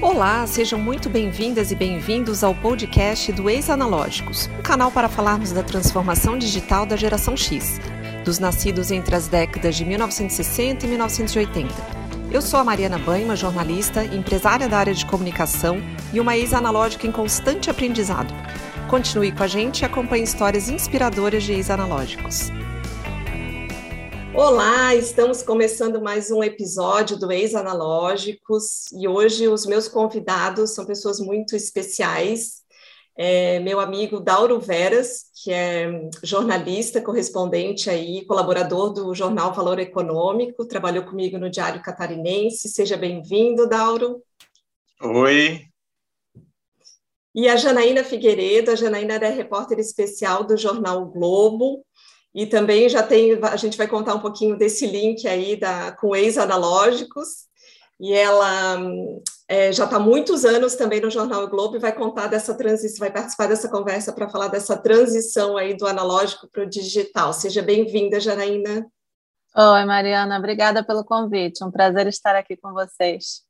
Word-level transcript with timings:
Olá, 0.00 0.46
sejam 0.46 0.78
muito 0.78 1.10
bem-vindas 1.10 1.72
e 1.72 1.74
bem-vindos 1.74 2.44
ao 2.44 2.54
podcast 2.54 3.32
do 3.32 3.50
Ex-Analógicos, 3.50 4.48
um 4.56 4.62
canal 4.62 4.92
para 4.92 5.08
falarmos 5.08 5.50
da 5.50 5.60
transformação 5.60 6.38
digital 6.38 6.86
da 6.86 6.94
geração 6.94 7.36
X, 7.36 7.80
dos 8.24 8.38
nascidos 8.38 8.92
entre 8.92 9.16
as 9.16 9.26
décadas 9.26 9.74
de 9.74 9.84
1960 9.84 10.86
e 10.86 10.88
1980. 10.88 11.74
Eu 12.30 12.40
sou 12.40 12.60
a 12.60 12.64
Mariana 12.64 12.96
Banha, 12.96 13.34
jornalista, 13.34 14.04
empresária 14.04 14.68
da 14.68 14.78
área 14.78 14.94
de 14.94 15.04
comunicação 15.04 15.82
e 16.12 16.20
uma 16.20 16.36
ex-analógica 16.36 17.04
em 17.04 17.10
constante 17.10 17.68
aprendizado. 17.68 18.32
Continue 18.88 19.32
com 19.32 19.42
a 19.42 19.48
gente 19.48 19.80
e 19.80 19.84
acompanhe 19.84 20.22
histórias 20.22 20.68
inspiradoras 20.68 21.42
de 21.42 21.54
ex-analógicos. 21.54 22.52
Olá, 24.40 24.94
estamos 24.94 25.42
começando 25.42 26.00
mais 26.00 26.30
um 26.30 26.44
episódio 26.44 27.18
do 27.18 27.32
Ex-Analógicos 27.32 28.84
e 28.92 29.08
hoje 29.08 29.48
os 29.48 29.66
meus 29.66 29.88
convidados 29.88 30.76
são 30.76 30.86
pessoas 30.86 31.18
muito 31.18 31.56
especiais. 31.56 32.62
É, 33.16 33.58
meu 33.58 33.80
amigo 33.80 34.20
Dauro 34.20 34.60
Veras, 34.60 35.24
que 35.42 35.52
é 35.52 35.90
jornalista, 36.22 37.02
correspondente 37.02 37.90
aí, 37.90 38.24
colaborador 38.26 38.92
do 38.92 39.12
jornal 39.12 39.52
Valor 39.52 39.80
Econômico, 39.80 40.68
trabalhou 40.68 41.02
comigo 41.04 41.36
no 41.36 41.50
Diário 41.50 41.82
Catarinense. 41.82 42.68
Seja 42.68 42.96
bem-vindo, 42.96 43.68
Dauro. 43.68 44.22
Oi. 45.02 45.64
E 47.34 47.48
a 47.48 47.56
Janaína 47.56 48.04
Figueiredo, 48.04 48.70
a 48.70 48.76
Janaína 48.76 49.14
é 49.14 49.30
repórter 49.30 49.80
especial 49.80 50.44
do 50.44 50.56
jornal 50.56 51.02
o 51.02 51.06
Globo, 51.06 51.84
e 52.38 52.46
também 52.46 52.88
já 52.88 53.02
tem, 53.02 53.36
a 53.42 53.56
gente 53.56 53.76
vai 53.76 53.88
contar 53.88 54.14
um 54.14 54.20
pouquinho 54.20 54.56
desse 54.56 54.86
link 54.86 55.26
aí 55.26 55.56
da, 55.56 55.90
com 55.90 56.14
ex-analógicos, 56.14 57.48
e 57.98 58.14
ela 58.14 58.78
é, 59.48 59.72
já 59.72 59.86
está 59.86 59.98
muitos 59.98 60.44
anos 60.44 60.76
também 60.76 61.00
no 61.00 61.10
Jornal 61.10 61.42
o 61.42 61.48
Globo 61.48 61.74
e 61.74 61.80
vai 61.80 61.92
contar 61.92 62.28
dessa 62.28 62.54
transição, 62.54 63.00
vai 63.00 63.10
participar 63.10 63.48
dessa 63.48 63.68
conversa 63.68 64.12
para 64.12 64.28
falar 64.28 64.46
dessa 64.46 64.76
transição 64.76 65.56
aí 65.56 65.76
do 65.76 65.84
analógico 65.84 66.46
para 66.46 66.62
o 66.62 66.70
digital. 66.70 67.32
Seja 67.32 67.60
bem-vinda, 67.60 68.20
Janaína. 68.20 68.86
Oi, 69.56 69.84
Mariana, 69.84 70.38
obrigada 70.38 70.84
pelo 70.84 71.04
convite. 71.04 71.64
Um 71.64 71.72
prazer 71.72 72.06
estar 72.06 72.36
aqui 72.36 72.56
com 72.56 72.72
vocês. 72.72 73.47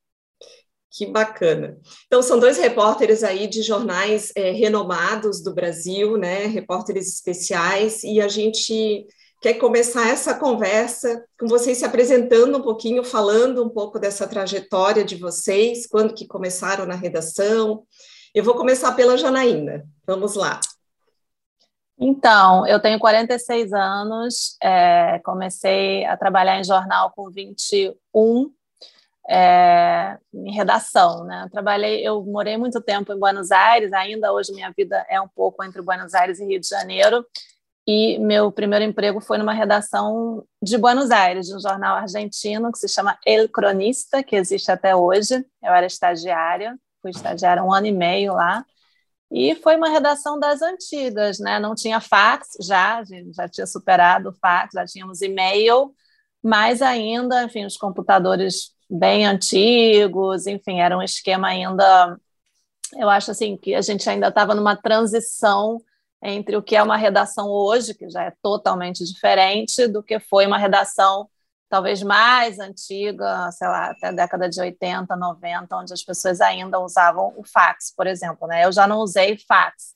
Que 0.90 1.06
bacana. 1.06 1.78
Então, 2.06 2.22
são 2.22 2.38
dois 2.38 2.56
repórteres 2.56 3.22
aí 3.22 3.46
de 3.46 3.62
jornais 3.62 4.32
é, 4.34 4.50
renomados 4.52 5.42
do 5.42 5.54
Brasil, 5.54 6.16
né? 6.16 6.46
Repórteres 6.46 7.08
especiais, 7.08 8.02
e 8.02 8.20
a 8.20 8.28
gente 8.28 9.06
quer 9.40 9.54
começar 9.54 10.08
essa 10.08 10.34
conversa 10.34 11.24
com 11.38 11.46
vocês 11.46 11.78
se 11.78 11.84
apresentando 11.84 12.58
um 12.58 12.62
pouquinho, 12.62 13.04
falando 13.04 13.64
um 13.64 13.68
pouco 13.68 13.98
dessa 13.98 14.26
trajetória 14.26 15.04
de 15.04 15.16
vocês, 15.16 15.86
quando 15.86 16.14
que 16.14 16.26
começaram 16.26 16.86
na 16.86 16.94
redação. 16.94 17.84
Eu 18.34 18.42
vou 18.42 18.54
começar 18.54 18.92
pela 18.92 19.16
Janaína. 19.16 19.84
Vamos 20.06 20.34
lá. 20.34 20.58
Então, 22.00 22.64
eu 22.66 22.80
tenho 22.80 22.98
46 22.98 23.72
anos, 23.72 24.56
é, 24.62 25.20
comecei 25.24 26.04
a 26.04 26.16
trabalhar 26.16 26.58
em 26.58 26.64
jornal 26.64 27.12
com 27.14 27.28
21 27.28 28.52
é, 29.28 30.16
em 30.32 30.52
redação, 30.52 31.24
né? 31.24 31.48
Trabalhei, 31.52 32.06
eu 32.06 32.24
morei 32.24 32.56
muito 32.56 32.80
tempo 32.80 33.12
em 33.12 33.18
Buenos 33.18 33.50
Aires, 33.50 33.92
ainda 33.92 34.32
hoje 34.32 34.52
minha 34.52 34.72
vida 34.76 35.04
é 35.08 35.20
um 35.20 35.28
pouco 35.28 35.62
entre 35.62 35.82
Buenos 35.82 36.14
Aires 36.14 36.40
e 36.40 36.46
Rio 36.46 36.60
de 36.60 36.68
Janeiro, 36.68 37.24
e 37.86 38.18
meu 38.18 38.52
primeiro 38.52 38.84
emprego 38.84 39.20
foi 39.20 39.38
numa 39.38 39.52
redação 39.52 40.44
de 40.62 40.76
Buenos 40.76 41.10
Aires, 41.10 41.46
de 41.46 41.56
um 41.56 41.60
jornal 41.60 41.96
argentino 41.96 42.70
que 42.70 42.78
se 42.78 42.88
chama 42.88 43.18
El 43.24 43.48
Cronista, 43.48 44.22
que 44.22 44.36
existe 44.36 44.70
até 44.70 44.94
hoje. 44.94 45.42
Eu 45.62 45.72
era 45.72 45.86
estagiária, 45.86 46.78
fui 47.00 47.10
estagiária 47.10 47.64
um 47.64 47.72
ano 47.72 47.86
e 47.86 47.92
meio 47.92 48.34
lá, 48.34 48.62
e 49.30 49.54
foi 49.56 49.76
uma 49.76 49.88
redação 49.90 50.38
das 50.38 50.62
antigas, 50.62 51.38
né? 51.38 51.58
Não 51.58 51.74
tinha 51.74 52.00
fax 52.00 52.48
já, 52.62 53.02
já 53.34 53.48
tinha 53.48 53.66
superado 53.66 54.30
o 54.30 54.34
fax, 54.34 54.72
já 54.74 54.84
tínhamos 54.86 55.20
e-mail, 55.20 55.94
mas 56.42 56.80
ainda, 56.82 57.44
enfim, 57.44 57.66
os 57.66 57.76
computadores 57.76 58.72
bem 58.88 59.26
antigos, 59.26 60.46
enfim, 60.46 60.80
era 60.80 60.96
um 60.96 61.02
esquema 61.02 61.48
ainda. 61.48 62.18
Eu 62.96 63.08
acho 63.08 63.30
assim 63.30 63.56
que 63.56 63.74
a 63.74 63.82
gente 63.82 64.08
ainda 64.08 64.28
estava 64.28 64.54
numa 64.54 64.76
transição 64.76 65.82
entre 66.22 66.56
o 66.56 66.62
que 66.62 66.74
é 66.74 66.82
uma 66.82 66.96
redação 66.96 67.48
hoje, 67.48 67.94
que 67.94 68.08
já 68.08 68.24
é 68.24 68.32
totalmente 68.42 69.04
diferente 69.04 69.86
do 69.86 70.02
que 70.02 70.18
foi 70.18 70.46
uma 70.46 70.58
redação 70.58 71.28
talvez 71.68 72.02
mais 72.02 72.58
antiga, 72.58 73.50
sei 73.52 73.68
lá, 73.68 73.90
até 73.90 74.08
a 74.08 74.12
década 74.12 74.48
de 74.48 74.60
80, 74.60 75.14
90, 75.14 75.76
onde 75.76 75.92
as 75.92 76.02
pessoas 76.02 76.40
ainda 76.40 76.80
usavam 76.80 77.34
o 77.36 77.44
fax, 77.44 77.92
por 77.94 78.06
exemplo. 78.06 78.48
Né? 78.48 78.64
Eu 78.64 78.72
já 78.72 78.86
não 78.86 78.98
usei 79.00 79.36
fax, 79.36 79.94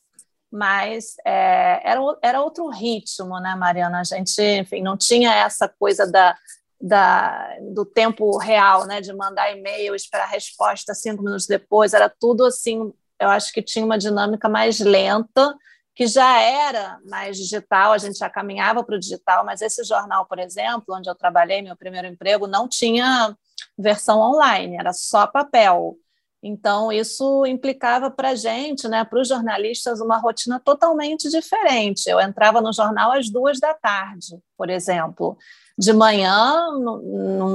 mas 0.51 1.17
é, 1.25 1.81
era, 1.83 2.01
era 2.21 2.43
outro 2.43 2.69
ritmo, 2.69 3.41
né, 3.41 3.55
Mariana? 3.57 4.01
A 4.01 4.05
gente, 4.05 4.41
enfim, 4.43 4.83
não 4.83 4.99
tinha 4.99 5.35
essa 5.35 5.67
coisa 5.67 6.07
da, 6.07 6.37
da, 6.83 7.57
do 7.73 7.85
tempo 7.85 8.37
real, 8.39 8.87
né, 8.87 9.01
de 9.01 9.13
mandar 9.13 9.57
e-mail, 9.57 9.95
esperar 9.95 10.27
resposta 10.27 10.93
cinco 10.93 11.23
minutos 11.23 11.47
depois, 11.47 11.95
era 11.95 12.09
tudo 12.09 12.45
assim. 12.45 12.93
Eu 13.21 13.29
acho 13.29 13.53
que 13.53 13.63
tinha 13.63 13.85
uma 13.85 13.97
dinâmica 13.97 14.49
mais 14.49 14.81
lenta, 14.81 15.55
que 15.95 16.09
já 16.09 16.41
era 16.41 16.99
mais 17.05 17.37
digital, 17.37 17.93
a 17.93 17.99
gente 17.99 18.19
já 18.19 18.29
caminhava 18.29 18.83
para 18.83 18.97
o 18.97 18.99
digital, 18.99 19.45
mas 19.45 19.63
esse 19.63 19.85
jornal, 19.85 20.27
por 20.27 20.41
exemplo, 20.41 20.97
onde 20.97 21.09
eu 21.09 21.15
trabalhei, 21.15 21.63
meu 21.63 21.77
primeiro 21.77 22.09
emprego, 22.09 22.49
não 22.49 22.67
tinha 22.67 23.37
versão 23.79 24.19
online, 24.19 24.77
era 24.77 24.93
só 24.93 25.27
papel. 25.27 25.97
Então, 26.43 26.91
isso 26.91 27.47
implicava 27.47 28.11
para 28.11 28.31
a 28.31 28.35
gente, 28.35 28.89
né, 28.89 29.05
para 29.05 29.21
os 29.21 29.29
jornalistas, 29.29 30.01
uma 30.01 30.19
rotina 30.19 30.59
totalmente 30.59 31.29
diferente. 31.29 32.09
Eu 32.09 32.21
entrava 32.21 32.61
no 32.61 32.73
jornal 32.73 33.13
às 33.13 33.31
duas 33.31 33.61
da 33.61 33.73
tarde, 33.73 34.37
por 34.57 34.69
exemplo 34.69 35.39
de 35.79 35.93
manhã, 35.93 36.69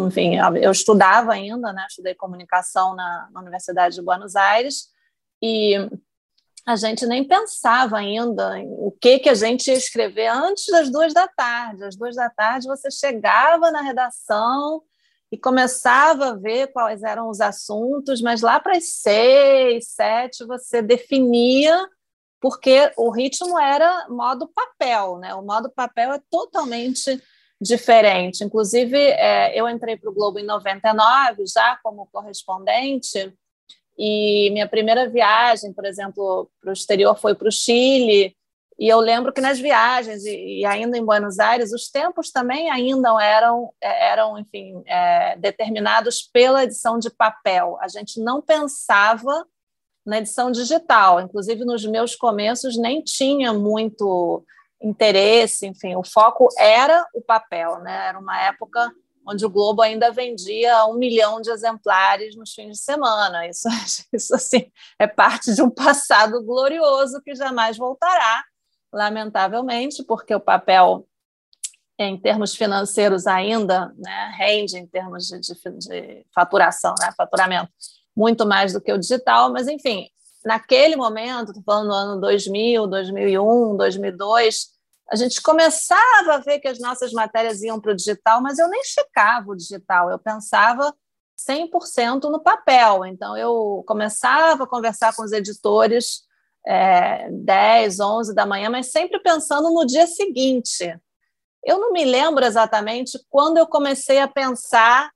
enfim, 0.08 0.38
eu 0.62 0.72
estudava 0.72 1.34
ainda, 1.34 1.72
né? 1.72 1.86
Estudei 1.88 2.16
comunicação 2.16 2.96
na, 2.96 3.30
na, 3.32 3.42
Universidade 3.42 3.96
de 3.96 4.02
Buenos 4.02 4.36
Aires 4.36 4.88
e 5.42 5.76
a 6.66 6.76
gente 6.76 7.06
nem 7.06 7.24
pensava 7.24 7.98
ainda 7.98 8.60
o 8.66 8.92
que 8.92 9.20
que 9.20 9.30
a 9.30 9.36
gente 9.36 9.68
ia 9.68 9.78
escrever 9.78 10.28
antes 10.28 10.66
das 10.68 10.90
duas 10.90 11.14
da 11.14 11.28
tarde. 11.28 11.84
Às 11.84 11.96
duas 11.96 12.16
da 12.16 12.30
tarde 12.30 12.68
você 12.68 12.90
chegava 12.92 13.72
na 13.72 13.82
redação 13.82 14.82
e 15.32 15.38
começava 15.38 16.30
a 16.30 16.36
ver 16.36 16.72
quais 16.72 17.04
eram 17.04 17.30
os 17.30 17.40
assuntos, 17.40 18.22
mas 18.22 18.42
lá 18.42 18.60
para 18.60 18.78
as 18.78 18.90
seis, 18.94 19.90
sete 19.90 20.46
você 20.46 20.82
definia 20.82 21.88
porque 22.40 22.92
o 22.98 23.10
ritmo 23.10 23.58
era 23.60 24.08
modo 24.10 24.48
papel, 24.48 25.18
né? 25.18 25.34
O 25.34 25.42
modo 25.42 25.70
papel 25.70 26.14
é 26.14 26.22
totalmente 26.30 27.22
diferente. 27.62 28.44
Inclusive, 28.44 28.98
é, 28.98 29.60
eu 29.60 29.68
entrei 29.68 29.98
para 29.98 30.10
o 30.10 30.14
Globo 30.14 30.40
em 30.40 30.46
99, 30.46 31.44
já 31.48 31.78
como 31.84 32.08
correspondente, 32.12 33.34
e 33.98 34.50
minha 34.52 34.68
primeira 34.68 35.10
viagem, 35.10 35.74
por 35.74 35.86
exemplo, 35.86 36.50
para 36.62 36.70
o 36.70 36.74
exterior 36.74 37.18
foi 37.18 37.34
para 37.34 37.48
o 37.48 37.52
Chile, 37.52 38.38
e 38.80 38.88
eu 38.88 39.00
lembro 39.00 39.34
que 39.34 39.42
nas 39.42 39.60
viagens, 39.60 40.24
e, 40.24 40.60
e, 40.60 40.66
ainda 40.66 40.98
em 40.98 41.04
Buenos 41.04 41.40
Aires, 41.40 41.74
os 41.74 41.90
tempos 41.90 42.30
também 42.32 42.70
ainda 42.70 43.10
eram, 43.24 43.74
é, 43.82 44.12
eram 44.12 44.38
enfim, 44.38 44.84
é, 44.86 45.36
determinados 45.38 46.22
pela 46.22 46.64
edição 46.64 47.00
de 47.00 47.10
papel. 47.10 47.78
A 47.82 47.88
gente 47.88 48.22
não 48.22 48.40
pensava 48.40 49.46
na 50.06 50.20
edição 50.20 50.52
digital. 50.52 51.20
Inclusive, 51.20 51.66
nos 51.66 51.84
meus 51.86 52.16
começos, 52.16 52.78
nem 52.78 53.02
tinha 53.02 53.52
muito 53.52 54.46
interesse, 54.82 55.66
enfim, 55.66 55.96
o 55.96 56.04
foco 56.04 56.48
era 56.58 57.06
o 57.14 57.22
papel, 57.22 57.80
né? 57.80 58.08
Era 58.08 58.20
uma 58.20 58.40
época 58.42 58.92
onde 59.28 59.46
o 59.46 59.50
Globo 59.50 59.82
ainda 59.82 60.10
vendia 60.10 60.86
um 60.86 60.94
milhão 60.94 61.42
de 61.42 61.52
exemplares 61.52 62.36
nos 62.36 62.54
fins 62.54 62.78
de 62.78 62.84
semana. 62.84 63.46
Isso, 63.46 63.68
isso 64.14 64.34
assim, 64.34 64.72
é 64.98 65.06
parte 65.06 65.54
de 65.54 65.62
um 65.62 65.70
passado 65.70 66.42
glorioso 66.44 67.22
que 67.22 67.36
jamais 67.36 67.78
voltará, 67.78 68.44
lamentavelmente, 68.94 70.02
porque 70.04 70.34
o 70.34 70.40
papel, 70.40 71.06
em 72.00 72.18
termos 72.18 72.56
financeiros 72.56 73.28
ainda, 73.28 73.94
né, 73.98 74.34
rende 74.38 74.78
em 74.78 74.88
termos 74.88 75.28
de, 75.28 75.40
de, 75.42 75.54
de 75.80 76.26
faturação, 76.34 76.96
né, 77.02 77.12
faturamento, 77.18 77.70
muito 78.16 78.46
mais 78.48 78.72
do 78.72 78.82
que 78.82 78.94
o 78.94 78.98
digital, 78.98 79.52
mas, 79.52 79.68
enfim, 79.68 80.08
naquele 80.46 80.96
momento, 80.96 81.50
estou 81.50 81.64
falando 81.64 81.88
no 81.88 81.94
ano 81.94 82.22
2000, 82.22 82.88
2001, 82.88 83.76
2002, 83.76 84.77
a 85.10 85.16
gente 85.16 85.42
começava 85.42 86.34
a 86.34 86.40
ver 86.40 86.60
que 86.60 86.68
as 86.68 86.80
nossas 86.80 87.14
matérias 87.14 87.62
iam 87.62 87.80
para 87.80 87.92
o 87.92 87.96
digital, 87.96 88.42
mas 88.42 88.60
eu 88.60 88.68
nem 88.68 88.84
checava 88.84 89.52
o 89.52 89.56
digital, 89.56 90.10
eu 90.10 90.20
pensava 90.20 90.94
100% 91.38 92.24
no 92.30 92.42
papel. 92.42 93.06
Então, 93.06 93.38
eu 93.38 93.84
começava 93.88 94.64
a 94.64 94.68
conversar 94.68 95.16
com 95.16 95.24
os 95.24 95.32
editores 95.32 96.24
é, 96.66 97.30
10, 97.32 98.00
11 98.00 98.36
da 98.36 98.46
manhã, 98.46 98.70
mas 98.70 98.92
sempre 98.92 99.20
pensando 99.20 99.72
no 99.72 99.86
dia 99.86 100.08
seguinte. 100.08 101.00
Eu 101.64 101.80
não 101.80 101.92
me 101.92 102.04
lembro 102.04 102.44
exatamente 102.44 103.18
quando 103.30 103.58
eu 103.58 103.68
comecei 103.68 104.20
a 104.20 104.28
pensar 104.28 105.10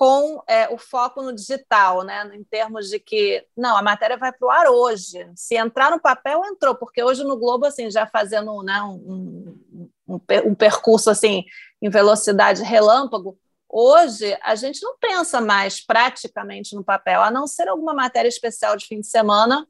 com 0.00 0.42
é, 0.46 0.66
o 0.72 0.78
foco 0.78 1.20
no 1.20 1.30
digital, 1.30 2.02
né? 2.02 2.26
em 2.34 2.42
termos 2.42 2.88
de 2.88 2.98
que, 2.98 3.46
não, 3.54 3.76
a 3.76 3.82
matéria 3.82 4.16
vai 4.16 4.32
para 4.32 4.46
o 4.46 4.50
ar 4.50 4.66
hoje. 4.66 5.30
Se 5.36 5.56
entrar 5.56 5.90
no 5.90 6.00
papel, 6.00 6.40
entrou, 6.46 6.74
porque 6.74 7.04
hoje 7.04 7.22
no 7.22 7.36
Globo, 7.36 7.66
assim, 7.66 7.90
já 7.90 8.06
fazendo 8.06 8.62
né, 8.62 8.80
um, 8.80 9.54
um, 10.08 10.20
um 10.46 10.54
percurso 10.54 11.10
assim 11.10 11.44
em 11.82 11.90
velocidade 11.90 12.62
relâmpago, 12.62 13.38
hoje 13.68 14.38
a 14.42 14.54
gente 14.54 14.82
não 14.82 14.96
pensa 14.98 15.38
mais 15.38 15.84
praticamente 15.84 16.74
no 16.74 16.82
papel, 16.82 17.20
a 17.20 17.30
não 17.30 17.46
ser 17.46 17.68
alguma 17.68 17.92
matéria 17.92 18.28
especial 18.30 18.78
de 18.78 18.86
fim 18.86 19.02
de 19.02 19.06
semana, 19.06 19.68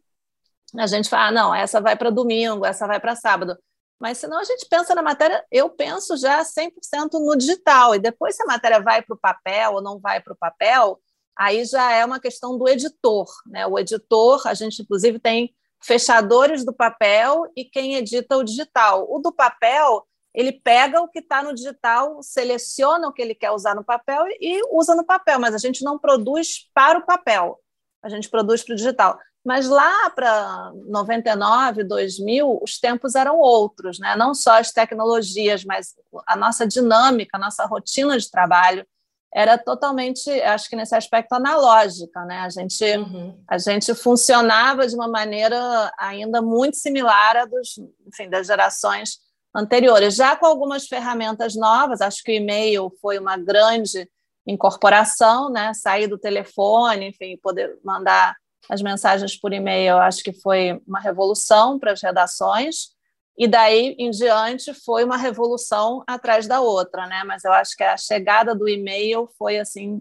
a 0.79 0.87
gente 0.87 1.09
fala, 1.09 1.26
ah, 1.26 1.33
não, 1.33 1.53
essa 1.53 1.81
vai 1.81 1.97
para 1.97 2.09
domingo, 2.09 2.65
essa 2.65 2.87
vai 2.87 3.00
para 3.00 3.17
sábado. 3.17 3.59
Mas 4.00 4.17
senão 4.17 4.41
a 4.41 4.44
gente 4.44 4.67
pensa 4.67 4.94
na 4.94 5.02
matéria, 5.02 5.44
eu 5.52 5.69
penso 5.69 6.17
já 6.17 6.43
100% 6.43 7.12
no 7.12 7.37
digital, 7.37 7.94
e 7.94 7.99
depois 7.99 8.35
se 8.35 8.43
a 8.43 8.47
matéria 8.47 8.81
vai 8.81 9.02
para 9.02 9.14
o 9.14 9.19
papel 9.19 9.75
ou 9.75 9.82
não 9.82 10.00
vai 10.00 10.20
para 10.23 10.32
o 10.32 10.37
papel, 10.37 10.99
aí 11.37 11.64
já 11.67 11.93
é 11.93 12.05
uma 12.05 12.19
questão 12.19 12.56
do 12.56 12.67
editor. 12.67 13.26
Né? 13.47 13.67
O 13.67 13.79
editor, 13.79 14.47
a 14.47 14.55
gente 14.55 14.81
inclusive 14.81 15.19
tem 15.19 15.55
fechadores 15.82 16.64
do 16.64 16.73
papel 16.73 17.50
e 17.55 17.64
quem 17.64 17.94
edita 17.94 18.37
o 18.37 18.44
digital. 18.44 19.06
O 19.11 19.19
do 19.19 19.32
papel, 19.32 20.06
ele 20.35 20.52
pega 20.52 21.00
o 21.02 21.08
que 21.08 21.19
está 21.19 21.43
no 21.43 21.55
digital, 21.55 22.23
seleciona 22.23 23.06
o 23.06 23.12
que 23.12 23.20
ele 23.20 23.35
quer 23.35 23.50
usar 23.50 23.75
no 23.75 23.85
papel 23.85 24.25
e 24.41 24.62
usa 24.73 24.94
no 24.94 25.05
papel, 25.05 25.38
mas 25.38 25.55
a 25.55 25.58
gente 25.58 25.85
não 25.85 25.99
produz 25.99 26.70
para 26.73 26.99
o 26.99 27.05
papel, 27.05 27.58
a 28.02 28.08
gente 28.08 28.31
produz 28.31 28.62
para 28.62 28.73
o 28.73 28.76
digital. 28.76 29.19
Mas 29.44 29.69
lá 29.69 30.10
para 30.10 30.70
99, 30.87 31.84
2000, 31.84 32.60
os 32.62 32.78
tempos 32.78 33.14
eram 33.14 33.38
outros, 33.38 33.98
né? 33.98 34.14
não 34.14 34.34
só 34.34 34.58
as 34.58 34.70
tecnologias, 34.70 35.64
mas 35.64 35.94
a 36.26 36.37
nossa 36.37 36.66
dinâmica, 36.66 37.38
a 37.38 37.40
nossa 37.40 37.64
rotina 37.64 38.19
de 38.19 38.31
trabalho 38.31 38.87
era 39.32 39.56
totalmente, 39.56 40.28
acho 40.42 40.69
que 40.69 40.76
nesse 40.76 40.94
aspecto, 40.94 41.32
analógica. 41.32 42.25
Né? 42.25 42.40
A, 42.40 42.48
gente, 42.50 42.84
uhum. 42.84 43.42
a 43.48 43.56
gente 43.58 43.94
funcionava 43.94 44.87
de 44.87 44.94
uma 44.94 45.08
maneira 45.08 45.90
ainda 45.98 46.42
muito 46.42 46.76
similar 46.76 47.37
à 47.37 47.44
dos, 47.46 47.78
enfim, 48.06 48.28
das 48.28 48.46
gerações 48.46 49.19
anteriores, 49.54 50.14
já 50.14 50.37
com 50.37 50.46
algumas 50.46 50.87
ferramentas 50.87 51.56
novas, 51.56 52.00
acho 52.00 52.22
que 52.22 52.32
o 52.32 52.34
e-mail 52.34 52.92
foi 53.00 53.19
uma 53.19 53.37
grande 53.37 54.08
incorporação, 54.46 55.50
né? 55.50 55.72
sair 55.75 56.06
do 56.06 56.19
telefone, 56.19 57.08
enfim, 57.08 57.38
poder 57.42 57.78
mandar 57.84 58.37
as 58.69 58.83
mensagens 58.83 59.37
por 59.37 59.53
e-mail, 59.53 59.97
acho 59.99 60.23
que 60.23 60.33
foi 60.33 60.81
uma 60.87 61.01
revolução 61.01 61.79
para 61.79 61.93
as 61.93 62.03
redações, 62.03 62.91
e 63.39 63.49
daí 63.49 63.95
em 63.99 64.11
diante 64.11 64.75
foi 64.75 65.03
uma 65.03 65.17
revolução 65.17 66.05
atrás 66.07 66.47
da 66.47 66.61
outra, 66.61 67.07
né? 67.07 67.25
Mas 67.25 67.45
eu 67.45 67.53
acho 67.53 67.75
que 67.75 67.83
a 67.83 67.97
chegada 67.97 68.55
do 68.55 68.69
e-mail 68.69 69.29
foi 69.39 69.59
assim 69.59 70.01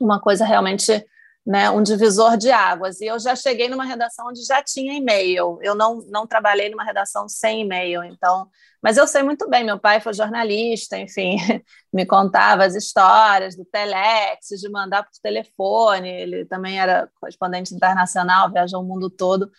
uma 0.00 0.20
coisa 0.20 0.44
realmente 0.44 1.04
né, 1.46 1.68
um 1.70 1.82
divisor 1.82 2.36
de 2.36 2.50
águas. 2.50 3.00
E 3.00 3.06
eu 3.06 3.18
já 3.18 3.36
cheguei 3.36 3.68
numa 3.68 3.84
redação 3.84 4.28
onde 4.28 4.42
já 4.44 4.62
tinha 4.62 4.94
e-mail. 4.94 5.58
Eu 5.62 5.74
não, 5.74 6.02
não 6.08 6.26
trabalhei 6.26 6.70
numa 6.70 6.84
redação 6.84 7.28
sem 7.28 7.60
e-mail, 7.62 8.02
então. 8.02 8.48
Mas 8.82 8.96
eu 8.96 9.06
sei 9.06 9.22
muito 9.22 9.48
bem, 9.48 9.64
meu 9.64 9.78
pai 9.78 10.00
foi 10.00 10.12
jornalista, 10.14 10.98
enfim, 10.98 11.36
me 11.92 12.06
contava 12.06 12.64
as 12.64 12.74
histórias 12.74 13.56
do 13.56 13.64
telex, 13.64 14.48
de 14.60 14.70
mandar 14.70 15.02
por 15.02 15.12
telefone. 15.22 16.08
Ele 16.08 16.44
também 16.46 16.80
era 16.80 17.10
correspondente 17.20 17.74
internacional, 17.74 18.50
viajou 18.50 18.80
o 18.80 18.84
mundo 18.84 19.10
todo. 19.10 19.50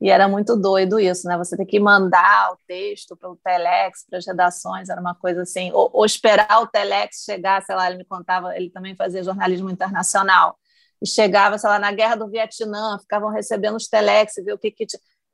E 0.00 0.10
era 0.10 0.28
muito 0.28 0.56
doido 0.56 0.98
isso, 0.98 1.26
né? 1.26 1.36
Você 1.38 1.56
ter 1.56 1.64
que 1.66 1.78
mandar 1.78 2.52
o 2.52 2.58
texto 2.66 3.16
para 3.16 3.30
o 3.30 3.36
Telex, 3.36 4.04
para 4.08 4.18
as 4.18 4.26
redações, 4.26 4.88
era 4.88 5.00
uma 5.00 5.14
coisa 5.14 5.42
assim, 5.42 5.70
ou, 5.72 5.88
ou 5.92 6.04
esperar 6.04 6.60
o 6.60 6.66
Telex 6.66 7.22
chegar, 7.24 7.62
sei 7.62 7.74
lá, 7.74 7.86
ele 7.88 7.98
me 7.98 8.04
contava, 8.04 8.54
ele 8.56 8.70
também 8.70 8.94
fazia 8.96 9.22
jornalismo 9.22 9.70
internacional 9.70 10.58
e 11.04 11.06
chegava, 11.06 11.58
sei 11.58 11.68
lá, 11.68 11.78
na 11.78 11.92
guerra 11.92 12.14
do 12.14 12.30
Vietnã, 12.30 12.98
ficavam 12.98 13.28
recebendo 13.28 13.76
os 13.76 13.86
telex, 13.86 14.36
ver 14.42 14.54
o 14.54 14.58
que 14.58 14.70
que... 14.70 14.86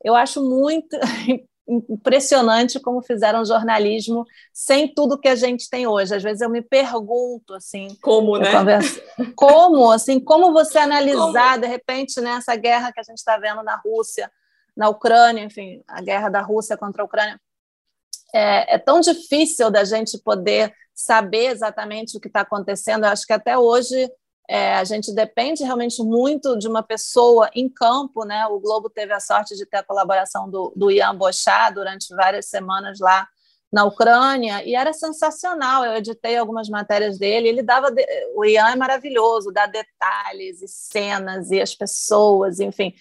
Eu 0.02 0.16
acho 0.16 0.42
muito 0.42 0.96
impressionante 1.88 2.80
como 2.80 3.00
fizeram 3.00 3.44
jornalismo 3.44 4.24
sem 4.52 4.92
tudo 4.92 5.18
que 5.18 5.28
a 5.28 5.36
gente 5.36 5.70
tem 5.70 5.86
hoje. 5.86 6.12
Às 6.12 6.24
vezes 6.24 6.40
eu 6.40 6.50
me 6.50 6.60
pergunto 6.60 7.54
assim, 7.54 7.96
como, 8.02 8.36
né? 8.36 8.50
Converso, 8.50 9.00
como, 9.36 9.92
assim, 9.92 10.18
como 10.18 10.52
você 10.52 10.78
analisar 10.78 11.52
como? 11.52 11.60
de 11.60 11.66
repente 11.68 12.20
nessa 12.20 12.56
né, 12.56 12.58
guerra 12.58 12.92
que 12.92 12.98
a 12.98 13.04
gente 13.04 13.18
está 13.18 13.38
vendo 13.38 13.62
na 13.62 13.76
Rússia, 13.76 14.28
na 14.76 14.88
Ucrânia, 14.88 15.44
enfim, 15.44 15.84
a 15.86 16.02
guerra 16.02 16.28
da 16.28 16.40
Rússia 16.40 16.76
contra 16.76 17.02
a 17.02 17.06
Ucrânia. 17.06 17.40
É, 18.34 18.74
é 18.74 18.78
tão 18.78 18.98
difícil 18.98 19.70
da 19.70 19.84
gente 19.84 20.18
poder 20.18 20.74
saber 20.92 21.46
exatamente 21.46 22.16
o 22.16 22.20
que 22.20 22.28
está 22.28 22.40
acontecendo. 22.40 23.04
Eu 23.04 23.10
acho 23.10 23.24
que 23.24 23.32
até 23.32 23.56
hoje 23.56 24.10
é, 24.52 24.74
a 24.74 24.82
gente 24.82 25.14
depende 25.14 25.62
realmente 25.62 26.02
muito 26.02 26.58
de 26.58 26.66
uma 26.66 26.82
pessoa 26.82 27.48
em 27.54 27.68
campo, 27.68 28.24
né? 28.24 28.44
O 28.48 28.58
Globo 28.58 28.90
teve 28.90 29.12
a 29.12 29.20
sorte 29.20 29.54
de 29.54 29.64
ter 29.64 29.76
a 29.76 29.84
colaboração 29.84 30.50
do, 30.50 30.72
do 30.74 30.90
Ian 30.90 31.14
Bochá 31.14 31.70
durante 31.70 32.12
várias 32.16 32.46
semanas 32.46 32.98
lá 32.98 33.28
na 33.72 33.84
Ucrânia 33.84 34.64
e 34.64 34.74
era 34.74 34.92
sensacional. 34.92 35.84
Eu 35.84 35.94
editei 35.94 36.36
algumas 36.36 36.68
matérias 36.68 37.16
dele. 37.16 37.46
Ele 37.46 37.62
dava, 37.62 37.92
de... 37.92 38.04
o 38.34 38.44
Ian 38.44 38.70
é 38.70 38.74
maravilhoso, 38.74 39.52
dá 39.52 39.66
detalhes 39.66 40.60
e 40.62 40.66
cenas 40.66 41.52
e 41.52 41.60
as 41.60 41.72
pessoas, 41.76 42.58
enfim, 42.58 42.92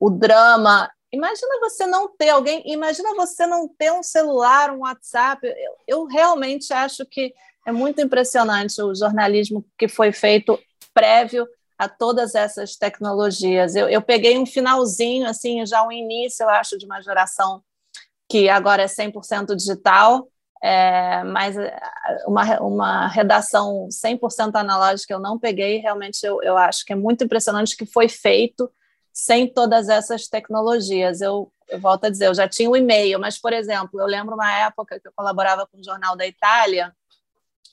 o 0.00 0.10
drama. 0.10 0.90
Imagina 1.12 1.60
você 1.60 1.86
não 1.86 2.08
ter 2.08 2.30
alguém, 2.30 2.64
imagina 2.66 3.14
você 3.14 3.46
não 3.46 3.68
ter 3.68 3.92
um 3.92 4.02
celular, 4.02 4.72
um 4.72 4.80
WhatsApp. 4.80 5.46
Eu, 5.46 5.76
eu 5.86 6.04
realmente 6.06 6.72
acho 6.72 7.06
que 7.06 7.32
é 7.64 7.70
muito 7.70 8.00
impressionante 8.00 8.82
o 8.82 8.92
jornalismo 8.92 9.64
que 9.78 9.86
foi 9.86 10.10
feito 10.10 10.58
prévio 10.96 11.46
a 11.78 11.86
todas 11.86 12.34
essas 12.34 12.74
tecnologias. 12.74 13.76
Eu, 13.76 13.86
eu 13.86 14.00
peguei 14.00 14.38
um 14.38 14.46
finalzinho, 14.46 15.26
assim, 15.26 15.66
já 15.66 15.86
um 15.86 15.92
início, 15.92 16.42
eu 16.42 16.48
acho, 16.48 16.78
de 16.78 16.86
uma 16.86 17.02
geração 17.02 17.62
que 18.26 18.48
agora 18.48 18.82
é 18.82 18.86
100% 18.86 19.54
digital, 19.54 20.26
é, 20.62 21.22
mas 21.22 21.54
é, 21.54 21.78
uma, 22.26 22.60
uma 22.60 23.06
redação 23.08 23.88
100% 23.90 24.56
analógica 24.56 25.12
eu 25.12 25.20
não 25.20 25.38
peguei, 25.38 25.76
realmente 25.76 26.24
eu, 26.24 26.42
eu 26.42 26.56
acho 26.56 26.82
que 26.84 26.94
é 26.94 26.96
muito 26.96 27.22
impressionante 27.22 27.76
que 27.76 27.84
foi 27.84 28.08
feito 28.08 28.70
sem 29.12 29.46
todas 29.46 29.90
essas 29.90 30.26
tecnologias. 30.26 31.20
Eu, 31.20 31.52
eu 31.68 31.78
volto 31.78 32.06
a 32.06 32.10
dizer, 32.10 32.28
eu 32.28 32.34
já 32.34 32.48
tinha 32.48 32.70
o 32.70 32.72
um 32.72 32.76
e-mail, 32.76 33.20
mas, 33.20 33.38
por 33.38 33.52
exemplo, 33.52 34.00
eu 34.00 34.06
lembro 34.06 34.34
uma 34.34 34.50
época 34.50 34.98
que 34.98 35.06
eu 35.06 35.12
colaborava 35.14 35.66
com 35.66 35.78
o 35.78 35.84
Jornal 35.84 36.16
da 36.16 36.26
Itália, 36.26 36.90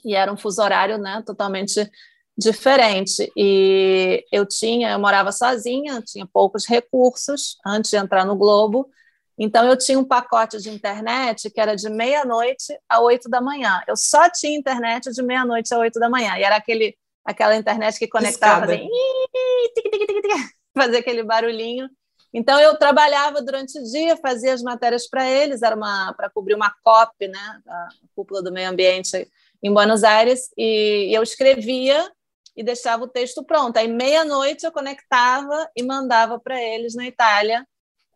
e 0.03 0.13
era 0.13 0.31
um 0.31 0.37
fuso 0.37 0.61
horário 0.61 0.97
né, 0.97 1.23
totalmente 1.25 1.89
diferente. 2.37 3.31
E 3.35 4.25
eu 4.31 4.45
tinha, 4.45 4.91
eu 4.91 4.99
morava 4.99 5.31
sozinha, 5.31 6.01
tinha 6.01 6.27
poucos 6.31 6.65
recursos 6.65 7.57
antes 7.65 7.91
de 7.91 7.97
entrar 7.97 8.25
no 8.25 8.35
Globo. 8.35 8.89
Então 9.37 9.67
eu 9.67 9.77
tinha 9.77 9.97
um 9.97 10.03
pacote 10.03 10.59
de 10.59 10.69
internet 10.69 11.49
que 11.49 11.59
era 11.59 11.75
de 11.75 11.89
meia-noite 11.89 12.77
a 12.87 13.01
oito 13.01 13.29
da 13.29 13.41
manhã. 13.41 13.81
Eu 13.87 13.95
só 13.95 14.29
tinha 14.29 14.57
internet 14.57 15.11
de 15.11 15.23
meia-noite 15.23 15.73
a 15.73 15.79
oito 15.79 15.99
da 15.99 16.09
manhã. 16.09 16.37
E 16.37 16.43
era 16.43 16.55
aquele, 16.55 16.95
aquela 17.25 17.55
internet 17.55 17.97
que 17.97 18.07
conectava, 18.07 18.65
assim, 18.65 18.87
fazia 20.75 20.99
aquele 20.99 21.23
barulhinho. 21.23 21.89
Então 22.33 22.59
eu 22.59 22.75
trabalhava 22.77 23.41
durante 23.43 23.77
o 23.77 23.83
dia, 23.83 24.17
fazia 24.17 24.53
as 24.53 24.63
matérias 24.63 25.07
para 25.07 25.29
eles, 25.29 25.61
era 25.61 25.75
uma 25.75 26.13
para 26.13 26.31
cobrir 26.31 26.55
uma 26.55 26.73
COP, 26.83 27.27
né, 27.27 27.61
a 27.67 27.89
cúpula 28.15 28.41
do 28.41 28.51
meio 28.51 28.71
ambiente 28.71 29.29
em 29.61 29.71
Buenos 29.71 30.03
Aires, 30.03 30.49
e 30.57 31.11
eu 31.15 31.21
escrevia 31.21 32.11
e 32.55 32.63
deixava 32.63 33.03
o 33.03 33.07
texto 33.07 33.43
pronto. 33.43 33.77
Aí, 33.77 33.87
meia-noite, 33.87 34.65
eu 34.65 34.71
conectava 34.71 35.69
e 35.75 35.83
mandava 35.83 36.39
para 36.39 36.61
eles 36.61 36.95
na 36.95 37.05
Itália. 37.07 37.65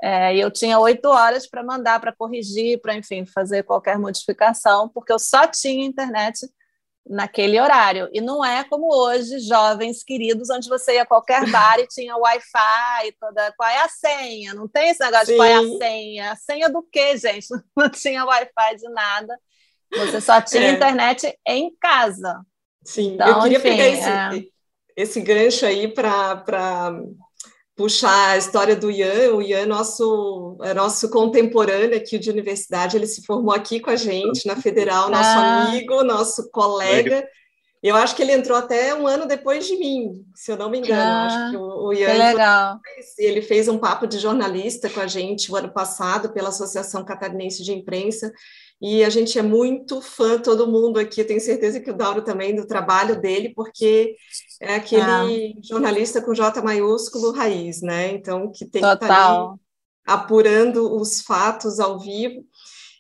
É, 0.02 0.36
e 0.36 0.40
eu 0.40 0.52
tinha 0.52 0.78
oito 0.80 1.08
horas 1.08 1.48
para 1.50 1.64
mandar, 1.64 2.00
para 2.00 2.16
corrigir, 2.16 2.80
para, 2.80 2.96
enfim, 2.96 3.26
fazer 3.26 3.64
qualquer 3.64 3.98
modificação, 3.98 4.88
porque 4.90 5.12
eu 5.12 5.18
só 5.18 5.48
tinha 5.48 5.86
internet 5.86 6.48
naquele 7.10 7.60
horário. 7.60 8.10
E 8.14 8.22
não 8.22 8.44
é 8.44 8.64
como 8.64 8.94
hoje, 8.94 9.40
jovens 9.40 10.04
queridos, 10.04 10.50
onde 10.50 10.70
você 10.70 10.96
ia 10.96 11.04
a 11.04 11.06
qualquer 11.06 11.46
bar 11.50 11.80
e 11.80 11.88
tinha 11.88 12.16
Wi-Fi, 12.16 13.12
toda. 13.20 13.54
Qual 13.58 13.70
é 13.70 13.82
a 13.82 13.90
senha? 13.90 14.54
Não 14.54 14.68
tem 14.68 14.90
esse 14.90 15.04
negócio 15.04 15.28
Sim. 15.28 15.32
de 15.32 15.38
qual 15.38 15.48
é 15.48 15.56
a 15.56 15.78
senha. 15.78 16.32
A 16.32 16.36
senha 16.36 16.70
do 16.70 16.84
quê, 16.84 17.18
gente? 17.18 17.48
Não 17.76 17.90
tinha 17.90 18.26
Wi-Fi 18.26 18.76
de 18.76 18.90
nada. 18.90 19.40
Você 19.92 20.22
só 20.22 20.42
tinha 20.42 20.68
é. 20.68 20.72
internet 20.72 21.38
em 21.48 21.74
casa. 21.80 22.42
Sim, 22.88 23.16
então, 23.16 23.28
eu 23.28 23.42
queria 23.42 23.58
enfim, 23.58 23.70
pegar 23.70 23.88
esse, 23.90 24.10
é... 24.10 24.46
esse 24.96 25.20
gancho 25.20 25.66
aí 25.66 25.90
para 25.90 26.98
puxar 27.76 28.30
a 28.30 28.38
história 28.38 28.78
do 28.78 28.90
Ian. 28.90 29.36
O 29.36 29.42
Ian 29.42 29.60
é 29.60 29.66
nosso, 29.66 30.58
é 30.64 30.74
nosso 30.74 31.10
contemporâneo 31.10 31.98
aqui 31.98 32.18
de 32.18 32.30
universidade, 32.30 32.96
ele 32.96 33.06
se 33.06 33.26
formou 33.26 33.54
aqui 33.54 33.82
com 33.82 33.90
a 33.90 33.98
gente 33.98 34.48
na 34.48 34.56
Federal, 34.56 35.10
nosso 35.10 35.30
ah. 35.30 35.66
amigo, 35.66 36.02
nosso 36.02 36.50
colega. 36.50 37.28
Eu 37.84 37.98
acho 37.98 38.16
que 38.16 38.22
ele 38.22 38.32
entrou 38.32 38.58
até 38.58 38.96
um 38.96 39.06
ano 39.06 39.28
depois 39.28 39.68
de 39.68 39.76
mim, 39.78 40.26
se 40.34 40.50
eu 40.50 40.58
não 40.58 40.70
me 40.70 40.80
engano. 40.80 41.02
Ah, 41.02 41.26
acho 41.26 41.52
que 41.52 41.58
o, 41.58 41.88
o 41.88 41.94
Ian 41.94 42.12
que 42.12 42.18
legal. 42.18 42.80
ele 43.20 43.42
fez 43.42 43.68
um 43.68 43.78
papo 43.78 44.08
de 44.08 44.18
jornalista 44.18 44.90
com 44.90 45.02
a 45.02 45.08
gente 45.08 45.52
o 45.52 45.58
ano 45.58 45.72
passado 45.74 46.30
pela 46.30 46.50
Associação 46.50 47.04
Catarinense 47.04 47.64
de 47.64 47.74
Imprensa. 47.74 48.32
E 48.80 49.04
a 49.04 49.10
gente 49.10 49.40
é 49.40 49.42
muito 49.42 50.02
fã, 50.02 50.40
todo 50.40 50.68
mundo 50.68 51.00
aqui, 51.00 51.24
tenho 51.24 51.42
certeza 51.42 51.80
que 51.80 51.90
o 51.90 51.96
Dauro 51.96 52.22
também, 52.22 52.56
do 52.56 52.68
trabalho 52.68 53.20
dele, 53.20 53.52
porque 53.56 54.16
é 54.62 54.76
aquele 54.76 55.02
ah. 55.02 55.62
jornalista 55.64 56.22
com 56.22 56.34
J 56.34 56.62
maiúsculo 56.62 57.32
raiz, 57.32 57.82
né? 57.82 58.12
Então, 58.12 58.52
que 58.52 58.66
tem 58.66 58.82
Total. 58.82 58.98
que 58.98 59.06
estar 59.06 59.56
apurando 60.06 60.96
os 60.96 61.22
fatos 61.22 61.80
ao 61.80 62.00
vivo. 62.00 62.46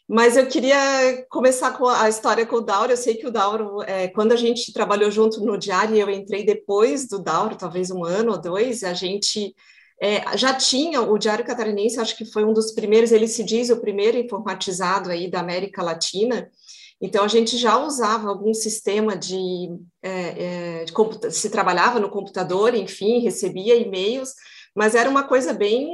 Mas 0.09 0.37
eu 0.37 0.47
queria 0.47 1.25
começar 1.29 1.77
com 1.77 1.87
a 1.87 2.07
história 2.07 2.45
com 2.45 2.55
o 2.55 2.61
Dauro. 2.61 2.91
Eu 2.91 2.97
sei 2.97 3.15
que 3.15 3.27
o 3.27 3.31
Dauro, 3.31 3.83
é, 3.83 4.07
quando 4.07 4.31
a 4.31 4.37
gente 4.37 4.71
trabalhou 4.71 5.11
junto 5.11 5.45
no 5.45 5.57
Diário, 5.57 5.95
eu 5.95 6.09
entrei 6.09 6.45
depois 6.45 7.07
do 7.07 7.19
Dauro, 7.19 7.57
talvez 7.57 7.91
um 7.91 8.05
ano 8.05 8.31
ou 8.31 8.41
dois, 8.41 8.83
a 8.83 8.93
gente 8.93 9.53
é, 10.01 10.37
já 10.37 10.53
tinha 10.53 11.01
o 11.01 11.17
Diário 11.17 11.45
Catarinense, 11.45 11.99
acho 11.99 12.15
que 12.15 12.25
foi 12.25 12.45
um 12.45 12.53
dos 12.53 12.71
primeiros, 12.71 13.11
ele 13.11 13.27
se 13.27 13.43
diz 13.43 13.69
o 13.69 13.81
primeiro 13.81 14.17
informatizado 14.17 15.09
aí 15.09 15.29
da 15.29 15.39
América 15.39 15.81
Latina. 15.81 16.49
Então 17.01 17.23
a 17.23 17.27
gente 17.27 17.57
já 17.57 17.77
usava 17.77 18.27
algum 18.27 18.53
sistema 18.53 19.15
de, 19.15 19.69
é, 20.01 20.81
é 20.81 20.85
de 20.85 21.31
se 21.31 21.49
trabalhava 21.49 21.99
no 21.99 22.09
computador, 22.09 22.75
enfim, 22.75 23.19
recebia 23.19 23.75
e-mails, 23.75 24.33
mas 24.75 24.95
era 24.95 25.09
uma 25.09 25.23
coisa 25.23 25.53
bem 25.53 25.91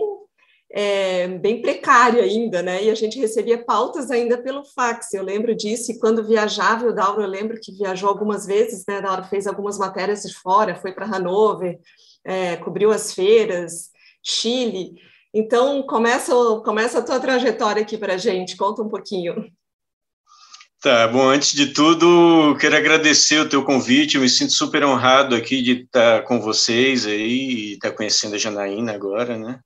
é, 0.75 1.27
bem 1.27 1.61
precária 1.61 2.23
ainda, 2.23 2.63
né? 2.63 2.83
E 2.83 2.89
a 2.89 2.95
gente 2.95 3.19
recebia 3.19 3.63
pautas 3.63 4.09
ainda 4.09 4.41
pelo 4.41 4.65
fax. 4.65 5.13
Eu 5.13 5.23
lembro 5.23 5.55
disso, 5.55 5.91
e 5.91 5.99
quando 5.99 6.25
viajava, 6.27 6.87
o 6.87 6.93
Dauro, 6.93 7.21
eu 7.21 7.27
lembro 7.27 7.59
que 7.61 7.71
viajou 7.77 8.09
algumas 8.09 8.47
vezes, 8.47 8.83
né? 8.87 8.99
Dauro 8.99 9.23
fez 9.25 9.45
algumas 9.45 9.77
matérias 9.77 10.23
de 10.23 10.33
fora, 10.33 10.75
foi 10.75 10.91
para 10.91 11.05
Hanover, 11.05 11.79
é, 12.25 12.55
cobriu 12.57 12.91
as 12.91 13.13
feiras, 13.13 13.92
Chile. 14.23 14.93
Então, 15.33 15.83
começa, 15.83 16.31
começa 16.63 16.99
a 16.99 17.03
tua 17.03 17.19
trajetória 17.19 17.81
aqui 17.81 17.97
para 17.97 18.13
a 18.13 18.17
gente, 18.17 18.55
conta 18.55 18.81
um 18.81 18.89
pouquinho. 18.89 19.51
Tá, 20.81 21.07
bom, 21.07 21.29
antes 21.29 21.53
de 21.53 21.67
tudo, 21.67 22.57
quero 22.59 22.75
agradecer 22.75 23.39
o 23.39 23.47
teu 23.47 23.63
convite, 23.63 24.15
eu 24.15 24.21
me 24.21 24.27
sinto 24.27 24.51
super 24.51 24.83
honrado 24.83 25.33
aqui 25.33 25.61
de 25.61 25.83
estar 25.83 26.23
com 26.23 26.41
vocês 26.41 27.05
aí 27.05 27.21
e 27.21 27.73
estar 27.73 27.91
conhecendo 27.91 28.35
a 28.35 28.37
Janaína 28.37 28.93
agora, 28.93 29.37
né? 29.37 29.59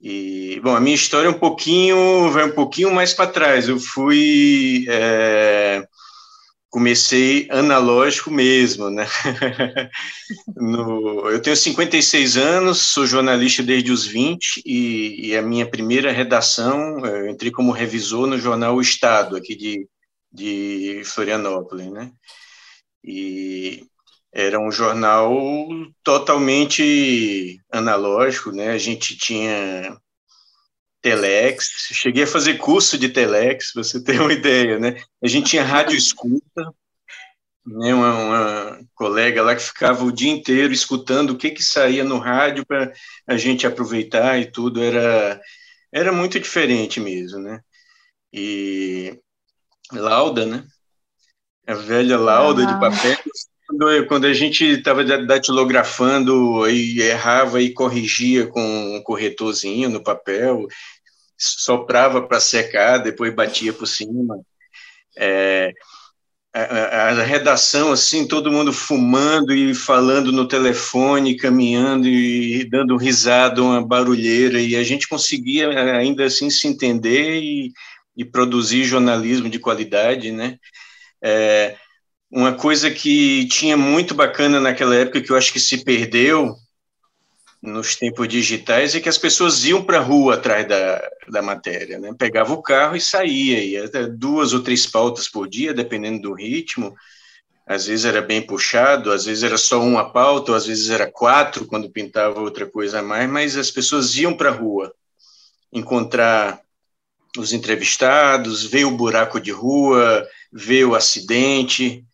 E, 0.00 0.60
bom, 0.62 0.76
a 0.76 0.80
minha 0.80 0.94
história 0.94 1.26
é 1.26 1.30
um 1.30 1.38
pouquinho, 1.38 2.30
vai 2.30 2.44
um 2.44 2.52
pouquinho 2.52 2.94
mais 2.94 3.12
para 3.12 3.30
trás. 3.30 3.68
Eu 3.68 3.80
fui, 3.80 4.86
é, 4.88 5.84
comecei 6.70 7.48
analógico 7.50 8.30
mesmo, 8.30 8.90
né? 8.90 9.06
no, 10.56 11.28
eu 11.30 11.40
tenho 11.40 11.56
56 11.56 12.36
anos, 12.36 12.78
sou 12.78 13.06
jornalista 13.06 13.62
desde 13.62 13.90
os 13.90 14.06
20 14.06 14.62
e, 14.64 15.28
e, 15.28 15.36
a 15.36 15.42
minha 15.42 15.68
primeira 15.68 16.12
redação, 16.12 17.04
eu 17.06 17.28
entrei 17.28 17.50
como 17.50 17.72
revisor 17.72 18.26
no 18.26 18.38
jornal 18.38 18.76
O 18.76 18.82
Estado, 18.82 19.36
aqui 19.36 19.56
de, 19.56 19.88
de 20.32 21.02
Florianópolis, 21.04 21.90
né? 21.90 22.12
E 23.02 23.84
era 24.32 24.60
um 24.60 24.70
jornal 24.70 25.34
totalmente 26.02 27.60
analógico, 27.72 28.52
né? 28.52 28.70
A 28.70 28.78
gente 28.78 29.16
tinha 29.16 29.98
telex, 31.00 31.68
cheguei 31.92 32.24
a 32.24 32.26
fazer 32.26 32.58
curso 32.58 32.98
de 32.98 33.08
telex, 33.08 33.72
você 33.74 34.02
ter 34.02 34.20
uma 34.20 34.32
ideia, 34.32 34.78
né? 34.78 35.00
A 35.22 35.28
gente 35.28 35.50
tinha 35.50 35.64
rádio 35.64 35.96
escuta, 35.96 36.72
né? 37.66 37.94
Uma, 37.94 38.14
uma, 38.14 38.80
colega 38.94 39.42
lá 39.42 39.54
que 39.54 39.62
ficava 39.62 40.04
o 40.04 40.12
dia 40.12 40.30
inteiro 40.30 40.72
escutando 40.72 41.30
o 41.30 41.36
que 41.36 41.50
que 41.50 41.62
saía 41.62 42.04
no 42.04 42.18
rádio 42.18 42.66
para 42.66 42.92
a 43.26 43.36
gente 43.36 43.66
aproveitar 43.66 44.38
e 44.40 44.50
tudo, 44.50 44.82
era 44.82 45.40
era 45.92 46.12
muito 46.12 46.38
diferente 46.38 47.00
mesmo, 47.00 47.38
né? 47.40 47.60
E 48.32 49.18
lauda, 49.92 50.44
né? 50.46 50.66
A 51.66 51.74
velha 51.74 52.18
lauda 52.18 52.66
de 52.66 52.72
papel 52.80 53.16
quando, 53.68 54.06
quando 54.06 54.26
a 54.26 54.32
gente 54.32 54.64
estava 54.64 55.04
datilografando 55.04 56.66
e 56.68 57.02
errava 57.02 57.60
e 57.60 57.72
corrigia 57.72 58.46
com 58.46 58.96
um 58.96 59.02
corretorzinho 59.02 59.90
no 59.90 60.02
papel, 60.02 60.66
soprava 61.36 62.22
para 62.22 62.40
secar, 62.40 62.98
depois 62.98 63.34
batia 63.34 63.72
por 63.72 63.86
cima. 63.86 64.40
É, 65.18 65.72
a, 66.54 66.60
a, 66.60 67.08
a, 67.10 67.22
redação, 67.22 67.92
assim, 67.92 68.26
todo 68.26 68.50
mundo 68.50 68.72
fumando 68.72 69.54
e 69.54 69.74
falando 69.74 70.32
no 70.32 70.48
telefone, 70.48 71.36
caminhando 71.36 72.08
e 72.08 72.64
dando 72.70 72.96
risada, 72.96 73.62
uma 73.62 73.86
barulheira, 73.86 74.60
e 74.60 74.76
a 74.76 74.82
gente 74.82 75.06
conseguia 75.06 75.68
ainda 75.98 76.24
assim 76.24 76.48
se 76.48 76.66
entender 76.66 77.40
e, 77.42 77.72
e 78.16 78.24
produzir 78.24 78.84
jornalismo 78.84 79.50
de 79.50 79.58
qualidade, 79.58 80.32
né? 80.32 80.58
É, 81.22 81.76
uma 82.30 82.52
coisa 82.52 82.90
que 82.90 83.46
tinha 83.48 83.76
muito 83.76 84.14
bacana 84.14 84.60
naquela 84.60 84.94
época, 84.94 85.20
que 85.20 85.30
eu 85.30 85.36
acho 85.36 85.52
que 85.52 85.60
se 85.60 85.84
perdeu 85.84 86.56
nos 87.60 87.96
tempos 87.96 88.28
digitais, 88.28 88.94
é 88.94 89.00
que 89.00 89.08
as 89.08 89.18
pessoas 89.18 89.64
iam 89.64 89.82
para 89.82 89.98
a 89.98 90.02
rua 90.02 90.34
atrás 90.34 90.68
da, 90.68 91.02
da 91.28 91.42
matéria, 91.42 91.98
né? 91.98 92.14
Pegava 92.16 92.52
o 92.52 92.62
carro 92.62 92.94
e 92.96 93.00
saía, 93.00 93.64
ia 93.64 94.08
duas 94.08 94.52
ou 94.52 94.62
três 94.62 94.86
pautas 94.86 95.28
por 95.28 95.48
dia, 95.48 95.74
dependendo 95.74 96.22
do 96.22 96.34
ritmo. 96.34 96.94
Às 97.66 97.86
vezes 97.86 98.04
era 98.04 98.22
bem 98.22 98.40
puxado, 98.40 99.10
às 99.10 99.24
vezes 99.24 99.42
era 99.42 99.58
só 99.58 99.82
uma 99.82 100.10
pauta, 100.10 100.54
às 100.54 100.66
vezes 100.66 100.88
era 100.88 101.10
quatro, 101.10 101.66
quando 101.66 101.90
pintava 101.90 102.40
outra 102.40 102.64
coisa 102.64 103.00
a 103.00 103.02
mais, 103.02 103.28
mas 103.28 103.56
as 103.56 103.70
pessoas 103.70 104.16
iam 104.16 104.34
para 104.34 104.50
a 104.50 104.54
rua 104.54 104.94
encontrar 105.72 106.60
os 107.36 107.52
entrevistados, 107.52 108.64
ver 108.64 108.84
o 108.84 108.96
buraco 108.96 109.38
de 109.38 109.50
rua, 109.50 110.26
ver 110.50 110.84
o 110.84 110.94
acidente, 110.94 112.04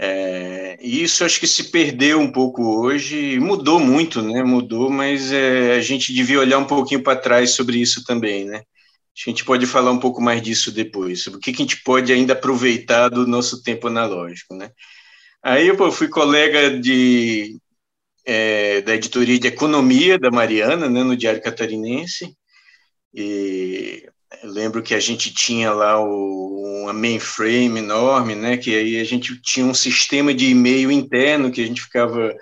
é, 0.00 0.78
e 0.80 1.02
isso 1.02 1.24
acho 1.24 1.40
que 1.40 1.46
se 1.48 1.72
perdeu 1.72 2.20
um 2.20 2.30
pouco 2.30 2.62
hoje, 2.80 3.40
mudou 3.40 3.80
muito, 3.80 4.22
né? 4.22 4.44
Mudou, 4.44 4.88
mas 4.88 5.32
é, 5.32 5.72
a 5.72 5.80
gente 5.80 6.14
devia 6.14 6.38
olhar 6.38 6.58
um 6.58 6.66
pouquinho 6.66 7.02
para 7.02 7.18
trás 7.18 7.50
sobre 7.50 7.78
isso 7.78 8.04
também, 8.04 8.44
né? 8.44 8.58
A 8.58 9.30
gente 9.30 9.44
pode 9.44 9.66
falar 9.66 9.90
um 9.90 9.98
pouco 9.98 10.22
mais 10.22 10.40
disso 10.40 10.70
depois, 10.70 11.24
sobre 11.24 11.38
o 11.38 11.40
que, 11.40 11.52
que 11.52 11.62
a 11.62 11.64
gente 11.64 11.82
pode 11.82 12.12
ainda 12.12 12.34
aproveitar 12.34 13.08
do 13.08 13.26
nosso 13.26 13.60
tempo 13.60 13.88
analógico, 13.88 14.54
né? 14.54 14.70
Aí 15.42 15.66
eu 15.66 15.92
fui 15.92 16.06
colega 16.08 16.78
de, 16.78 17.58
é, 18.24 18.80
da 18.82 18.94
editoria 18.94 19.38
de 19.38 19.48
economia 19.48 20.18
da 20.18 20.30
Mariana, 20.30 20.88
né, 20.88 21.02
no 21.02 21.16
Diário 21.16 21.42
Catarinense, 21.42 22.36
e 23.12 24.08
eu 24.42 24.50
lembro 24.50 24.82
que 24.82 24.94
a 24.94 25.00
gente 25.00 25.32
tinha 25.32 25.72
lá 25.72 26.00
o, 26.00 26.82
uma 26.82 26.92
mainframe 26.92 27.78
enorme, 27.78 28.34
né? 28.34 28.56
Que 28.56 28.76
aí 28.76 29.00
a 29.00 29.04
gente 29.04 29.40
tinha 29.40 29.66
um 29.66 29.74
sistema 29.74 30.34
de 30.34 30.50
e-mail 30.50 30.90
interno 30.90 31.50
que 31.50 31.62
a 31.62 31.66
gente 31.66 31.82
ficava 31.82 32.34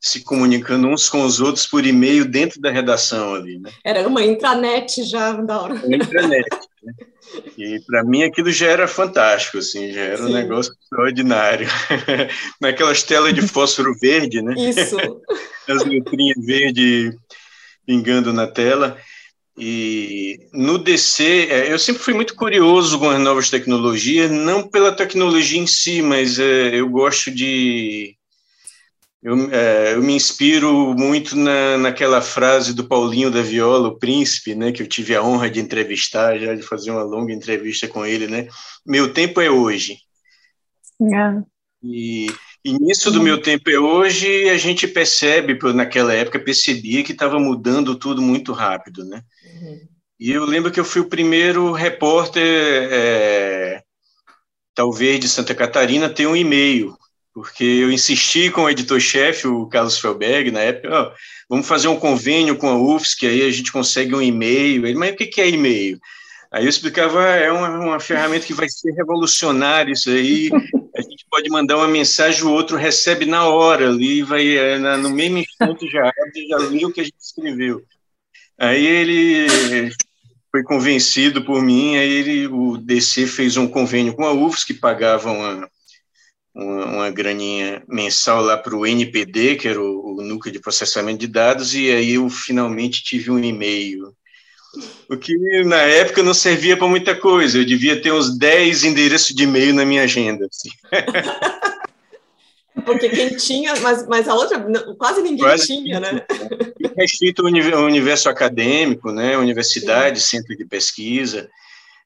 se 0.00 0.22
comunicando 0.22 0.86
uns 0.86 1.08
com 1.08 1.24
os 1.24 1.40
outros 1.40 1.66
por 1.66 1.86
e-mail 1.86 2.26
dentro 2.26 2.60
da 2.60 2.70
redação 2.70 3.34
ali, 3.34 3.58
né? 3.58 3.70
Era 3.82 4.06
uma 4.06 4.22
intranet 4.22 5.02
já 5.04 5.32
da 5.32 5.62
hora. 5.62 5.74
Uma 5.74 5.96
intranet. 5.96 6.46
Né? 6.82 6.92
E 7.56 7.80
para 7.86 8.04
mim 8.04 8.22
aquilo 8.22 8.50
já 8.50 8.66
era 8.66 8.86
fantástico, 8.86 9.58
assim, 9.58 9.92
já 9.92 10.02
era 10.02 10.18
Sim. 10.18 10.24
um 10.24 10.32
negócio 10.32 10.72
extraordinário. 10.72 11.66
Naquelas 12.60 13.02
telas 13.02 13.34
de 13.34 13.42
fósforo 13.42 13.92
verde, 13.98 14.42
né? 14.42 14.54
Isso. 14.56 14.96
As 15.68 15.84
letrinhas 15.84 16.44
verdes 16.44 17.16
pingando 17.86 18.32
na 18.32 18.46
tela. 18.46 18.96
E 19.56 20.48
no 20.52 20.78
DC, 20.78 21.48
é, 21.48 21.72
eu 21.72 21.78
sempre 21.78 22.02
fui 22.02 22.12
muito 22.12 22.34
curioso 22.34 22.98
com 22.98 23.08
as 23.08 23.20
novas 23.20 23.50
tecnologias, 23.50 24.30
não 24.30 24.66
pela 24.66 24.94
tecnologia 24.94 25.60
em 25.60 25.66
si, 25.66 26.02
mas 26.02 26.38
é, 26.38 26.74
eu 26.74 26.88
gosto 26.88 27.30
de. 27.30 28.16
Eu, 29.22 29.50
é, 29.52 29.94
eu, 29.94 30.02
me 30.02 30.14
inspiro 30.14 30.94
muito 30.94 31.36
na, 31.36 31.78
naquela 31.78 32.20
frase 32.20 32.74
do 32.74 32.86
Paulinho 32.86 33.30
da 33.30 33.40
Viola, 33.42 33.88
o 33.88 33.98
príncipe, 33.98 34.54
né, 34.54 34.70
que 34.70 34.82
eu 34.82 34.86
tive 34.86 35.14
a 35.14 35.22
honra 35.22 35.48
de 35.48 35.60
entrevistar, 35.60 36.38
já 36.38 36.54
de 36.54 36.62
fazer 36.62 36.90
uma 36.90 37.02
longa 37.02 37.32
entrevista 37.32 37.88
com 37.88 38.04
ele, 38.04 38.26
né? 38.26 38.48
Meu 38.84 39.14
tempo 39.14 39.40
é 39.40 39.48
hoje. 39.48 39.98
É. 41.00 41.42
E 41.82 42.26
Início 42.64 43.10
do 43.10 43.22
meu 43.22 43.42
tempo 43.42 43.68
é 43.68 43.78
hoje, 43.78 44.48
a 44.48 44.56
gente 44.56 44.88
percebe, 44.88 45.58
naquela 45.74 46.14
época, 46.14 46.40
percebia 46.40 47.04
que 47.04 47.12
estava 47.12 47.38
mudando 47.38 47.94
tudo 47.94 48.22
muito 48.22 48.52
rápido, 48.52 49.04
né? 49.04 49.22
Uhum. 49.44 49.80
E 50.18 50.30
eu 50.30 50.46
lembro 50.46 50.70
que 50.70 50.80
eu 50.80 50.84
fui 50.84 51.02
o 51.02 51.08
primeiro 51.08 51.72
repórter, 51.72 52.42
é, 52.90 53.82
talvez 54.74 55.20
de 55.20 55.28
Santa 55.28 55.54
Catarina, 55.54 56.08
ter 56.08 56.26
um 56.26 56.34
e-mail, 56.34 56.96
porque 57.34 57.64
eu 57.64 57.92
insisti 57.92 58.50
com 58.50 58.62
o 58.62 58.70
editor-chefe, 58.70 59.46
o 59.46 59.66
Carlos 59.66 59.98
Felberg, 59.98 60.50
na 60.50 60.60
época, 60.60 60.88
oh, 60.88 61.12
vamos 61.50 61.68
fazer 61.68 61.88
um 61.88 62.00
convênio 62.00 62.56
com 62.56 62.68
a 62.68 62.76
UFSC, 62.76 63.18
que 63.18 63.26
aí 63.26 63.42
a 63.42 63.50
gente 63.50 63.72
consegue 63.72 64.14
um 64.14 64.22
e-mail. 64.22 64.86
Ele, 64.86 64.96
mas 64.96 65.12
o 65.12 65.16
que 65.16 65.40
é 65.40 65.50
e-mail? 65.50 65.98
Aí 66.54 66.66
eu 66.66 66.68
explicava, 66.68 67.20
ah, 67.20 67.36
é 67.36 67.50
uma, 67.50 67.68
uma 67.68 67.98
ferramenta 67.98 68.46
que 68.46 68.54
vai 68.54 68.68
ser 68.68 68.92
revolucionária 68.92 69.92
isso 69.92 70.08
aí, 70.08 70.48
a 70.96 71.02
gente 71.02 71.26
pode 71.28 71.50
mandar 71.50 71.76
uma 71.76 71.88
mensagem, 71.88 72.44
o 72.44 72.52
outro 72.52 72.76
recebe 72.76 73.26
na 73.26 73.48
hora 73.48 73.88
ali, 73.88 74.22
vai 74.22 74.56
é, 74.56 74.78
no 74.78 75.10
mesmo 75.10 75.38
instante 75.38 75.90
já 75.90 76.06
abre, 76.06 76.46
já 76.48 76.56
lê 76.58 76.84
o 76.84 76.92
que 76.92 77.00
a 77.00 77.04
gente 77.04 77.18
escreveu. 77.18 77.82
Aí 78.56 78.86
ele 78.86 79.90
foi 80.48 80.62
convencido 80.62 81.44
por 81.44 81.60
mim, 81.60 81.96
aí 81.96 82.08
ele, 82.08 82.46
o 82.46 82.76
DC 82.76 83.26
fez 83.26 83.56
um 83.56 83.66
convênio 83.66 84.14
com 84.14 84.24
a 84.24 84.32
UFS, 84.32 84.62
que 84.62 84.74
pagava 84.74 85.32
uma, 85.32 85.68
uma, 86.54 86.86
uma 86.86 87.10
graninha 87.10 87.82
mensal 87.88 88.40
lá 88.40 88.56
para 88.56 88.76
o 88.76 88.86
NPD, 88.86 89.56
que 89.56 89.66
era 89.66 89.82
o, 89.82 90.18
o, 90.18 90.22
núcleo 90.22 90.52
de 90.52 90.60
processamento 90.60 91.18
de 91.18 91.26
dados, 91.26 91.74
e 91.74 91.90
aí 91.90 92.12
eu 92.12 92.30
finalmente 92.30 93.02
tive 93.02 93.32
um 93.32 93.42
e-mail. 93.42 94.14
O 95.08 95.16
que 95.16 95.34
na 95.64 95.82
época 95.82 96.22
não 96.22 96.34
servia 96.34 96.76
para 96.76 96.88
muita 96.88 97.14
coisa, 97.14 97.58
eu 97.58 97.64
devia 97.64 98.00
ter 98.00 98.12
uns 98.12 98.36
10 98.36 98.84
endereços 98.84 99.34
de 99.34 99.44
e-mail 99.44 99.74
na 99.74 99.84
minha 99.84 100.02
agenda. 100.02 100.46
Assim. 100.46 100.70
Porque 102.84 103.08
quem 103.08 103.36
tinha, 103.36 103.74
mas, 103.76 104.06
mas 104.06 104.28
a 104.28 104.34
outra, 104.34 104.58
quase 104.98 105.22
ninguém 105.22 105.38
quase 105.38 105.66
tinha, 105.66 106.00
né? 106.00 106.26
Restrito 106.96 107.42
o 107.42 107.46
universo 107.46 108.28
acadêmico, 108.28 109.12
né? 109.12 109.38
Universidade, 109.38 110.20
Sim. 110.20 110.38
centro 110.38 110.56
de 110.56 110.64
pesquisa. 110.64 111.48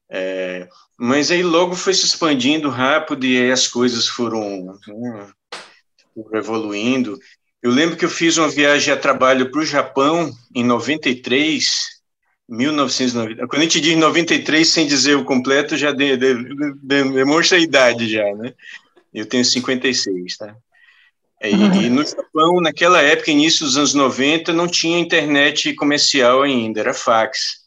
É, 0.09 0.67
mas 0.97 1.31
aí 1.31 1.43
logo 1.43 1.75
foi 1.75 1.93
se 1.93 2.05
expandindo 2.05 2.69
rápido 2.69 3.25
e 3.25 3.39
aí 3.41 3.51
as 3.51 3.67
coisas 3.67 4.07
foram, 4.07 4.79
né, 4.87 5.27
foram 6.13 6.39
evoluindo. 6.39 7.17
Eu 7.61 7.71
lembro 7.71 7.97
que 7.97 8.05
eu 8.05 8.09
fiz 8.09 8.37
uma 8.37 8.49
viagem 8.49 8.93
a 8.93 8.97
trabalho 8.97 9.51
para 9.51 9.61
o 9.61 9.65
Japão 9.65 10.31
em 10.55 10.63
93, 10.63 11.98
1990. 12.49 13.47
Quando 13.47 13.61
a 13.61 13.63
gente 13.65 13.79
diz 13.79 13.95
93 13.95 14.67
sem 14.67 14.87
dizer 14.87 15.15
o 15.15 15.23
completo, 15.23 15.77
já 15.77 15.91
de, 15.91 16.17
de, 16.17 16.33
de, 16.33 17.03
demonstra 17.13 17.57
a 17.57 17.61
idade 17.61 18.09
já, 18.09 18.33
né? 18.35 18.53
Eu 19.13 19.25
tenho 19.25 19.45
56, 19.45 20.37
tá? 20.37 20.55
E, 21.41 21.49
e, 21.51 21.89
no 21.89 22.03
Japão, 22.03 22.59
naquela 22.59 23.01
época, 23.01 23.31
início 23.31 23.65
dos 23.65 23.77
anos 23.77 23.93
90, 23.93 24.51
não 24.51 24.67
tinha 24.67 24.99
internet 24.99 25.73
comercial 25.75 26.41
ainda, 26.41 26.81
era 26.81 26.93
fax. 26.93 27.59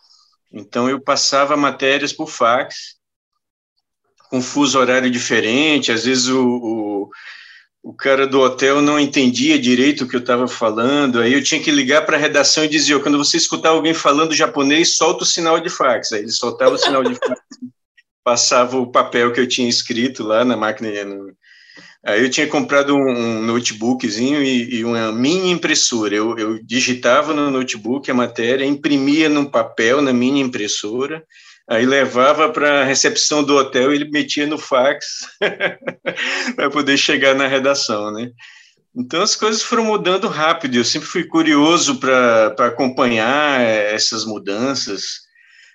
Então, 0.52 0.90
eu 0.90 1.00
passava 1.00 1.56
matérias 1.56 2.12
por 2.12 2.28
fax, 2.28 2.96
com 4.28 4.42
fuso 4.42 4.78
horário 4.78 5.10
diferente, 5.10 5.92
às 5.92 6.04
vezes 6.04 6.28
o, 6.28 6.44
o, 6.44 7.10
o 7.82 7.92
cara 7.92 8.26
do 8.26 8.40
hotel 8.40 8.80
não 8.80 8.98
entendia 8.98 9.58
direito 9.58 10.04
o 10.04 10.08
que 10.08 10.14
eu 10.14 10.20
estava 10.20 10.46
falando, 10.46 11.20
aí 11.20 11.32
eu 11.32 11.42
tinha 11.42 11.60
que 11.60 11.70
ligar 11.70 12.06
para 12.06 12.16
a 12.16 12.20
redação 12.20 12.64
e 12.64 12.68
dizer, 12.68 13.02
quando 13.02 13.18
você 13.18 13.36
escutar 13.36 13.70
alguém 13.70 13.92
falando 13.92 14.34
japonês, 14.34 14.96
solta 14.96 15.24
o 15.24 15.26
sinal 15.26 15.58
de 15.58 15.68
fax. 15.68 16.12
Aí 16.12 16.20
ele 16.20 16.30
soltava 16.30 16.74
o 16.74 16.78
sinal 16.78 17.02
de 17.02 17.14
fax, 17.16 17.40
passava 18.22 18.78
o 18.78 18.92
papel 18.92 19.32
que 19.32 19.40
eu 19.40 19.48
tinha 19.48 19.68
escrito 19.68 20.22
lá 20.22 20.44
na 20.44 20.56
máquina, 20.56 20.90
Aí 22.04 22.20
eu 22.20 22.30
tinha 22.30 22.48
comprado 22.48 22.96
um, 22.96 23.08
um 23.08 23.42
notebookzinho 23.42 24.42
e, 24.42 24.76
e, 24.76 24.84
uma 24.84 25.12
mini 25.12 25.52
impressora. 25.52 26.14
Eu, 26.14 26.36
eu, 26.36 26.62
digitava 26.62 27.32
no 27.32 27.48
notebook 27.48 28.10
a 28.10 28.14
matéria, 28.14 28.64
imprimia 28.64 29.28
num 29.28 29.44
papel 29.44 30.02
na 30.02 30.12
mini 30.12 30.40
impressora, 30.40 31.24
aí 31.72 31.86
levava 31.86 32.50
para 32.50 32.82
a 32.82 32.84
recepção 32.84 33.42
do 33.42 33.56
hotel 33.56 33.92
e 33.92 33.96
ele 33.96 34.10
metia 34.10 34.46
no 34.46 34.58
fax 34.58 35.26
para 36.56 36.70
poder 36.70 36.96
chegar 36.96 37.34
na 37.34 37.46
redação, 37.46 38.12
né? 38.12 38.30
Então 38.94 39.22
as 39.22 39.34
coisas 39.34 39.62
foram 39.62 39.84
mudando 39.84 40.28
rápido. 40.28 40.76
Eu 40.76 40.84
sempre 40.84 41.08
fui 41.08 41.24
curioso 41.24 41.98
para 41.98 42.54
acompanhar 42.58 43.60
essas 43.60 44.24
mudanças 44.24 45.22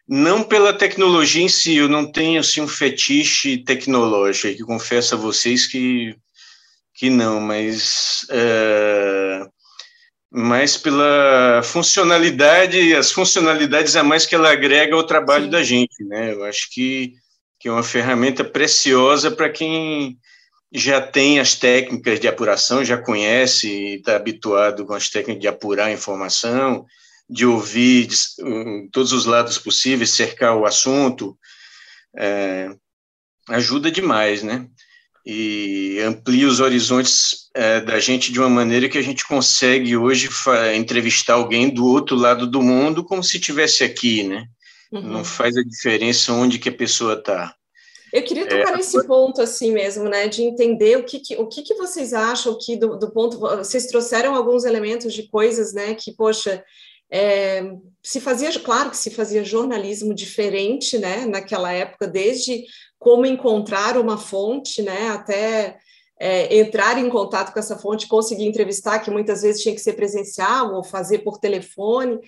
não 0.08 0.42
pela 0.42 0.72
tecnologia 0.72 1.44
em 1.44 1.50
si, 1.50 1.76
eu 1.76 1.90
não 1.90 2.10
tenho 2.10 2.40
assim, 2.40 2.62
um 2.62 2.68
fetiche 2.68 3.58
tecnológico, 3.58 4.56
que 4.56 4.64
confesso 4.64 5.16
a 5.16 5.18
vocês 5.18 5.68
que, 5.68 6.16
que 6.94 7.10
não, 7.10 7.42
mas, 7.42 8.26
é, 8.30 9.46
mas 10.32 10.78
pela 10.78 11.62
funcionalidade, 11.64 12.94
as 12.96 13.12
funcionalidades 13.12 13.96
a 13.96 14.04
mais 14.04 14.26
que 14.26 14.36
ela 14.36 14.52
agrega 14.52 14.96
ao 14.96 15.06
trabalho 15.06 15.46
Sim. 15.46 15.52
da 15.52 15.64
gente, 15.64 16.04
né? 16.04 16.34
Eu 16.34 16.44
acho 16.44 16.70
que, 16.72 17.14
que 17.60 17.68
é 17.68 17.72
uma 17.72 17.84
ferramenta 17.84 18.44
preciosa 18.44 19.32
para 19.32 19.50
quem 19.50 20.18
já 20.72 21.02
tem 21.02 21.40
as 21.40 21.56
técnicas 21.56 22.20
de 22.20 22.28
apuração, 22.28 22.84
já 22.84 22.98
conhece, 22.98 23.96
está 23.96 24.16
habituado 24.18 24.86
com 24.86 24.94
as 24.94 25.10
técnicas 25.10 25.42
de 25.42 25.48
apurar 25.48 25.92
informação, 25.92 26.86
de 27.30 27.46
ouvir 27.46 28.08
de, 28.08 28.18
um, 28.42 28.90
todos 28.92 29.14
os 29.14 29.26
lados 29.26 29.58
possíveis, 29.58 30.12
cercar 30.12 30.56
o 30.58 30.66
assunto, 30.66 31.38
é, 32.18 32.70
ajuda 33.50 33.90
demais, 33.90 34.44
né? 34.44 34.68
E 35.30 36.00
amplia 36.00 36.48
os 36.48 36.62
horizontes 36.62 37.50
é, 37.54 37.82
da 37.82 38.00
gente 38.00 38.32
de 38.32 38.40
uma 38.40 38.48
maneira 38.48 38.88
que 38.88 38.98
a 38.98 39.02
gente 39.02 39.28
consegue 39.28 39.98
hoje 39.98 40.30
entrevistar 40.74 41.34
alguém 41.34 41.70
do 41.70 41.86
outro 41.86 42.16
lado 42.16 42.48
do 42.48 42.62
mundo 42.62 43.04
como 43.04 43.22
se 43.22 43.36
estivesse 43.36 43.84
aqui, 43.84 44.24
né? 44.24 44.46
Uhum. 44.90 45.02
Não 45.02 45.26
faz 45.26 45.58
a 45.58 45.64
diferença 45.64 46.32
onde 46.32 46.58
que 46.58 46.70
a 46.70 46.74
pessoa 46.74 47.16
está. 47.16 47.54
Eu 48.14 48.24
queria 48.24 48.48
tocar 48.48 48.72
é, 48.72 48.78
nesse 48.78 49.06
ponto 49.06 49.42
assim 49.42 49.74
mesmo, 49.74 50.06
né, 50.06 50.30
de 50.30 50.44
entender 50.44 50.98
o 50.98 51.04
que, 51.04 51.20
que 51.20 51.36
o 51.36 51.46
que, 51.46 51.62
que 51.62 51.74
vocês 51.74 52.14
acham 52.14 52.58
que 52.58 52.78
do, 52.78 52.98
do, 52.98 53.12
ponto 53.12 53.38
vocês 53.38 53.88
trouxeram 53.88 54.34
alguns 54.34 54.64
elementos 54.64 55.14
de 55.14 55.24
coisas, 55.24 55.74
né, 55.74 55.94
que 55.94 56.14
poxa, 56.14 56.64
é, 57.12 57.70
se 58.02 58.22
fazia, 58.22 58.50
claro 58.62 58.92
que 58.92 58.98
se 58.98 59.12
fazia 59.12 59.44
jornalismo 59.44 60.14
diferente, 60.14 60.98
né, 60.98 61.26
naquela 61.26 61.72
época, 61.74 62.08
desde 62.08 62.64
como 63.00 63.26
encontrar 63.26 63.98
uma 63.98 64.18
fonte, 64.18 64.82
né, 64.82 65.10
até 65.10 65.78
é, 66.20 66.58
entrar 66.58 66.98
em 66.98 67.10
contato 67.10 67.54
com 67.54 67.60
essa 67.60 67.78
fonte, 67.78 68.08
conseguir 68.08 68.46
entrevistar, 68.46 69.00
que 69.00 69.12
muitas 69.12 69.42
vezes 69.42 69.62
tinha 69.62 69.76
que 69.76 69.82
ser 69.82 69.94
presencial 69.94 70.74
ou 70.74 70.84
fazer 70.84 71.20
por 71.20 71.38
telefone. 71.38 72.20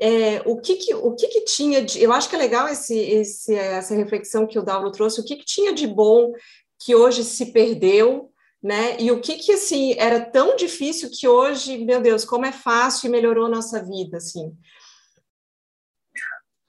É, 0.00 0.42
o 0.44 0.60
que, 0.60 0.76
que 0.76 0.94
o 0.94 1.14
que, 1.14 1.28
que, 1.28 1.40
tinha 1.42 1.82
de, 1.82 2.02
eu 2.02 2.12
acho 2.12 2.28
que 2.28 2.34
é 2.36 2.38
legal 2.38 2.68
esse, 2.68 2.98
esse, 2.98 3.54
essa 3.54 3.94
reflexão 3.94 4.46
que 4.46 4.58
o 4.58 4.62
Daulo 4.62 4.90
trouxe, 4.90 5.20
o 5.20 5.24
que, 5.24 5.36
que 5.36 5.44
tinha 5.44 5.72
de 5.72 5.86
bom 5.86 6.32
que 6.78 6.94
hoje 6.94 7.24
se 7.24 7.46
perdeu 7.46 8.32
né? 8.64 8.98
E 8.98 9.12
o 9.12 9.20
que 9.20 9.36
que 9.36 9.52
assim 9.52 9.94
era 9.98 10.18
tão 10.18 10.56
difícil 10.56 11.10
que 11.12 11.28
hoje, 11.28 11.84
meu 11.84 12.00
Deus, 12.00 12.24
como 12.24 12.46
é 12.46 12.52
fácil 12.52 13.08
e 13.08 13.10
melhorou 13.10 13.44
a 13.44 13.50
nossa 13.50 13.84
vida, 13.84 14.16
assim. 14.16 14.56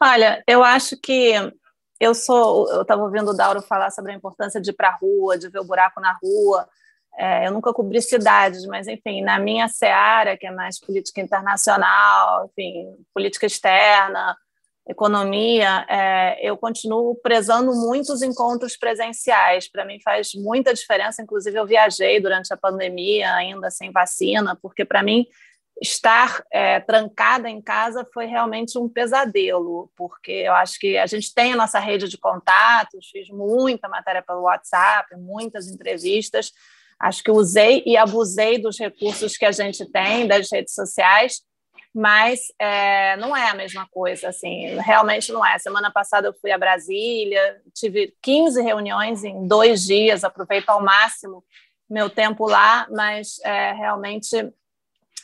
Olha, 0.04 0.44
eu 0.46 0.62
acho 0.62 0.98
que 0.98 1.32
eu 2.00 2.14
sou, 2.14 2.70
eu 2.72 2.82
estava 2.82 3.04
ouvindo 3.04 3.32
o 3.32 3.34
Dauro 3.34 3.62
falar 3.62 3.90
sobre 3.92 4.12
a 4.12 4.16
importância 4.16 4.60
de 4.60 4.72
ir 4.72 4.74
para 4.74 4.90
a 4.90 4.96
rua, 4.96 5.38
de 5.38 5.50
ver 5.50 5.60
o 5.60 5.66
buraco 5.66 6.00
na 6.02 6.18
rua. 6.22 6.68
É, 7.18 7.48
eu 7.48 7.52
nunca 7.52 7.74
cobri 7.74 8.02
cidades, 8.02 8.66
mas 8.66 8.88
enfim, 8.88 9.22
na 9.22 9.40
minha 9.40 9.68
seara, 9.70 10.36
que 10.38 10.46
é 10.46 10.52
mais 10.52 10.80
política 10.80 11.22
internacional, 11.22 12.46
enfim, 12.52 12.94
política 13.14 13.46
externa, 13.46 14.36
economia, 14.88 15.86
é, 15.90 16.38
eu 16.48 16.56
continuo 16.58 17.16
prezando 17.16 17.74
muito 17.74 18.14
os 18.14 18.22
encontros 18.22 18.78
presenciais. 18.78 19.68
Para 19.68 19.86
mim 19.86 20.00
faz 20.04 20.34
muita 20.36 20.74
diferença. 20.74 21.22
Inclusive, 21.22 21.58
eu 21.58 21.66
viajei 21.66 22.20
durante 22.20 22.54
a 22.54 22.58
pandemia, 22.58 23.34
ainda 23.34 23.72
sem 23.72 23.92
vacina, 23.92 24.58
porque 24.62 24.86
para 24.86 25.02
mim 25.02 25.26
estar 25.82 26.44
é, 26.52 26.80
trancada 26.80 27.50
em 27.50 27.62
casa 27.62 28.08
foi 28.14 28.26
realmente 28.26 28.78
um 28.78 28.88
pesadelo, 28.88 29.92
porque 29.96 30.32
eu 30.32 30.54
acho 30.54 30.80
que 30.80 30.98
a 30.98 31.06
gente 31.06 31.34
tem 31.34 31.54
a 31.54 31.58
nossa 31.58 31.80
rede 31.80 32.08
de 32.08 32.18
contatos, 32.18 33.10
fiz 33.12 33.30
muita 33.30 33.90
matéria 33.90 34.22
pelo 34.22 34.44
WhatsApp, 34.44 35.16
muitas 35.18 35.68
entrevistas. 35.68 36.52
Acho 37.00 37.24
que 37.24 37.32
usei 37.32 37.84
e 37.86 37.98
abusei 37.98 38.58
dos 38.58 38.80
recursos 38.80 39.36
que 39.36 39.46
a 39.46 39.52
gente 39.52 39.86
tem 39.92 40.28
das 40.28 40.50
redes 40.52 40.74
sociais 40.74 41.42
mas 41.98 42.48
é, 42.60 43.16
não 43.16 43.34
é 43.34 43.50
a 43.50 43.54
mesma 43.54 43.88
coisa, 43.90 44.28
assim, 44.28 44.78
realmente 44.82 45.32
não 45.32 45.46
é. 45.46 45.58
Semana 45.58 45.90
passada 45.90 46.28
eu 46.28 46.34
fui 46.34 46.52
a 46.52 46.58
Brasília, 46.58 47.62
tive 47.74 48.14
15 48.22 48.62
reuniões 48.62 49.24
em 49.24 49.48
dois 49.48 49.86
dias, 49.86 50.26
aproveito 50.26 50.70
ao 50.70 50.84
máximo 50.84 51.42
meu 51.90 52.10
tempo 52.10 52.48
lá, 52.48 52.86
mas 52.92 53.40
é, 53.46 53.72
realmente 53.72 54.36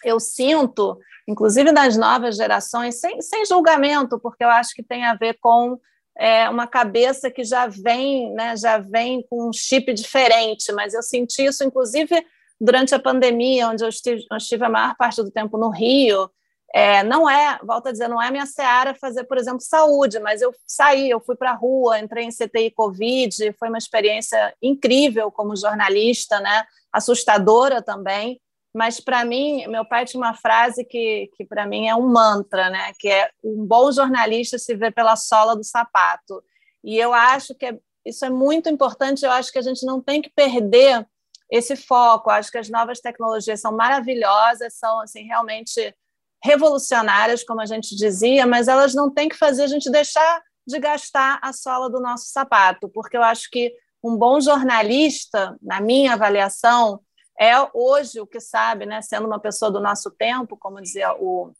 eu 0.03 0.19
sinto, 0.19 0.97
inclusive 1.27 1.71
das 1.71 1.97
novas 1.97 2.35
gerações, 2.35 2.99
sem, 2.99 3.21
sem 3.21 3.45
julgamento, 3.45 4.19
porque 4.19 4.43
eu 4.43 4.49
acho 4.49 4.73
que 4.73 4.83
tem 4.83 5.05
a 5.05 5.15
ver 5.15 5.37
com 5.39 5.79
é, 6.17 6.49
uma 6.49 6.67
cabeça 6.67 7.31
que 7.31 7.43
já 7.43 7.67
vem, 7.67 8.31
né, 8.33 8.55
já 8.55 8.77
vem 8.77 9.25
com 9.29 9.49
um 9.49 9.53
chip 9.53 9.93
diferente, 9.93 10.71
mas 10.71 10.93
eu 10.93 11.01
senti 11.01 11.45
isso, 11.45 11.63
inclusive, 11.63 12.25
durante 12.59 12.93
a 12.93 12.99
pandemia, 12.99 13.69
onde 13.69 13.83
eu 13.83 13.89
estive, 13.89 14.25
eu 14.29 14.37
estive 14.37 14.65
a 14.65 14.69
maior 14.69 14.95
parte 14.95 15.21
do 15.23 15.31
tempo 15.31 15.57
no 15.57 15.69
Rio, 15.69 16.29
é, 16.73 17.03
não 17.03 17.29
é, 17.29 17.59
volto 17.63 17.87
a 17.87 17.91
dizer, 17.91 18.07
não 18.07 18.21
é 18.21 18.31
minha 18.31 18.45
seara 18.45 18.95
fazer, 18.95 19.25
por 19.25 19.37
exemplo, 19.37 19.59
saúde, 19.59 20.19
mas 20.19 20.41
eu 20.41 20.53
saí, 20.65 21.09
eu 21.09 21.19
fui 21.19 21.35
para 21.35 21.51
a 21.51 21.55
rua, 21.55 21.99
entrei 21.99 22.23
em 22.23 22.31
CTI 22.31 22.71
Covid, 22.71 23.53
foi 23.59 23.67
uma 23.67 23.77
experiência 23.77 24.53
incrível 24.61 25.29
como 25.31 25.55
jornalista, 25.55 26.39
né? 26.39 26.63
assustadora 26.91 27.81
também, 27.81 28.39
mas 28.73 28.99
para 28.99 29.25
mim, 29.25 29.67
meu 29.67 29.83
pai 29.83 30.05
tinha 30.05 30.21
uma 30.21 30.33
frase 30.33 30.85
que, 30.85 31.29
que 31.35 31.45
para 31.45 31.65
mim 31.65 31.87
é 31.87 31.95
um 31.95 32.07
mantra, 32.07 32.69
né? 32.69 32.93
que 32.97 33.09
é 33.09 33.29
um 33.43 33.65
bom 33.65 33.91
jornalista 33.91 34.57
se 34.57 34.75
vê 34.75 34.89
pela 34.89 35.15
sola 35.15 35.55
do 35.55 35.63
sapato. 35.63 36.41
E 36.83 36.97
eu 36.97 37.13
acho 37.13 37.53
que 37.53 37.65
é, 37.65 37.77
isso 38.05 38.23
é 38.23 38.29
muito 38.29 38.69
importante, 38.69 39.25
eu 39.25 39.31
acho 39.31 39.51
que 39.51 39.59
a 39.59 39.61
gente 39.61 39.85
não 39.85 40.01
tem 40.01 40.21
que 40.21 40.29
perder 40.29 41.05
esse 41.49 41.75
foco, 41.75 42.29
eu 42.29 42.35
acho 42.35 42.49
que 42.49 42.57
as 42.57 42.69
novas 42.69 43.01
tecnologias 43.01 43.59
são 43.59 43.73
maravilhosas, 43.75 44.73
são 44.75 45.01
assim 45.01 45.23
realmente 45.23 45.93
revolucionárias, 46.43 47.43
como 47.43 47.61
a 47.61 47.65
gente 47.65 47.95
dizia, 47.95 48.47
mas 48.47 48.69
elas 48.69 48.95
não 48.95 49.13
têm 49.13 49.27
que 49.27 49.37
fazer 49.37 49.63
a 49.63 49.67
gente 49.67 49.91
deixar 49.91 50.41
de 50.65 50.79
gastar 50.79 51.39
a 51.41 51.51
sola 51.51 51.89
do 51.89 51.99
nosso 51.99 52.27
sapato, 52.29 52.87
porque 52.89 53.17
eu 53.17 53.23
acho 53.23 53.49
que 53.51 53.73
um 54.03 54.15
bom 54.17 54.39
jornalista, 54.39 55.57
na 55.61 55.79
minha 55.81 56.13
avaliação, 56.13 57.01
é 57.41 57.55
hoje 57.73 58.21
o 58.21 58.27
que 58.27 58.39
sabe, 58.39 58.85
né, 58.85 59.01
sendo 59.01 59.25
uma 59.25 59.39
pessoa 59.39 59.71
do 59.71 59.79
nosso 59.79 60.11
tempo, 60.11 60.55
como 60.55 60.79
dizia 60.79 61.11
o, 61.15 61.51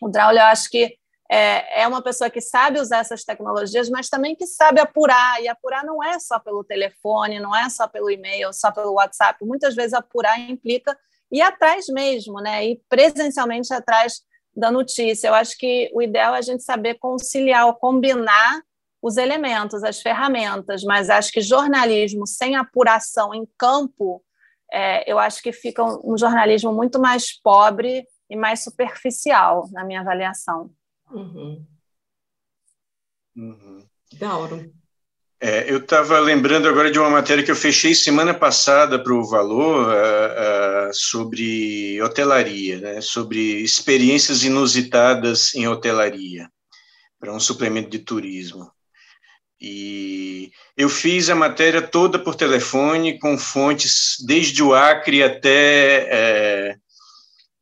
o 0.00 0.08
Draulio, 0.08 0.40
eu 0.40 0.46
acho 0.46 0.68
que 0.68 0.98
é, 1.30 1.82
é 1.82 1.86
uma 1.86 2.02
pessoa 2.02 2.28
que 2.28 2.40
sabe 2.40 2.80
usar 2.80 2.98
essas 2.98 3.22
tecnologias, 3.22 3.88
mas 3.88 4.08
também 4.08 4.34
que 4.34 4.44
sabe 4.44 4.80
apurar, 4.80 5.40
e 5.40 5.46
apurar 5.46 5.84
não 5.84 6.02
é 6.02 6.18
só 6.18 6.40
pelo 6.40 6.64
telefone, 6.64 7.38
não 7.38 7.54
é 7.54 7.70
só 7.70 7.86
pelo 7.86 8.10
e-mail, 8.10 8.52
só 8.52 8.72
pelo 8.72 8.94
WhatsApp, 8.94 9.44
muitas 9.44 9.76
vezes 9.76 9.94
apurar 9.94 10.36
implica 10.40 10.98
ir 11.30 11.42
atrás 11.42 11.86
mesmo, 11.86 12.40
né, 12.40 12.66
ir 12.66 12.82
presencialmente 12.88 13.72
atrás 13.72 14.20
da 14.56 14.68
notícia. 14.68 15.28
Eu 15.28 15.34
acho 15.34 15.56
que 15.56 15.92
o 15.94 16.02
ideal 16.02 16.34
é 16.34 16.38
a 16.38 16.42
gente 16.42 16.64
saber 16.64 16.94
conciliar 16.94 17.66
ou 17.66 17.74
combinar 17.74 18.62
os 19.00 19.16
elementos, 19.16 19.84
as 19.84 20.00
ferramentas, 20.00 20.82
mas 20.82 21.08
acho 21.08 21.30
que 21.30 21.40
jornalismo 21.40 22.26
sem 22.26 22.56
apuração 22.56 23.32
em 23.32 23.46
campo, 23.56 24.20
é, 24.72 25.10
eu 25.10 25.18
acho 25.18 25.42
que 25.42 25.52
fica 25.52 25.82
um, 25.82 26.12
um, 26.12 26.18
jornalismo 26.18 26.72
muito 26.72 26.98
mais 26.98 27.32
pobre 27.40 28.04
e 28.28 28.36
mais 28.36 28.62
superficial, 28.62 29.68
na 29.72 29.84
minha 29.84 30.00
avaliação. 30.00 30.70
Uhum. 31.10 31.64
Uhum. 33.36 33.86
Dauro. 34.18 34.72
É, 35.40 35.70
eu 35.70 35.78
estava 35.78 36.18
lembrando 36.20 36.68
agora 36.68 36.90
de 36.90 36.98
uma 36.98 37.10
matéria 37.10 37.44
que 37.44 37.50
eu 37.50 37.56
fechei 37.56 37.94
semana 37.94 38.32
passada 38.32 39.02
para 39.02 39.12
o 39.12 39.28
Valor 39.28 39.88
uh, 39.88 40.88
uh, 40.88 40.94
sobre 40.94 42.00
hotelaria, 42.00 42.80
né, 42.80 43.00
sobre 43.02 43.62
experiências 43.62 44.42
inusitadas 44.42 45.54
em 45.54 45.68
hotelaria, 45.68 46.48
para 47.20 47.32
um 47.32 47.40
suplemento 47.40 47.90
de 47.90 47.98
turismo. 47.98 48.73
E 49.60 50.50
eu 50.76 50.88
fiz 50.88 51.30
a 51.30 51.34
matéria 51.34 51.80
toda 51.80 52.18
por 52.18 52.34
telefone, 52.34 53.18
com 53.18 53.38
fontes 53.38 54.16
desde 54.26 54.62
o 54.62 54.74
Acre 54.74 55.22
até 55.22 56.08
é, 56.10 56.76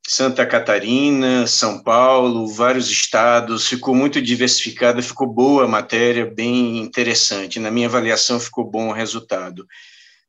Santa 0.06 0.44
Catarina, 0.44 1.46
São 1.46 1.82
Paulo, 1.82 2.48
vários 2.48 2.90
estados, 2.90 3.68
ficou 3.68 3.94
muito 3.94 4.20
diversificada, 4.20 5.00
ficou 5.00 5.26
boa 5.26 5.64
a 5.64 5.68
matéria, 5.68 6.26
bem 6.26 6.78
interessante. 6.78 7.60
Na 7.60 7.70
minha 7.70 7.86
avaliação, 7.86 8.40
ficou 8.40 8.64
bom 8.64 8.88
o 8.88 8.92
resultado. 8.92 9.66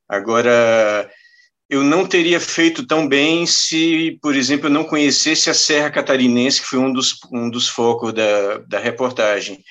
Agora, 0.08 1.10
eu 1.70 1.84
não 1.84 2.06
teria 2.06 2.40
feito 2.40 2.86
tão 2.86 3.08
bem 3.08 3.48
se, 3.48 4.20
por 4.22 4.36
exemplo, 4.36 4.68
eu 4.68 4.72
não 4.72 4.84
conhecesse 4.84 5.50
a 5.50 5.54
Serra 5.56 5.90
Catarinense, 5.90 6.62
que 6.62 6.68
foi 6.68 6.80
um 6.80 6.94
dos, 6.94 7.18
um 7.32 7.50
dos 7.50 7.68
focos 7.68 8.14
da, 8.14 8.60
da 8.60 8.80
reportagem, 8.80 9.64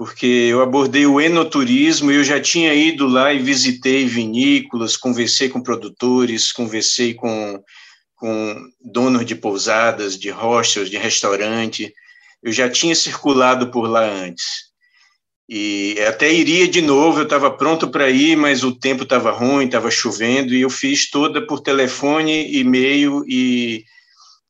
porque 0.00 0.24
eu 0.24 0.62
abordei 0.62 1.04
o 1.04 1.20
enoturismo 1.20 2.10
e 2.10 2.14
eu 2.14 2.24
já 2.24 2.40
tinha 2.40 2.72
ido 2.72 3.06
lá 3.06 3.34
e 3.34 3.38
visitei 3.38 4.06
vinícolas, 4.06 4.96
conversei 4.96 5.50
com 5.50 5.62
produtores, 5.62 6.52
conversei 6.52 7.12
com 7.12 7.62
com 8.16 8.56
donos 8.82 9.26
de 9.26 9.34
pousadas, 9.34 10.18
de 10.18 10.30
hostels, 10.30 10.88
de 10.88 10.96
restaurante. 10.96 11.92
Eu 12.42 12.50
já 12.50 12.66
tinha 12.70 12.94
circulado 12.94 13.70
por 13.70 13.86
lá 13.86 14.02
antes. 14.02 14.70
E 15.46 15.96
até 16.08 16.32
iria 16.32 16.66
de 16.66 16.80
novo, 16.80 17.18
eu 17.18 17.24
estava 17.24 17.50
pronto 17.50 17.90
para 17.90 18.08
ir, 18.08 18.38
mas 18.38 18.64
o 18.64 18.74
tempo 18.74 19.02
estava 19.02 19.30
ruim, 19.30 19.66
estava 19.66 19.90
chovendo, 19.90 20.54
e 20.54 20.62
eu 20.62 20.70
fiz 20.70 21.10
toda 21.10 21.46
por 21.46 21.60
telefone, 21.60 22.50
e-mail 22.56 23.22
e, 23.28 23.84
e, 23.84 23.84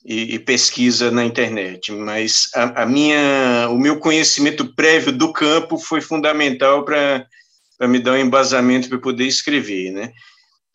e 0.05 0.39
pesquisa 0.39 1.11
na 1.11 1.25
internet. 1.25 1.93
Mas 1.93 2.49
a, 2.55 2.83
a, 2.83 2.87
minha, 2.87 3.69
o 3.71 3.79
meu 3.79 3.99
conhecimento 3.99 4.75
prévio 4.75 5.13
do 5.13 5.33
campo 5.33 5.79
foi 5.79 6.01
fundamental 6.01 6.85
para 6.85 7.27
me 7.83 7.99
dar 7.99 8.13
um 8.13 8.19
embasamento 8.19 8.89
para 8.89 8.99
poder 8.99 9.27
escrever, 9.27 9.93
né? 9.93 10.13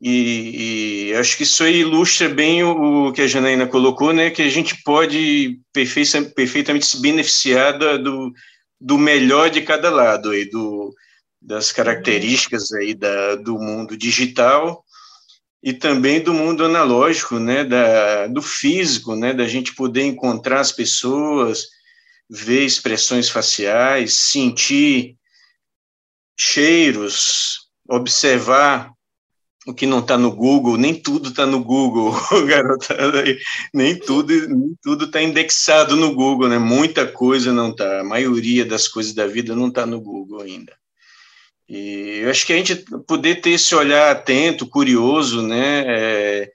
E, 0.02 1.10
e, 1.10 1.16
acho 1.16 1.38
que 1.38 1.44
isso 1.44 1.64
aí 1.64 1.80
ilustra 1.80 2.30
bem 2.30 2.64
o, 2.64 3.08
o, 3.08 3.14
que 3.14 3.22
a 3.22 3.28
Janaína 3.28 3.66
colocou, 3.66 4.14
né, 4.14 4.30
que 4.30 4.42
a 4.42 4.50
gente 4.50 4.84
pode 4.84 5.60
perfeita, 5.72 6.22
perfeitamente 6.22 6.86
se 6.86 7.02
beneficiar 7.02 7.80
do, 7.80 8.32
do 8.80 8.98
melhor 8.98 9.50
de 9.50 9.62
cada 9.62 9.90
lado, 9.90 10.32
aí, 10.32 10.50
do, 10.50 10.94
das 11.42 11.72
características 11.72 12.74
aí 12.74 12.94
da, 12.94 13.36
do 13.36 13.58
mundo 13.58 13.96
digital 13.96 14.85
e 15.66 15.74
também 15.74 16.22
do 16.22 16.32
mundo 16.32 16.64
analógico, 16.64 17.40
né, 17.40 17.64
da, 17.64 18.28
do 18.28 18.40
físico, 18.40 19.16
né, 19.16 19.34
da 19.34 19.48
gente 19.48 19.74
poder 19.74 20.04
encontrar 20.04 20.60
as 20.60 20.72
pessoas, 20.72 21.70
ver 22.30 22.64
expressões 22.64 23.30
faciais, 23.30 24.14
sentir 24.14 25.18
cheiros, 26.40 27.68
observar 27.90 28.92
o 29.66 29.74
que 29.74 29.88
não 29.88 30.02
está 30.02 30.20
no 30.20 30.32
Google, 30.36 30.78
nem 30.78 30.94
tudo 30.94 31.30
está 31.30 31.48
no 31.48 31.64
Google, 31.64 32.14
garotada, 32.46 33.24
nem 33.74 33.98
tudo 33.98 34.48
nem 34.48 34.78
tudo 34.84 35.06
está 35.06 35.20
indexado 35.20 35.96
no 35.96 36.14
Google, 36.14 36.48
né? 36.48 36.60
Muita 36.60 37.08
coisa 37.08 37.52
não 37.52 37.72
está, 37.72 38.02
a 38.02 38.04
maioria 38.04 38.64
das 38.64 38.88
coisas 38.88 39.14
da 39.14 39.26
vida 39.26 39.56
não 39.56 39.70
está 39.70 39.84
no 39.84 40.00
Google 40.00 40.42
ainda. 40.42 40.78
E 41.68 42.20
eu 42.22 42.30
acho 42.30 42.46
que 42.46 42.54
a 42.54 42.58
gente 42.58 42.76
poder 43.08 43.42
ter 43.42 43.52
esse 43.52 43.74
olhar 43.74 44.12
atento, 44.12 44.68
curioso, 44.68 45.42
né? 45.42 45.84
É, 45.88 46.52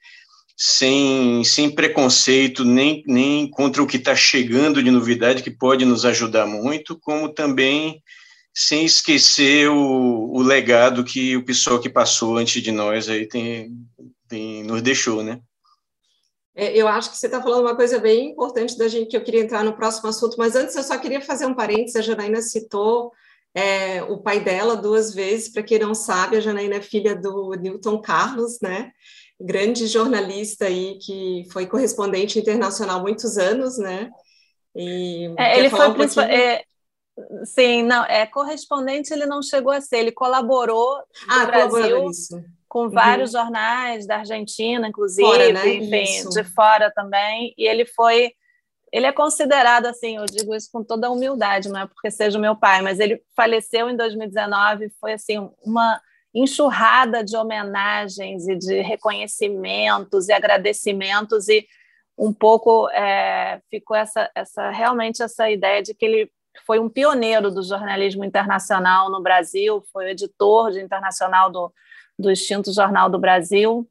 sem, 0.56 1.42
sem 1.42 1.74
preconceito 1.74 2.64
nem, 2.64 3.02
nem 3.06 3.50
contra 3.50 3.82
o 3.82 3.86
que 3.86 3.96
está 3.96 4.14
chegando 4.14 4.82
de 4.82 4.90
novidade, 4.90 5.42
que 5.42 5.50
pode 5.50 5.84
nos 5.84 6.04
ajudar 6.04 6.46
muito, 6.46 6.98
como 7.00 7.30
também 7.30 8.02
sem 8.54 8.84
esquecer 8.84 9.70
o, 9.70 10.32
o 10.32 10.42
legado 10.42 11.02
que 11.02 11.36
o 11.36 11.44
pessoal 11.44 11.80
que 11.80 11.88
passou 11.88 12.36
antes 12.36 12.62
de 12.62 12.70
nós 12.70 13.08
aí 13.08 13.26
tem, 13.26 13.70
tem 14.28 14.62
nos 14.62 14.82
deixou, 14.82 15.22
né? 15.22 15.40
É, 16.54 16.76
eu 16.76 16.86
acho 16.86 17.10
que 17.10 17.16
você 17.16 17.26
está 17.26 17.40
falando 17.40 17.62
uma 17.62 17.76
coisa 17.76 17.98
bem 17.98 18.32
importante 18.32 18.76
da 18.76 18.86
gente 18.86 19.08
que 19.08 19.16
eu 19.16 19.24
queria 19.24 19.40
entrar 19.40 19.64
no 19.64 19.72
próximo 19.72 20.08
assunto, 20.08 20.36
mas 20.36 20.54
antes 20.56 20.76
eu 20.76 20.82
só 20.82 20.98
queria 20.98 21.20
fazer 21.20 21.46
um 21.46 21.54
parênteses. 21.54 21.96
A 21.96 22.02
Janaína 22.02 22.42
citou 22.42 23.12
é, 23.54 24.02
o 24.02 24.18
pai 24.18 24.40
dela 24.40 24.76
duas 24.76 25.14
vezes. 25.14 25.52
Para 25.52 25.62
quem 25.62 25.78
não 25.78 25.94
sabe, 25.94 26.36
a 26.36 26.40
Janaína 26.40 26.76
é 26.76 26.82
filha 26.82 27.14
do 27.14 27.54
Newton 27.54 28.00
Carlos, 28.00 28.60
né? 28.60 28.90
Grande 29.40 29.86
jornalista 29.86 30.66
aí 30.66 30.98
que 30.98 31.44
foi 31.52 31.66
correspondente 31.66 32.38
internacional 32.38 33.00
muitos 33.00 33.38
anos, 33.38 33.78
né? 33.78 34.10
E 34.74 35.34
é, 35.38 35.58
ele 35.58 35.70
foi 35.70 35.88
um 35.88 35.94
pouquinho... 35.94 36.26
é, 36.26 36.62
Sim, 37.44 37.82
não, 37.82 38.04
é 38.04 38.26
correspondente 38.26 39.12
ele 39.12 39.26
não 39.26 39.42
chegou 39.42 39.72
a 39.72 39.80
ser, 39.80 39.98
ele 39.98 40.12
colaborou 40.12 41.02
ah, 41.28 41.46
Brasil 41.46 42.06
com 42.68 42.84
uhum. 42.84 42.90
vários 42.90 43.32
jornais 43.32 44.06
da 44.06 44.18
Argentina, 44.18 44.86
inclusive, 44.88 45.26
fora, 45.26 45.52
né? 45.52 45.74
enfim, 45.74 46.02
isso. 46.02 46.30
de 46.30 46.44
fora 46.44 46.90
também, 46.94 47.52
e 47.58 47.66
ele 47.66 47.84
foi 47.84 48.32
ele 48.92 49.06
é 49.06 49.12
considerado 49.12 49.86
assim, 49.86 50.16
eu 50.16 50.26
digo 50.26 50.54
isso 50.54 50.68
com 50.72 50.82
toda 50.82 51.10
humildade, 51.10 51.68
não 51.68 51.80
é 51.80 51.86
porque 51.86 52.10
seja 52.10 52.38
o 52.38 52.40
meu 52.40 52.56
pai, 52.56 52.82
mas 52.82 52.98
ele 52.98 53.22
faleceu 53.36 53.88
em 53.88 53.96
2019, 53.96 54.90
foi 55.00 55.12
assim 55.12 55.50
uma 55.64 56.00
enxurrada 56.34 57.24
de 57.24 57.36
homenagens 57.36 58.46
e 58.48 58.56
de 58.56 58.80
reconhecimentos 58.80 60.28
e 60.28 60.32
agradecimentos 60.32 61.48
e 61.48 61.66
um 62.16 62.32
pouco 62.32 62.88
é, 62.90 63.60
ficou 63.70 63.96
essa, 63.96 64.30
essa 64.34 64.70
realmente 64.70 65.22
essa 65.22 65.50
ideia 65.50 65.82
de 65.82 65.94
que 65.94 66.04
ele 66.04 66.30
foi 66.66 66.78
um 66.78 66.88
pioneiro 66.88 67.50
do 67.50 67.62
jornalismo 67.62 68.24
internacional 68.24 69.10
no 69.10 69.22
Brasil, 69.22 69.82
foi 69.92 70.10
editor 70.10 70.70
de 70.72 70.80
internacional 70.80 71.50
do, 71.50 71.72
do 72.18 72.30
extinto 72.30 72.72
Jornal 72.72 73.08
do 73.08 73.18
Brasil. 73.18 73.88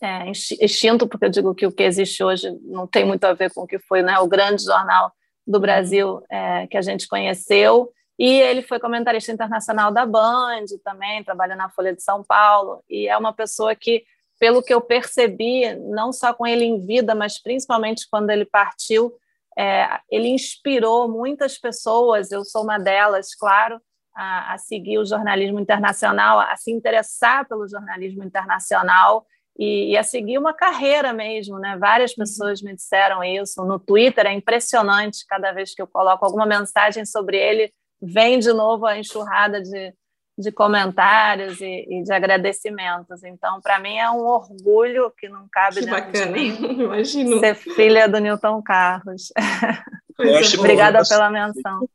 É, 0.00 0.30
extinto, 0.30 1.06
porque 1.06 1.26
eu 1.26 1.30
digo 1.30 1.54
que 1.54 1.66
o 1.66 1.72
que 1.72 1.82
existe 1.82 2.22
hoje 2.22 2.50
não 2.62 2.86
tem 2.86 3.04
muito 3.04 3.24
a 3.24 3.32
ver 3.32 3.52
com 3.52 3.62
o 3.62 3.66
que 3.66 3.78
foi 3.78 4.02
né, 4.02 4.18
o 4.18 4.26
grande 4.26 4.64
jornal 4.64 5.12
do 5.46 5.60
Brasil 5.60 6.22
é, 6.30 6.66
que 6.66 6.76
a 6.76 6.82
gente 6.82 7.06
conheceu. 7.06 7.92
E 8.18 8.40
ele 8.40 8.62
foi 8.62 8.80
comentarista 8.80 9.30
internacional 9.30 9.92
da 9.92 10.06
Band 10.06 10.64
também, 10.82 11.22
trabalha 11.22 11.54
na 11.54 11.68
Folha 11.68 11.94
de 11.94 12.02
São 12.02 12.24
Paulo, 12.24 12.82
e 12.88 13.06
é 13.08 13.16
uma 13.16 13.32
pessoa 13.32 13.74
que, 13.74 14.04
pelo 14.40 14.62
que 14.62 14.72
eu 14.72 14.80
percebi, 14.80 15.74
não 15.74 16.12
só 16.12 16.32
com 16.32 16.46
ele 16.46 16.64
em 16.64 16.80
vida, 16.80 17.14
mas 17.14 17.40
principalmente 17.40 18.06
quando 18.10 18.30
ele 18.30 18.46
partiu, 18.46 19.12
é, 19.58 20.00
ele 20.10 20.28
inspirou 20.28 21.08
muitas 21.08 21.58
pessoas, 21.58 22.30
eu 22.30 22.44
sou 22.44 22.62
uma 22.62 22.78
delas, 22.78 23.34
claro, 23.34 23.80
a, 24.14 24.54
a, 24.54 24.58
seguir 24.58 24.98
o 24.98 25.04
jornalismo 25.04 25.60
internacional, 25.60 26.40
a 26.40 26.56
se 26.56 26.72
interessar 26.72 27.46
pelo 27.46 27.68
jornalismo 27.68 28.24
internacional 28.24 29.26
e, 29.58 29.92
e, 29.92 29.96
a 29.96 30.02
seguir 30.02 30.38
uma 30.38 30.52
carreira 30.52 31.12
mesmo. 31.12 31.58
Né? 31.58 31.76
Várias 31.78 32.12
uhum. 32.12 32.18
pessoas 32.18 32.62
me 32.62 32.74
disseram 32.74 33.24
isso. 33.24 33.64
No 33.64 33.78
Twitter 33.78 34.26
é 34.26 34.32
impressionante, 34.32 35.24
cada 35.26 35.52
vez 35.52 35.74
que 35.74 35.80
eu 35.80 35.86
coloco 35.86 36.24
alguma 36.24 36.46
mensagem 36.46 37.04
sobre 37.04 37.36
ele, 37.38 37.72
vem 38.00 38.38
de 38.38 38.52
novo 38.52 38.86
a 38.86 38.98
enxurrada 38.98 39.62
de, 39.62 39.94
de 40.38 40.52
comentários 40.52 41.60
e, 41.60 41.86
e 41.88 42.02
de 42.02 42.12
agradecimentos. 42.12 43.24
Então, 43.24 43.60
para 43.60 43.78
mim 43.78 43.96
é 43.96 44.10
um 44.10 44.26
orgulho 44.26 45.10
que 45.18 45.28
não 45.28 45.48
cabe 45.50 45.76
que 45.76 45.86
dentro 45.86 46.12
bacana. 46.12 46.26
de 46.26 46.32
mim 46.32 46.82
Imagino. 46.84 47.40
ser 47.40 47.54
filha 47.54 48.06
do 48.08 48.18
Newton 48.18 48.62
Carlos. 48.62 49.32
Obrigada 50.58 51.02
pela 51.08 51.30
menção. 51.30 51.88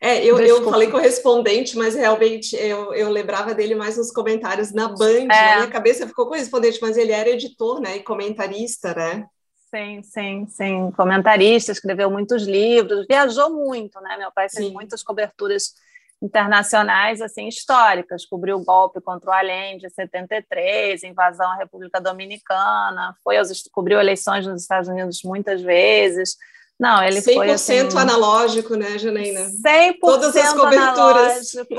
É, 0.00 0.24
eu, 0.24 0.38
eu 0.38 0.64
falei 0.64 0.90
correspondente, 0.90 1.76
mas 1.76 1.94
realmente 1.94 2.54
eu, 2.56 2.92
eu 2.94 3.08
lembrava 3.10 3.54
dele 3.54 3.74
mais 3.74 3.96
nos 3.96 4.10
comentários 4.10 4.72
na 4.72 4.88
Band. 4.88 5.24
É. 5.24 5.26
Na 5.26 5.56
minha 5.56 5.70
cabeça 5.70 6.06
ficou 6.06 6.26
correspondente, 6.26 6.78
mas 6.82 6.96
ele 6.96 7.12
era 7.12 7.30
editor, 7.30 7.80
né? 7.80 7.96
E 7.96 8.02
comentarista, 8.02 8.94
né? 8.94 9.26
Sim, 9.70 10.02
sim, 10.02 10.46
sim. 10.48 10.90
Comentarista, 10.96 11.72
escreveu 11.72 12.10
muitos 12.10 12.44
livros, 12.44 13.06
viajou 13.08 13.50
muito, 13.50 14.00
né? 14.00 14.16
Meu 14.16 14.30
pai 14.32 14.48
fez 14.48 14.66
sim. 14.66 14.72
muitas 14.72 15.02
coberturas 15.02 15.74
internacionais 16.22 17.20
assim 17.20 17.46
históricas, 17.46 18.24
cobriu 18.24 18.56
o 18.56 18.64
golpe 18.64 19.00
contra 19.00 19.30
o 19.30 19.32
Allende 19.32 19.86
em 19.86 19.90
73, 19.90 21.02
invasão 21.02 21.50
à 21.50 21.56
República 21.56 22.00
Dominicana, 22.00 23.14
foi 23.22 23.36
aos, 23.36 23.68
cobriu 23.70 24.00
eleições 24.00 24.46
nos 24.46 24.62
Estados 24.62 24.88
Unidos 24.88 25.20
muitas 25.22 25.60
vezes. 25.60 26.36
Não, 26.78 27.02
ele 27.02 27.20
100% 27.20 27.34
foi 27.34 27.46
100% 27.48 27.54
assim, 27.86 27.98
analógico, 27.98 28.76
né, 28.76 28.98
Janaína? 28.98 29.48
100% 29.50 29.98
Todas 30.00 30.36
as 30.36 30.52
coberturas. 30.52 31.56
analógico. 31.56 31.74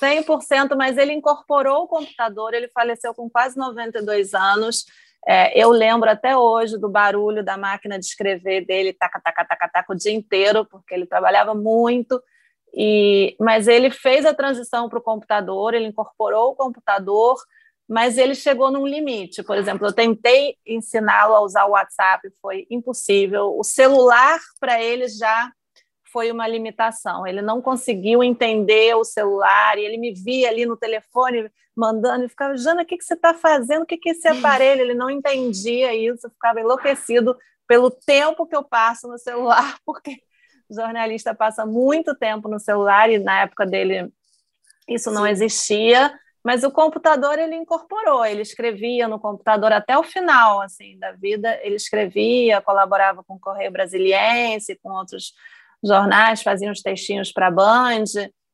100%, 0.00 0.76
mas 0.76 0.96
ele 0.96 1.12
incorporou 1.12 1.84
o 1.84 1.88
computador, 1.88 2.54
ele 2.54 2.68
faleceu 2.68 3.12
com 3.14 3.28
quase 3.28 3.56
92 3.56 4.32
anos. 4.34 4.84
É, 5.26 5.58
eu 5.60 5.70
lembro 5.70 6.08
até 6.08 6.36
hoje 6.36 6.78
do 6.78 6.88
barulho 6.88 7.44
da 7.44 7.56
máquina 7.56 7.98
de 7.98 8.06
escrever 8.06 8.64
dele, 8.64 8.92
taca, 8.92 9.20
taca, 9.20 9.44
taca, 9.44 9.68
taca, 9.68 9.92
o 9.92 9.96
dia 9.96 10.12
inteiro, 10.12 10.64
porque 10.64 10.94
ele 10.94 11.06
trabalhava 11.06 11.54
muito. 11.54 12.22
E, 12.72 13.34
mas 13.40 13.66
ele 13.66 13.90
fez 13.90 14.24
a 14.24 14.34
transição 14.34 14.88
para 14.88 14.98
o 14.98 15.02
computador, 15.02 15.74
ele 15.74 15.86
incorporou 15.86 16.52
o 16.52 16.54
computador, 16.54 17.36
mas 17.88 18.18
ele 18.18 18.34
chegou 18.34 18.70
num 18.70 18.86
limite. 18.86 19.42
Por 19.42 19.56
exemplo, 19.56 19.86
eu 19.86 19.92
tentei 19.92 20.56
ensiná-lo 20.66 21.34
a 21.34 21.40
usar 21.40 21.64
o 21.64 21.70
WhatsApp, 21.70 22.28
foi 22.40 22.66
impossível. 22.70 23.56
O 23.56 23.64
celular 23.64 24.38
para 24.60 24.82
ele 24.82 25.08
já 25.08 25.50
foi 26.12 26.30
uma 26.30 26.46
limitação. 26.46 27.26
Ele 27.26 27.40
não 27.40 27.62
conseguiu 27.62 28.22
entender 28.22 28.94
o 28.94 29.04
celular 29.04 29.78
e 29.78 29.84
ele 29.84 29.96
me 29.96 30.12
via 30.12 30.48
ali 30.48 30.66
no 30.66 30.76
telefone 30.76 31.50
mandando 31.74 32.24
e 32.24 32.28
ficava, 32.28 32.56
Jana, 32.56 32.82
o 32.82 32.84
que, 32.84 32.98
que 32.98 33.04
você 33.04 33.14
está 33.14 33.32
fazendo? 33.32 33.82
O 33.82 33.86
que, 33.86 33.96
que 33.96 34.08
é 34.08 34.12
esse 34.12 34.26
aparelho? 34.26 34.82
Ele 34.82 34.94
não 34.94 35.08
entendia 35.08 35.94
isso, 35.94 36.26
eu 36.26 36.30
ficava 36.30 36.60
enlouquecido 36.60 37.36
pelo 37.68 37.90
tempo 37.90 38.46
que 38.46 38.56
eu 38.56 38.64
passo 38.64 39.06
no 39.06 39.18
celular, 39.18 39.78
porque 39.86 40.16
o 40.68 40.74
jornalista 40.74 41.34
passa 41.34 41.64
muito 41.64 42.16
tempo 42.16 42.48
no 42.48 42.58
celular 42.58 43.10
e 43.10 43.18
na 43.18 43.42
época 43.42 43.64
dele 43.64 44.12
isso 44.88 45.10
não 45.10 45.26
existia, 45.26 46.12
mas 46.44 46.64
o 46.64 46.70
computador 46.70 47.38
ele 47.38 47.56
incorporou, 47.56 48.24
ele 48.24 48.42
escrevia 48.42 49.08
no 49.08 49.18
computador 49.18 49.72
até 49.72 49.98
o 49.98 50.02
final 50.02 50.60
assim 50.60 50.98
da 50.98 51.12
vida, 51.12 51.58
ele 51.62 51.76
escrevia, 51.76 52.60
colaborava 52.60 53.22
com 53.24 53.34
o 53.34 53.40
Correio 53.40 53.72
Brasiliense, 53.72 54.78
com 54.82 54.90
outros 54.90 55.32
jornais, 55.84 56.42
fazia 56.42 56.70
uns 56.70 56.82
textinhos 56.82 57.32
para 57.32 57.48
a 57.48 57.50
Band, 57.50 58.04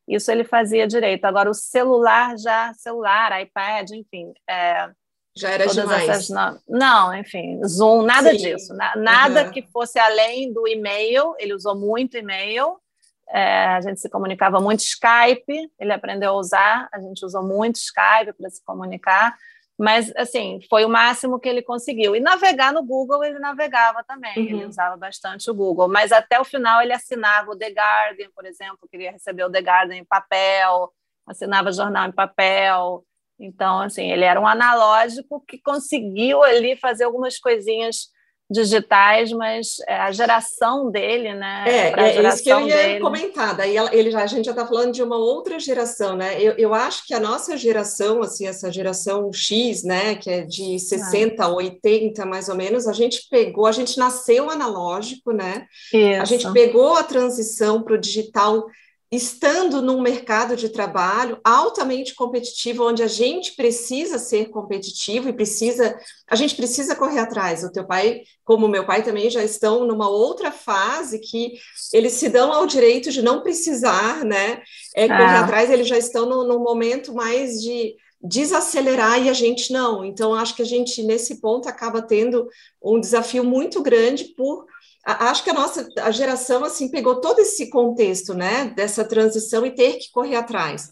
isso 0.06 0.30
ele 0.30 0.44
fazia 0.44 0.86
direito. 0.86 1.24
Agora, 1.24 1.50
o 1.50 1.54
celular 1.54 2.36
já, 2.38 2.72
celular, 2.74 3.40
iPad, 3.40 3.90
enfim. 3.90 4.32
É, 4.48 4.90
já 5.36 5.50
era 5.50 5.66
demais. 5.66 6.08
Essas, 6.08 6.28
não, 6.28 6.58
não, 6.68 7.14
enfim, 7.14 7.60
Zoom, 7.66 8.02
nada 8.02 8.30
Sim. 8.30 8.36
disso. 8.36 8.74
Na, 8.74 8.94
nada 8.96 9.44
uhum. 9.44 9.50
que 9.50 9.62
fosse 9.62 9.98
além 9.98 10.52
do 10.52 10.68
e-mail, 10.68 11.34
ele 11.38 11.54
usou 11.54 11.74
muito 11.74 12.16
e-mail. 12.16 12.78
É, 13.28 13.66
a 13.66 13.80
gente 13.80 14.00
se 14.00 14.08
comunicava 14.08 14.60
muito 14.60 14.80
Skype, 14.80 15.70
ele 15.78 15.92
aprendeu 15.92 16.30
a 16.30 16.34
usar, 16.34 16.88
a 16.92 17.00
gente 17.00 17.24
usou 17.24 17.42
muito 17.42 17.76
Skype 17.76 18.32
para 18.38 18.50
se 18.50 18.62
comunicar. 18.64 19.34
Mas, 19.76 20.12
assim, 20.14 20.60
foi 20.70 20.84
o 20.84 20.88
máximo 20.88 21.40
que 21.40 21.48
ele 21.48 21.60
conseguiu. 21.60 22.14
E 22.14 22.20
navegar 22.20 22.72
no 22.72 22.84
Google, 22.84 23.24
ele 23.24 23.40
navegava 23.40 24.04
também, 24.04 24.36
uhum. 24.36 24.44
ele 24.44 24.66
usava 24.66 24.96
bastante 24.96 25.50
o 25.50 25.54
Google. 25.54 25.88
Mas 25.88 26.12
até 26.12 26.40
o 26.40 26.44
final 26.44 26.80
ele 26.80 26.92
assinava 26.92 27.50
o 27.50 27.56
The 27.56 27.70
Guardian, 27.70 28.28
por 28.34 28.46
exemplo, 28.46 28.88
queria 28.88 29.10
receber 29.10 29.44
o 29.44 29.50
The 29.50 29.60
Guardian 29.60 29.96
em 29.96 30.04
papel, 30.04 30.92
assinava 31.26 31.72
jornal 31.72 32.08
em 32.08 32.12
papel. 32.12 33.04
Então, 33.38 33.80
assim, 33.80 34.10
ele 34.12 34.24
era 34.24 34.40
um 34.40 34.46
analógico 34.46 35.42
que 35.46 35.60
conseguiu 35.60 36.42
ali 36.44 36.76
fazer 36.76 37.04
algumas 37.04 37.38
coisinhas 37.38 38.13
digitais, 38.50 39.32
mas 39.32 39.76
é, 39.88 39.96
a 39.96 40.12
geração 40.12 40.90
dele, 40.90 41.34
né? 41.34 41.64
É, 41.66 42.00
é 42.00 42.28
isso 42.28 42.42
que 42.42 42.50
eu 42.50 42.60
ia 42.60 42.76
dele... 42.76 43.00
comentar. 43.00 43.56
Daí 43.56 43.76
ele 43.92 44.10
já, 44.10 44.22
a 44.22 44.26
gente 44.26 44.44
já 44.44 44.50
está 44.50 44.66
falando 44.66 44.92
de 44.92 45.02
uma 45.02 45.16
outra 45.16 45.58
geração, 45.58 46.14
né? 46.14 46.40
Eu, 46.40 46.52
eu 46.58 46.74
acho 46.74 47.06
que 47.06 47.14
a 47.14 47.20
nossa 47.20 47.56
geração, 47.56 48.22
assim, 48.22 48.46
essa 48.46 48.70
geração 48.70 49.32
X, 49.32 49.82
né, 49.82 50.14
que 50.14 50.30
é 50.30 50.42
de 50.42 50.78
60 50.78 51.42
a 51.42 51.48
80, 51.48 52.26
mais 52.26 52.48
ou 52.48 52.54
menos, 52.54 52.86
a 52.86 52.92
gente 52.92 53.26
pegou, 53.30 53.66
a 53.66 53.72
gente 53.72 53.98
nasceu 53.98 54.50
analógico, 54.50 55.32
né? 55.32 55.66
Isso. 55.92 56.20
A 56.20 56.24
gente 56.24 56.52
pegou 56.52 56.96
a 56.96 57.02
transição 57.02 57.82
para 57.82 57.94
o 57.94 57.98
digital 57.98 58.66
estando 59.14 59.82
num 59.82 60.00
mercado 60.00 60.56
de 60.56 60.68
trabalho 60.68 61.38
altamente 61.44 62.14
competitivo, 62.14 62.86
onde 62.88 63.02
a 63.02 63.06
gente 63.06 63.54
precisa 63.54 64.18
ser 64.18 64.50
competitivo 64.50 65.28
e 65.28 65.32
precisa, 65.32 65.98
a 66.28 66.36
gente 66.36 66.54
precisa 66.54 66.94
correr 66.94 67.20
atrás. 67.20 67.62
O 67.62 67.72
teu 67.72 67.86
pai, 67.86 68.22
como 68.44 68.66
o 68.66 68.68
meu 68.68 68.86
pai 68.86 69.02
também, 69.02 69.28
já 69.28 69.42
estão 69.42 69.86
numa 69.86 70.08
outra 70.08 70.50
fase 70.50 71.18
que 71.18 71.54
eles 71.92 72.12
se 72.12 72.28
dão 72.28 72.52
ao 72.52 72.66
direito 72.66 73.10
de 73.10 73.22
não 73.22 73.42
precisar, 73.42 74.24
né? 74.24 74.62
É, 74.94 75.06
correr 75.06 75.24
ah. 75.24 75.40
atrás, 75.40 75.70
eles 75.70 75.88
já 75.88 75.98
estão 75.98 76.26
no, 76.26 76.46
no 76.46 76.58
momento 76.60 77.14
mais 77.14 77.60
de 77.60 77.96
desacelerar 78.24 79.22
e 79.22 79.28
a 79.28 79.34
gente 79.34 79.70
não. 79.70 80.02
Então, 80.02 80.34
acho 80.34 80.56
que 80.56 80.62
a 80.62 80.66
gente, 80.66 81.02
nesse 81.02 81.40
ponto, 81.40 81.68
acaba 81.68 82.00
tendo 82.00 82.48
um 82.82 82.98
desafio 82.98 83.44
muito 83.44 83.82
grande 83.82 84.24
por 84.34 84.64
acho 85.04 85.44
que 85.44 85.50
a 85.50 85.54
nossa 85.54 85.88
a 85.98 86.10
geração 86.10 86.64
assim 86.64 86.88
pegou 86.88 87.20
todo 87.20 87.38
esse 87.40 87.68
contexto, 87.68 88.34
né, 88.34 88.72
dessa 88.76 89.04
transição 89.04 89.64
e 89.66 89.70
ter 89.70 89.94
que 89.94 90.10
correr 90.10 90.36
atrás. 90.36 90.90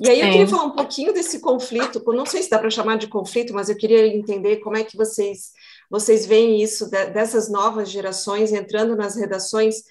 E 0.00 0.08
aí 0.08 0.20
eu 0.20 0.30
queria 0.30 0.48
falar 0.48 0.64
um 0.64 0.76
pouquinho 0.76 1.12
desse 1.12 1.40
conflito, 1.40 2.02
não 2.06 2.26
sei 2.26 2.42
se 2.42 2.50
dá 2.50 2.58
para 2.58 2.70
chamar 2.70 2.98
de 2.98 3.06
conflito, 3.06 3.54
mas 3.54 3.68
eu 3.68 3.76
queria 3.76 4.06
entender 4.06 4.56
como 4.56 4.76
é 4.76 4.84
que 4.84 4.96
vocês 4.96 5.52
vocês 5.90 6.24
veem 6.24 6.62
isso 6.62 6.88
dessas 6.90 7.50
novas 7.50 7.90
gerações 7.90 8.50
entrando 8.50 8.96
nas 8.96 9.14
redações 9.14 9.82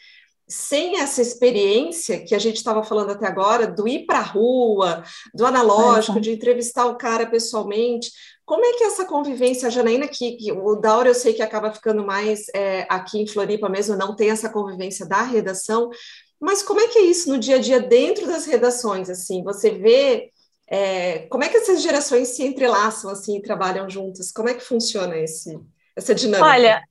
sem 0.51 0.99
essa 0.99 1.21
experiência 1.21 2.19
que 2.25 2.35
a 2.35 2.39
gente 2.39 2.57
estava 2.57 2.83
falando 2.83 3.11
até 3.11 3.25
agora, 3.25 3.65
do 3.65 3.87
ir 3.87 4.05
para 4.05 4.19
a 4.19 4.23
rua, 4.23 5.01
do 5.33 5.45
analógico, 5.45 6.19
de 6.19 6.31
entrevistar 6.31 6.87
o 6.87 6.97
cara 6.97 7.25
pessoalmente, 7.25 8.11
como 8.45 8.65
é 8.65 8.73
que 8.73 8.83
essa 8.83 9.05
convivência, 9.05 9.71
Janaína, 9.71 10.09
que, 10.09 10.33
que 10.33 10.51
o 10.51 10.75
Daura 10.75 11.07
eu 11.07 11.15
sei 11.15 11.33
que 11.33 11.41
acaba 11.41 11.71
ficando 11.71 12.05
mais 12.05 12.49
é, 12.53 12.85
aqui 12.89 13.21
em 13.21 13.25
Floripa 13.25 13.69
mesmo, 13.69 13.95
não 13.95 14.13
tem 14.13 14.29
essa 14.29 14.49
convivência 14.49 15.05
da 15.05 15.21
redação, 15.21 15.89
mas 16.37 16.61
como 16.61 16.81
é 16.81 16.87
que 16.89 16.99
é 16.99 17.03
isso 17.03 17.29
no 17.29 17.39
dia 17.39 17.55
a 17.55 17.59
dia 17.59 17.79
dentro 17.79 18.27
das 18.27 18.45
redações, 18.45 19.09
assim, 19.09 19.41
você 19.41 19.69
vê 19.69 20.31
é, 20.67 21.19
como 21.27 21.45
é 21.45 21.49
que 21.49 21.57
essas 21.57 21.81
gerações 21.81 22.27
se 22.29 22.43
entrelaçam, 22.43 23.09
assim, 23.09 23.37
e 23.37 23.41
trabalham 23.41 23.89
juntas, 23.89 24.33
como 24.33 24.49
é 24.49 24.53
que 24.53 24.63
funciona 24.65 25.17
esse, 25.17 25.57
essa 25.95 26.13
dinâmica? 26.13 26.49
Olha, 26.49 26.83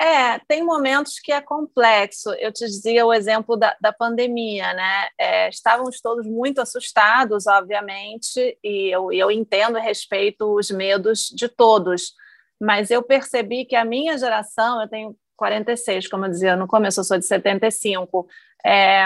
é, 0.00 0.38
tem 0.46 0.62
momentos 0.62 1.18
que 1.18 1.32
é 1.32 1.40
complexo. 1.40 2.30
Eu 2.34 2.52
te 2.52 2.66
dizia 2.66 3.06
o 3.06 3.12
exemplo 3.12 3.56
da, 3.56 3.74
da 3.80 3.92
pandemia, 3.92 4.74
né? 4.74 5.08
É, 5.18 5.48
estávamos 5.48 6.00
todos 6.00 6.26
muito 6.26 6.60
assustados, 6.60 7.46
obviamente, 7.46 8.58
e 8.62 8.94
eu, 8.94 9.10
eu 9.10 9.30
entendo 9.30 9.78
e 9.78 9.80
respeito 9.80 10.54
os 10.54 10.70
medos 10.70 11.28
de 11.34 11.48
todos, 11.48 12.12
mas 12.60 12.90
eu 12.90 13.02
percebi 13.02 13.64
que 13.64 13.74
a 13.74 13.84
minha 13.84 14.18
geração, 14.18 14.82
eu 14.82 14.88
tenho 14.88 15.16
46, 15.36 16.08
como 16.08 16.26
eu 16.26 16.30
dizia 16.30 16.56
no 16.56 16.66
começo, 16.66 17.00
eu 17.00 17.04
sou 17.04 17.18
de 17.18 17.26
75, 17.26 18.26
é, 18.64 19.02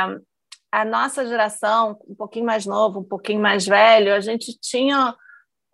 a 0.72 0.84
nossa 0.84 1.26
geração, 1.26 1.98
um 2.08 2.14
pouquinho 2.14 2.46
mais 2.46 2.66
novo, 2.66 3.00
um 3.00 3.04
pouquinho 3.04 3.40
mais 3.40 3.66
velho, 3.66 4.14
a 4.14 4.20
gente 4.20 4.58
tinha 4.60 5.14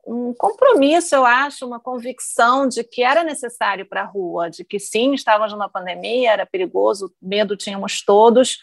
um 0.06 0.32
compromisso, 0.32 1.14
eu 1.14 1.26
acho, 1.26 1.66
uma 1.66 1.80
convicção 1.80 2.68
de 2.68 2.84
que 2.84 3.02
era 3.02 3.24
necessário 3.24 3.86
para 3.86 4.02
a 4.02 4.06
rua, 4.06 4.48
de 4.48 4.64
que 4.64 4.78
sim, 4.78 5.12
estávamos 5.14 5.52
numa 5.52 5.68
pandemia, 5.68 6.32
era 6.32 6.46
perigoso, 6.46 7.12
medo 7.20 7.56
tínhamos 7.56 8.04
todos, 8.04 8.58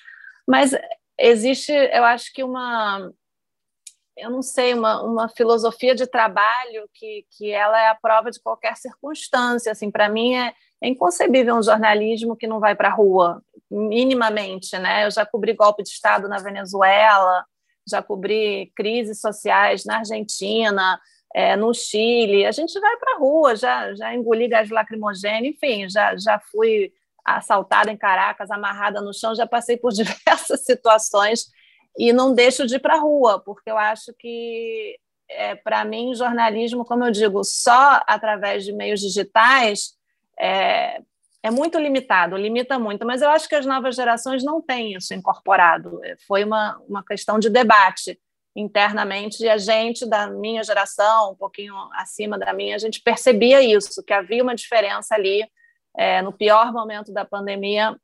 mas 0.47 0.71
existe, 1.19 1.71
eu 1.71 2.03
acho 2.05 2.31
que 2.33 2.43
uma, 2.43 3.11
eu 4.15 4.29
não 4.29 4.41
sei, 4.41 4.73
uma, 4.73 5.01
uma 5.01 5.29
filosofia 5.29 5.93
de 5.93 6.07
trabalho 6.07 6.89
que, 6.93 7.25
que 7.31 7.51
ela 7.51 7.79
é 7.79 7.89
a 7.89 7.95
prova 7.95 8.31
de 8.31 8.41
qualquer 8.41 8.77
circunstância. 8.77 9.71
Assim, 9.71 9.89
para 9.89 10.07
mim 10.07 10.35
é, 10.35 10.53
é 10.81 10.87
inconcebível 10.87 11.55
um 11.55 11.63
jornalismo 11.63 12.35
que 12.35 12.47
não 12.47 12.59
vai 12.59 12.75
para 12.75 12.89
a 12.89 12.93
rua, 12.93 13.41
minimamente, 13.69 14.77
né? 14.77 15.05
Eu 15.05 15.11
já 15.11 15.25
cobri 15.25 15.53
golpe 15.53 15.83
de 15.83 15.89
Estado 15.89 16.27
na 16.27 16.37
Venezuela, 16.37 17.43
já 17.87 18.01
cobri 18.01 18.71
crises 18.75 19.19
sociais 19.19 19.83
na 19.83 19.97
Argentina, 19.97 20.99
é, 21.33 21.55
no 21.55 21.73
Chile, 21.73 22.45
a 22.45 22.51
gente 22.51 22.79
vai 22.79 22.95
para 22.97 23.15
a 23.15 23.17
rua, 23.17 23.55
já, 23.55 23.93
já 23.95 24.13
engoli 24.13 24.47
gás 24.47 24.69
lacrimogêneo, 24.69 25.49
enfim, 25.49 25.89
já, 25.89 26.15
já 26.15 26.39
fui 26.39 26.93
assaltada 27.25 27.91
em 27.91 27.97
Caracas, 27.97 28.51
amarrada 28.51 29.01
no 29.01 29.13
chão, 29.13 29.33
já 29.33 29.47
passei 29.47 29.75
por 29.75 29.91
diversas 29.93 30.63
situações 30.63 31.47
e 31.97 32.13
não 32.13 32.33
deixo 32.33 32.67
de 32.67 32.75
ir 32.75 32.79
para 32.79 32.95
a 32.95 32.99
rua, 32.99 33.39
porque 33.39 33.69
eu 33.69 33.77
acho 33.77 34.13
que, 34.17 34.97
é, 35.29 35.55
para 35.55 35.83
mim, 35.83 36.13
jornalismo, 36.13 36.85
como 36.85 37.05
eu 37.05 37.11
digo, 37.11 37.43
só 37.43 38.01
através 38.05 38.63
de 38.63 38.71
meios 38.71 38.99
digitais 38.99 39.93
é, 40.39 41.01
é 41.41 41.49
muito 41.49 41.79
limitado, 41.79 42.37
limita 42.37 42.77
muito, 42.77 43.05
mas 43.05 43.21
eu 43.21 43.29
acho 43.29 43.49
que 43.49 43.55
as 43.55 43.65
novas 43.65 43.95
gerações 43.95 44.43
não 44.43 44.61
têm 44.61 44.93
isso 44.95 45.13
incorporado. 45.13 45.99
Foi 46.27 46.43
uma, 46.43 46.79
uma 46.87 47.03
questão 47.03 47.39
de 47.39 47.49
debate 47.49 48.19
internamente 48.55 49.43
e 49.43 49.49
a 49.49 49.57
gente 49.57 50.07
da 50.07 50.27
minha 50.27 50.63
geração, 50.63 51.31
um 51.31 51.35
pouquinho 51.35 51.75
acima 51.93 52.37
da 52.37 52.53
minha, 52.53 52.75
a 52.75 52.79
gente 52.79 53.01
percebia 53.01 53.61
isso, 53.61 54.03
que 54.03 54.13
havia 54.13 54.43
uma 54.43 54.55
diferença 54.55 55.15
ali 55.15 55.43
é, 55.95 56.21
no 56.21 56.31
pior 56.31 56.71
momento 56.71 57.11
da 57.11 57.25
pandemia 57.25 57.95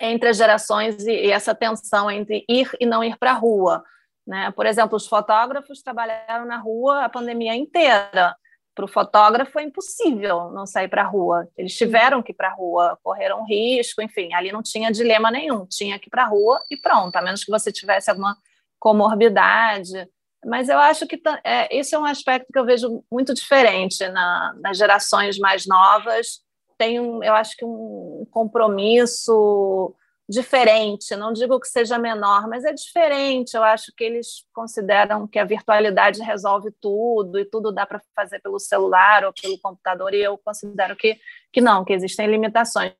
entre 0.00 0.28
as 0.28 0.36
gerações 0.36 1.04
e, 1.06 1.12
e 1.12 1.30
essa 1.30 1.54
tensão 1.54 2.10
entre 2.10 2.44
ir 2.48 2.70
e 2.80 2.86
não 2.86 3.02
ir 3.02 3.16
para 3.16 3.30
a 3.30 3.34
rua. 3.34 3.82
Né? 4.26 4.50
Por 4.52 4.66
exemplo, 4.66 4.96
os 4.96 5.06
fotógrafos 5.06 5.82
trabalharam 5.82 6.46
na 6.46 6.58
rua 6.58 7.04
a 7.04 7.08
pandemia 7.08 7.54
inteira. 7.54 8.34
Para 8.74 8.86
o 8.86 8.88
fotógrafo 8.88 9.56
é 9.60 9.62
impossível 9.62 10.50
não 10.50 10.66
sair 10.66 10.88
para 10.88 11.02
a 11.02 11.06
rua. 11.06 11.48
Eles 11.56 11.76
tiveram 11.76 12.22
que 12.22 12.32
ir 12.32 12.34
para 12.34 12.48
a 12.48 12.54
rua, 12.54 12.98
correram 13.04 13.44
risco, 13.44 14.02
enfim, 14.02 14.34
ali 14.34 14.50
não 14.50 14.62
tinha 14.62 14.90
dilema 14.90 15.30
nenhum, 15.30 15.64
tinha 15.66 15.96
que 15.98 16.08
ir 16.08 16.10
para 16.10 16.24
a 16.24 16.26
rua 16.26 16.60
e 16.68 16.76
pronto, 16.76 17.14
a 17.14 17.22
menos 17.22 17.44
que 17.44 17.52
você 17.52 17.70
tivesse 17.70 18.10
alguma 18.10 18.36
comorbidade. 18.84 20.06
Mas 20.44 20.68
eu 20.68 20.78
acho 20.78 21.06
que 21.06 21.18
é, 21.42 21.74
esse 21.74 21.94
é 21.94 21.98
um 21.98 22.04
aspecto 22.04 22.52
que 22.52 22.58
eu 22.58 22.66
vejo 22.66 23.02
muito 23.10 23.32
diferente 23.32 24.06
na, 24.08 24.54
nas 24.60 24.76
gerações 24.76 25.38
mais 25.38 25.66
novas 25.66 26.44
tem, 26.76 27.00
um, 27.00 27.22
eu 27.22 27.34
acho 27.34 27.56
que 27.56 27.64
um 27.64 28.26
compromisso 28.30 29.94
diferente. 30.28 31.14
Não 31.16 31.32
digo 31.32 31.60
que 31.60 31.68
seja 31.68 31.98
menor, 31.98 32.48
mas 32.48 32.64
é 32.64 32.72
diferente. 32.72 33.54
Eu 33.54 33.62
acho 33.62 33.92
que 33.96 34.04
eles 34.04 34.44
consideram 34.52 35.26
que 35.26 35.38
a 35.38 35.44
virtualidade 35.44 36.22
resolve 36.22 36.70
tudo 36.80 37.38
e 37.38 37.44
tudo 37.44 37.72
dá 37.72 37.86
para 37.86 38.00
fazer 38.14 38.40
pelo 38.40 38.58
celular 38.58 39.24
ou 39.24 39.32
pelo 39.32 39.58
computador. 39.58 40.14
E 40.14 40.22
eu 40.22 40.38
considero 40.38 40.96
que, 40.96 41.18
que 41.52 41.60
não, 41.60 41.84
que 41.84 41.92
existem 41.92 42.26
limitações. 42.26 42.94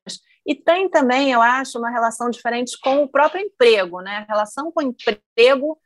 E 0.47 0.55
tem 0.55 0.89
também, 0.89 1.33
eu 1.33 1.41
acho, 1.41 1.79
uma 1.79 1.91
relação 1.91 2.29
diferente 2.29 2.79
com 2.81 3.03
o 3.03 3.09
próprio 3.09 3.41
emprego, 3.41 4.01
né? 4.01 4.19
A 4.19 4.33
relação 4.33 4.71
com 4.71 4.81
o 4.81 4.83
emprego 4.83 5.79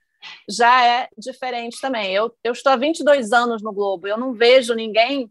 já 0.48 0.84
é 0.84 1.08
diferente 1.16 1.80
também. 1.80 2.12
Eu, 2.12 2.34
eu 2.42 2.52
estou 2.52 2.72
há 2.72 2.76
22 2.76 3.32
anos 3.32 3.62
no 3.62 3.72
Globo, 3.72 4.08
eu 4.08 4.18
não 4.18 4.32
vejo 4.32 4.74
ninguém 4.74 5.30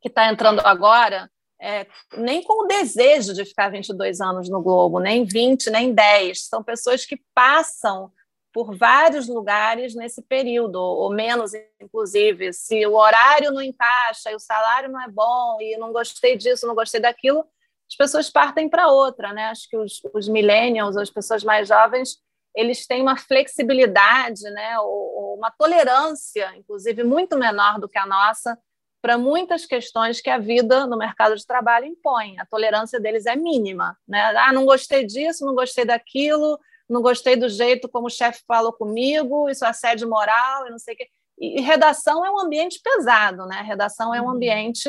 que 0.00 0.08
está 0.08 0.30
entrando 0.30 0.60
agora 0.60 1.30
é, 1.60 1.86
nem 2.18 2.42
com 2.42 2.64
o 2.64 2.66
desejo 2.66 3.32
de 3.32 3.44
ficar 3.44 3.70
22 3.70 4.20
anos 4.20 4.50
no 4.50 4.60
Globo, 4.60 5.00
nem 5.00 5.24
20, 5.24 5.70
nem 5.70 5.94
10. 5.94 6.46
São 6.46 6.62
pessoas 6.62 7.06
que 7.06 7.18
passam 7.34 8.12
por 8.52 8.76
vários 8.76 9.26
lugares 9.26 9.94
nesse 9.94 10.20
período, 10.20 10.76
ou 10.76 11.10
menos, 11.10 11.52
inclusive. 11.80 12.52
Se 12.52 12.86
o 12.86 12.94
horário 12.94 13.50
não 13.50 13.62
encaixa 13.62 14.30
e 14.30 14.34
o 14.34 14.38
salário 14.38 14.90
não 14.90 15.00
é 15.02 15.08
bom, 15.08 15.58
e 15.60 15.76
não 15.78 15.90
gostei 15.90 16.36
disso, 16.36 16.66
não 16.66 16.74
gostei 16.74 17.00
daquilo, 17.00 17.44
as 17.88 17.96
pessoas 17.96 18.30
partem 18.30 18.68
para 18.68 18.88
outra. 18.88 19.32
Né? 19.32 19.46
Acho 19.46 19.68
que 19.68 19.76
os, 19.76 20.00
os 20.12 20.28
millennials, 20.28 20.96
as 20.96 21.10
pessoas 21.10 21.44
mais 21.44 21.68
jovens, 21.68 22.18
eles 22.54 22.86
têm 22.86 23.02
uma 23.02 23.16
flexibilidade, 23.16 24.42
né? 24.50 24.78
ou, 24.80 24.86
ou 24.86 25.36
uma 25.36 25.50
tolerância, 25.50 26.54
inclusive, 26.56 27.02
muito 27.02 27.36
menor 27.36 27.78
do 27.80 27.88
que 27.88 27.98
a 27.98 28.06
nossa 28.06 28.58
para 29.04 29.18
muitas 29.18 29.66
questões 29.66 30.22
que 30.22 30.30
a 30.30 30.38
vida 30.38 30.86
no 30.86 30.96
mercado 30.96 31.36
de 31.36 31.46
trabalho 31.46 31.84
impõe. 31.84 32.38
A 32.38 32.46
tolerância 32.46 32.98
deles 32.98 33.26
é 33.26 33.36
mínima. 33.36 33.94
Né? 34.08 34.18
Ah, 34.38 34.50
não 34.50 34.64
gostei 34.64 35.04
disso, 35.04 35.44
não 35.44 35.54
gostei 35.54 35.84
daquilo, 35.84 36.58
não 36.88 37.02
gostei 37.02 37.36
do 37.36 37.46
jeito 37.46 37.86
como 37.86 38.06
o 38.06 38.10
chefe 38.10 38.42
falou 38.48 38.72
comigo, 38.72 39.50
isso 39.50 39.62
é 39.62 39.68
assédio 39.68 40.08
moral, 40.08 40.66
e 40.66 40.70
não 40.70 40.78
sei 40.78 40.94
o 40.94 40.96
quê. 40.96 41.08
E 41.38 41.60
redação 41.60 42.24
é 42.24 42.30
um 42.30 42.40
ambiente 42.40 42.80
pesado, 42.82 43.44
né? 43.44 43.60
Redação 43.60 44.14
é 44.14 44.22
um 44.22 44.24
uhum. 44.24 44.30
ambiente 44.30 44.88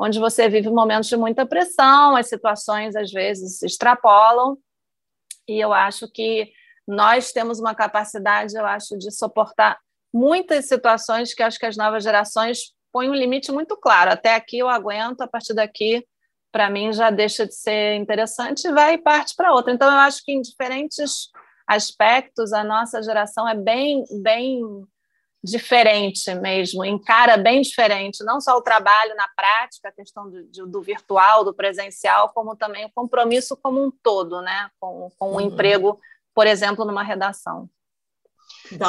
onde 0.00 0.18
você 0.18 0.48
vive 0.48 0.70
momentos 0.70 1.10
de 1.10 1.16
muita 1.16 1.44
pressão, 1.44 2.16
as 2.16 2.26
situações 2.26 2.96
às 2.96 3.10
vezes 3.12 3.62
extrapolam, 3.62 4.56
e 5.46 5.60
eu 5.60 5.74
acho 5.74 6.10
que 6.10 6.50
nós 6.88 7.32
temos 7.32 7.60
uma 7.60 7.74
capacidade, 7.74 8.56
eu 8.56 8.64
acho, 8.64 8.96
de 8.96 9.10
suportar 9.10 9.78
muitas 10.12 10.66
situações 10.66 11.34
que 11.34 11.42
acho 11.42 11.58
que 11.58 11.66
as 11.66 11.76
novas 11.76 12.02
gerações 12.02 12.72
põe 12.90 13.10
um 13.10 13.14
limite 13.14 13.52
muito 13.52 13.76
claro. 13.76 14.10
Até 14.10 14.34
aqui 14.34 14.58
eu 14.58 14.68
aguento, 14.68 15.20
a 15.20 15.28
partir 15.28 15.52
daqui, 15.52 16.04
para 16.50 16.70
mim, 16.70 16.92
já 16.92 17.10
deixa 17.10 17.46
de 17.46 17.54
ser 17.54 17.94
interessante 17.96 18.66
e 18.66 18.72
vai 18.72 18.94
e 18.94 18.98
parte 18.98 19.34
para 19.36 19.52
outra. 19.52 19.72
Então, 19.72 19.88
eu 19.88 19.98
acho 19.98 20.24
que 20.24 20.32
em 20.32 20.40
diferentes 20.40 21.28
aspectos, 21.66 22.52
a 22.52 22.64
nossa 22.64 23.02
geração 23.02 23.46
é 23.46 23.54
bem, 23.54 24.02
bem 24.22 24.62
diferente 25.42 26.34
mesmo, 26.34 26.84
encara 26.84 27.36
bem 27.36 27.62
diferente, 27.62 28.22
não 28.24 28.40
só 28.40 28.56
o 28.56 28.62
trabalho 28.62 29.14
na 29.16 29.26
prática, 29.34 29.88
a 29.88 29.92
questão 29.92 30.30
do, 30.30 30.66
do 30.66 30.82
virtual, 30.82 31.44
do 31.44 31.54
presencial, 31.54 32.30
como 32.34 32.54
também 32.54 32.84
o 32.84 32.90
compromisso 32.94 33.56
como 33.56 33.82
um 33.82 33.90
todo, 33.90 34.42
né? 34.42 34.70
com, 34.78 35.10
com 35.18 35.30
o 35.30 35.34
uhum. 35.34 35.40
emprego, 35.40 35.98
por 36.34 36.46
exemplo, 36.46 36.84
numa 36.84 37.02
redação. 37.02 37.68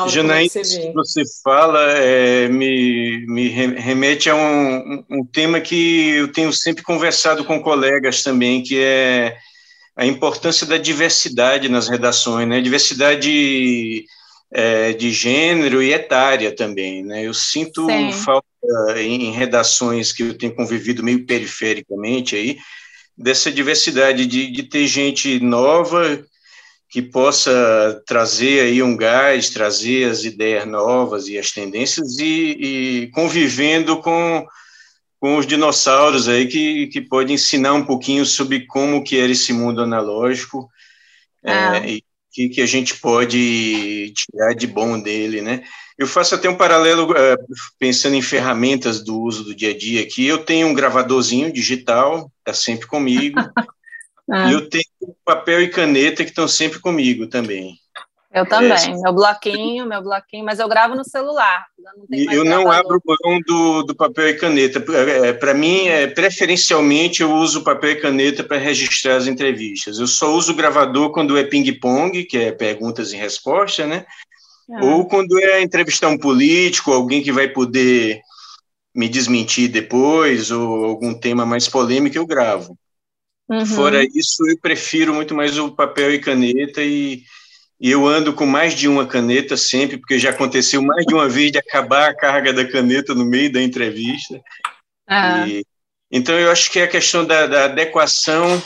Janaína, 0.07 0.49
você, 0.49 0.91
você 0.91 1.23
fala, 1.43 1.79
é, 1.93 2.47
me, 2.47 3.25
me 3.27 3.47
remete 3.47 4.29
a 4.29 4.35
um, 4.35 5.03
um 5.09 5.25
tema 5.25 5.59
que 5.59 6.17
eu 6.17 6.31
tenho 6.31 6.51
sempre 6.51 6.83
conversado 6.83 7.45
com 7.45 7.61
colegas 7.61 8.21
também, 8.21 8.61
que 8.61 8.79
é 8.79 9.37
a 9.95 10.05
importância 10.05 10.67
da 10.67 10.77
diversidade 10.77 11.69
nas 11.69 11.87
redações, 11.87 12.47
né? 12.47 12.61
Diversidade 12.61 14.05
é, 14.51 14.91
de 14.93 15.11
gênero 15.11 15.81
e 15.81 15.93
etária 15.93 16.53
também, 16.53 17.03
né? 17.03 17.25
Eu 17.25 17.33
sinto 17.33 17.85
Sim. 17.85 18.11
falta 18.11 18.45
em 18.97 19.31
redações 19.31 20.11
que 20.11 20.23
eu 20.23 20.37
tenho 20.37 20.55
convivido 20.55 21.03
meio 21.03 21.25
perifericamente 21.25 22.35
aí, 22.35 22.57
dessa 23.17 23.51
diversidade 23.51 24.25
de, 24.25 24.51
de 24.51 24.63
ter 24.63 24.87
gente 24.87 25.39
nova 25.39 26.23
que 26.89 27.01
possa 27.01 28.03
trazer 28.05 28.65
aí 28.65 28.83
um 28.83 28.97
gás, 28.97 29.49
trazer 29.49 30.09
as 30.09 30.25
ideias 30.25 30.67
novas 30.67 31.29
e 31.29 31.37
as 31.37 31.51
tendências 31.51 32.19
e, 32.19 32.57
e 32.59 33.11
convivendo 33.13 34.01
com, 34.01 34.45
com 35.17 35.37
os 35.37 35.47
dinossauros 35.47 36.27
aí 36.27 36.47
que, 36.47 36.87
que 36.87 36.99
pode 36.99 37.31
ensinar 37.31 37.73
um 37.73 37.85
pouquinho 37.85 38.25
sobre 38.25 38.65
como 38.65 39.05
que 39.05 39.17
era 39.17 39.31
esse 39.31 39.53
mundo 39.53 39.81
analógico 39.81 40.69
ah. 41.45 41.77
é, 41.77 41.91
e 41.91 42.03
que, 42.31 42.49
que 42.49 42.61
a 42.61 42.65
gente 42.65 42.95
pode 42.97 44.13
tirar 44.15 44.53
de 44.53 44.67
bom 44.67 44.99
dele, 44.99 45.41
né? 45.41 45.63
Eu 45.97 46.07
faço 46.07 46.33
até 46.33 46.49
um 46.49 46.57
paralelo 46.57 47.15
é, 47.15 47.35
pensando 47.77 48.15
em 48.15 48.21
ferramentas 48.21 49.03
do 49.03 49.19
uso 49.19 49.43
do 49.43 49.53
dia 49.53 49.71
a 49.71 49.77
dia 49.77 50.01
aqui. 50.01 50.25
Eu 50.25 50.39
tenho 50.39 50.67
um 50.67 50.73
gravadorzinho 50.73 51.51
digital, 51.51 52.31
está 52.39 52.53
sempre 52.53 52.87
comigo. 52.87 53.39
Ah. 54.33 54.49
E 54.49 54.53
eu 54.53 54.69
tenho 54.69 54.85
papel 55.25 55.61
e 55.61 55.67
caneta 55.67 56.23
que 56.23 56.29
estão 56.29 56.47
sempre 56.47 56.79
comigo 56.79 57.27
também. 57.27 57.75
Eu 58.33 58.45
também, 58.45 58.71
é, 58.71 59.01
meu 59.01 59.13
bloquinho, 59.13 59.85
meu 59.85 60.01
bloquinho, 60.01 60.45
mas 60.45 60.57
eu 60.57 60.69
gravo 60.69 60.95
no 60.95 61.03
celular. 61.03 61.65
Não 62.09 62.33
eu 62.33 62.45
não 62.45 62.71
abro 62.71 62.95
o 62.95 63.01
botão 63.03 63.39
do, 63.45 63.83
do 63.83 63.93
papel 63.93 64.29
e 64.29 64.33
caneta. 64.35 64.79
Para 64.79 65.51
é, 65.51 65.53
mim, 65.53 65.87
é, 65.87 66.07
preferencialmente, 66.07 67.21
eu 67.21 67.33
uso 67.33 67.63
papel 67.63 67.91
e 67.91 67.95
caneta 67.97 68.41
para 68.41 68.57
registrar 68.57 69.17
as 69.17 69.27
entrevistas. 69.27 69.99
Eu 69.99 70.07
só 70.07 70.33
uso 70.33 70.53
o 70.53 70.55
gravador 70.55 71.11
quando 71.11 71.37
é 71.37 71.43
ping-pong, 71.43 72.23
que 72.23 72.37
é 72.37 72.51
perguntas 72.53 73.11
e 73.11 73.17
respostas, 73.17 73.89
né? 73.89 74.05
Ah. 74.71 74.85
Ou 74.85 75.05
quando 75.05 75.37
é 75.37 75.61
entrevistar 75.61 76.07
um 76.07 76.17
político, 76.17 76.93
alguém 76.93 77.21
que 77.21 77.33
vai 77.33 77.49
poder 77.49 78.21
me 78.95 79.09
desmentir 79.09 79.67
depois, 79.67 80.51
ou 80.51 80.85
algum 80.85 81.13
tema 81.13 81.45
mais 81.45 81.67
polêmico, 81.67 82.17
eu 82.17 82.25
gravo. 82.25 82.77
Uhum. 83.49 83.65
Fora 83.65 84.01
isso, 84.03 84.47
eu 84.47 84.57
prefiro 84.57 85.13
muito 85.13 85.35
mais 85.35 85.57
o 85.57 85.75
papel 85.75 86.13
e 86.13 86.19
caneta 86.19 86.81
e, 86.81 87.23
e, 87.81 87.89
eu 87.89 88.07
ando 88.07 88.33
com 88.33 88.45
mais 88.45 88.75
de 88.75 88.87
uma 88.87 89.07
caneta 89.07 89.57
sempre, 89.57 89.97
porque 89.97 90.19
já 90.19 90.29
aconteceu 90.29 90.81
mais 90.81 91.05
de 91.05 91.13
uma 91.13 91.27
vez 91.27 91.51
de 91.51 91.57
acabar 91.57 92.09
a 92.09 92.15
carga 92.15 92.53
da 92.53 92.69
caneta 92.69 93.15
no 93.15 93.25
meio 93.25 93.51
da 93.51 93.61
entrevista. 93.61 94.39
Ah. 95.07 95.47
E, 95.47 95.65
então, 96.11 96.37
eu 96.37 96.51
acho 96.51 96.69
que 96.69 96.79
é 96.79 96.83
a 96.83 96.87
questão 96.87 97.25
da, 97.25 97.47
da 97.47 97.65
adequação 97.65 98.61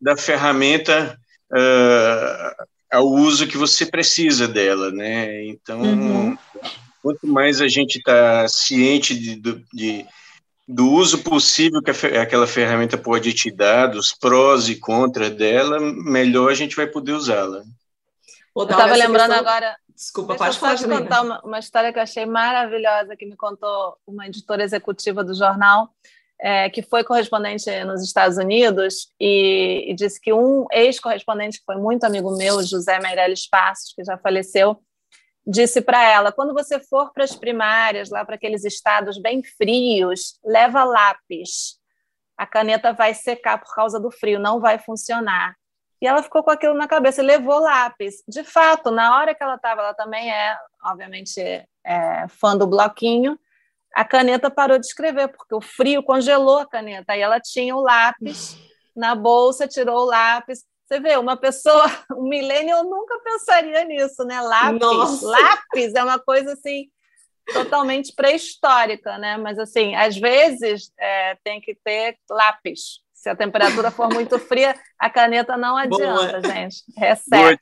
da 0.00 0.16
ferramenta 0.16 1.18
uh, 1.52 2.64
ao 2.90 3.06
uso 3.08 3.46
que 3.46 3.56
você 3.56 3.86
precisa 3.86 4.46
dela, 4.46 4.90
né? 4.90 5.44
Então, 5.46 5.80
uhum. 5.80 6.38
quanto 7.02 7.26
mais 7.26 7.60
a 7.60 7.68
gente 7.68 7.98
está 7.98 8.46
ciente 8.48 9.14
de, 9.14 9.36
de 9.72 10.06
do 10.66 10.90
uso 10.90 11.18
possível 11.18 11.82
que 11.82 11.90
aquela 11.90 12.46
ferramenta 12.46 12.96
pode 12.96 13.32
te 13.32 13.50
dar, 13.50 13.88
dos 13.88 14.12
prós 14.12 14.68
e 14.68 14.76
contras 14.76 15.30
dela, 15.30 15.80
melhor 15.80 16.50
a 16.50 16.54
gente 16.54 16.76
vai 16.76 16.86
poder 16.86 17.12
usá-la. 17.12 17.62
Eu 18.54 18.62
estava 18.64 18.94
lembrando 18.94 19.30
questão... 19.30 19.38
agora. 19.38 19.76
Desculpa, 19.94 20.36
pode 20.36 20.58
falar. 20.58 20.74
Deixa 20.74 20.86
eu 20.86 20.98
contar 20.98 21.22
uma, 21.22 21.40
uma, 21.40 21.58
história 21.58 21.92
que 21.92 21.98
eu 21.98 22.02
achei 22.02 22.26
maravilhosa 22.26 23.16
que 23.16 23.26
me 23.26 23.36
contou 23.36 23.96
uma 24.06 24.26
editora 24.26 24.62
executiva 24.62 25.22
do 25.22 25.34
jornal. 25.34 25.90
é, 26.42 26.68
que 26.68 26.82
foi 26.82 27.04
correspondente 27.04 27.70
nos 27.84 28.02
Estados 28.02 28.36
Unidos 28.36 29.12
e, 29.18 29.84
e 29.88 29.94
disse 29.94 30.20
que 30.20 30.32
um 30.32 30.66
ex-correspondente 30.72 31.60
que 31.60 31.64
foi 31.64 31.76
muito 31.76 32.02
amigo 32.02 32.36
meu, 32.36 32.60
José 32.64 32.98
Meirelles 32.98 33.48
Passos, 33.48 33.94
que 33.94 34.02
já 34.02 34.18
faleceu, 34.18 34.76
disse 35.46 35.80
para 35.80 36.02
ela: 36.02 36.32
quando 36.32 36.52
você 36.52 36.80
for 36.80 37.12
para 37.12 37.22
as 37.22 37.36
primárias, 37.36 38.10
lá 38.10 38.24
para 38.24 38.34
aqueles 38.34 38.64
estados 38.64 39.18
bem 39.18 39.42
frios, 39.44 40.36
leva 40.44 40.82
lápis. 40.82 41.80
A 42.36 42.44
caneta 42.44 42.92
vai 42.92 43.14
secar 43.14 43.58
por 43.58 43.72
causa 43.72 44.00
do 44.00 44.10
frio, 44.10 44.40
não 44.40 44.58
vai 44.58 44.80
funcionar. 44.80 45.54
E 46.02 46.06
ela 46.06 46.20
ficou 46.20 46.42
com 46.42 46.50
aquilo 46.50 46.74
na 46.74 46.88
cabeça 46.88 47.22
e 47.22 47.26
levou 47.26 47.60
lápis. 47.60 48.24
De 48.26 48.42
fato, 48.42 48.90
na 48.90 49.16
hora 49.16 49.36
que 49.36 49.42
ela 49.42 49.54
estava, 49.54 49.82
ela 49.82 49.94
também 49.94 50.32
é, 50.32 50.58
obviamente, 50.84 51.40
é, 51.40 52.26
fã 52.28 52.56
do 52.58 52.66
bloquinho, 52.66 53.38
a 53.94 54.04
caneta 54.04 54.50
parou 54.50 54.80
de 54.80 54.86
escrever, 54.86 55.28
porque 55.28 55.54
o 55.54 55.60
frio 55.60 56.02
congelou 56.02 56.58
a 56.58 56.66
caneta. 56.66 57.12
Aí 57.12 57.20
ela 57.20 57.38
tinha 57.38 57.76
o 57.76 57.80
lápis 57.80 58.58
na 58.96 59.14
bolsa, 59.14 59.68
tirou 59.68 60.00
o 60.00 60.06
lápis. 60.06 60.64
Você 60.84 60.98
vê, 60.98 61.16
uma 61.16 61.36
pessoa, 61.36 61.84
um 62.18 62.28
milênio 62.28 62.82
nunca 62.82 63.20
pensaria 63.20 63.84
nisso, 63.84 64.24
né? 64.24 64.40
Lápis, 64.40 64.80
Nossa. 64.80 65.24
lápis 65.28 65.94
é 65.94 66.02
uma 66.02 66.18
coisa 66.18 66.54
assim 66.54 66.90
totalmente 67.52 68.12
pré-histórica, 68.12 69.18
né? 69.18 69.36
Mas 69.36 69.56
assim, 69.56 69.94
às 69.94 70.16
vezes 70.16 70.92
é, 70.98 71.36
tem 71.44 71.60
que 71.60 71.76
ter 71.76 72.18
lápis. 72.28 73.01
Se 73.22 73.28
a 73.28 73.36
temperatura 73.36 73.92
for 73.92 74.12
muito 74.12 74.36
fria, 74.36 74.74
a 74.98 75.08
caneta 75.08 75.56
não 75.56 75.76
adianta, 75.76 76.40
Boa. 76.40 76.52
gente. 76.52 76.82
Resseca. 76.96 77.56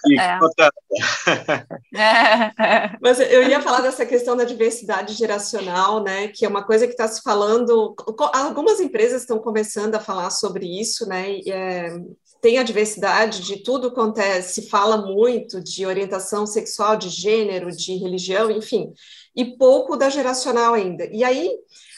É. 1.95 2.01
é. 2.01 2.91
Mas 2.99 3.21
eu 3.21 3.47
ia 3.47 3.61
falar 3.61 3.83
dessa 3.83 4.07
questão 4.07 4.35
da 4.35 4.45
diversidade 4.45 5.13
geracional, 5.13 6.03
né? 6.03 6.29
Que 6.29 6.47
é 6.47 6.49
uma 6.49 6.65
coisa 6.65 6.87
que 6.87 6.93
está 6.93 7.07
se 7.07 7.21
falando. 7.21 7.95
Algumas 8.33 8.81
empresas 8.81 9.21
estão 9.21 9.39
começando 9.39 9.95
a 9.97 10.01
falar 10.01 10.31
sobre 10.31 10.65
isso, 10.81 11.07
né? 11.07 11.31
E, 11.31 11.53
é, 11.53 11.95
tem 12.41 12.57
a 12.57 12.63
diversidade 12.63 13.43
de 13.43 13.63
tudo 13.63 13.93
quanto 13.93 14.19
é, 14.19 14.41
se 14.41 14.67
fala 14.71 14.97
muito 14.97 15.63
de 15.63 15.85
orientação 15.85 16.47
sexual, 16.47 16.97
de 16.97 17.11
gênero, 17.11 17.71
de 17.71 17.97
religião, 17.97 18.51
enfim, 18.51 18.91
e 19.37 19.59
pouco 19.59 19.95
da 19.95 20.09
geracional 20.09 20.73
ainda. 20.73 21.07
E 21.13 21.23
aí, 21.23 21.51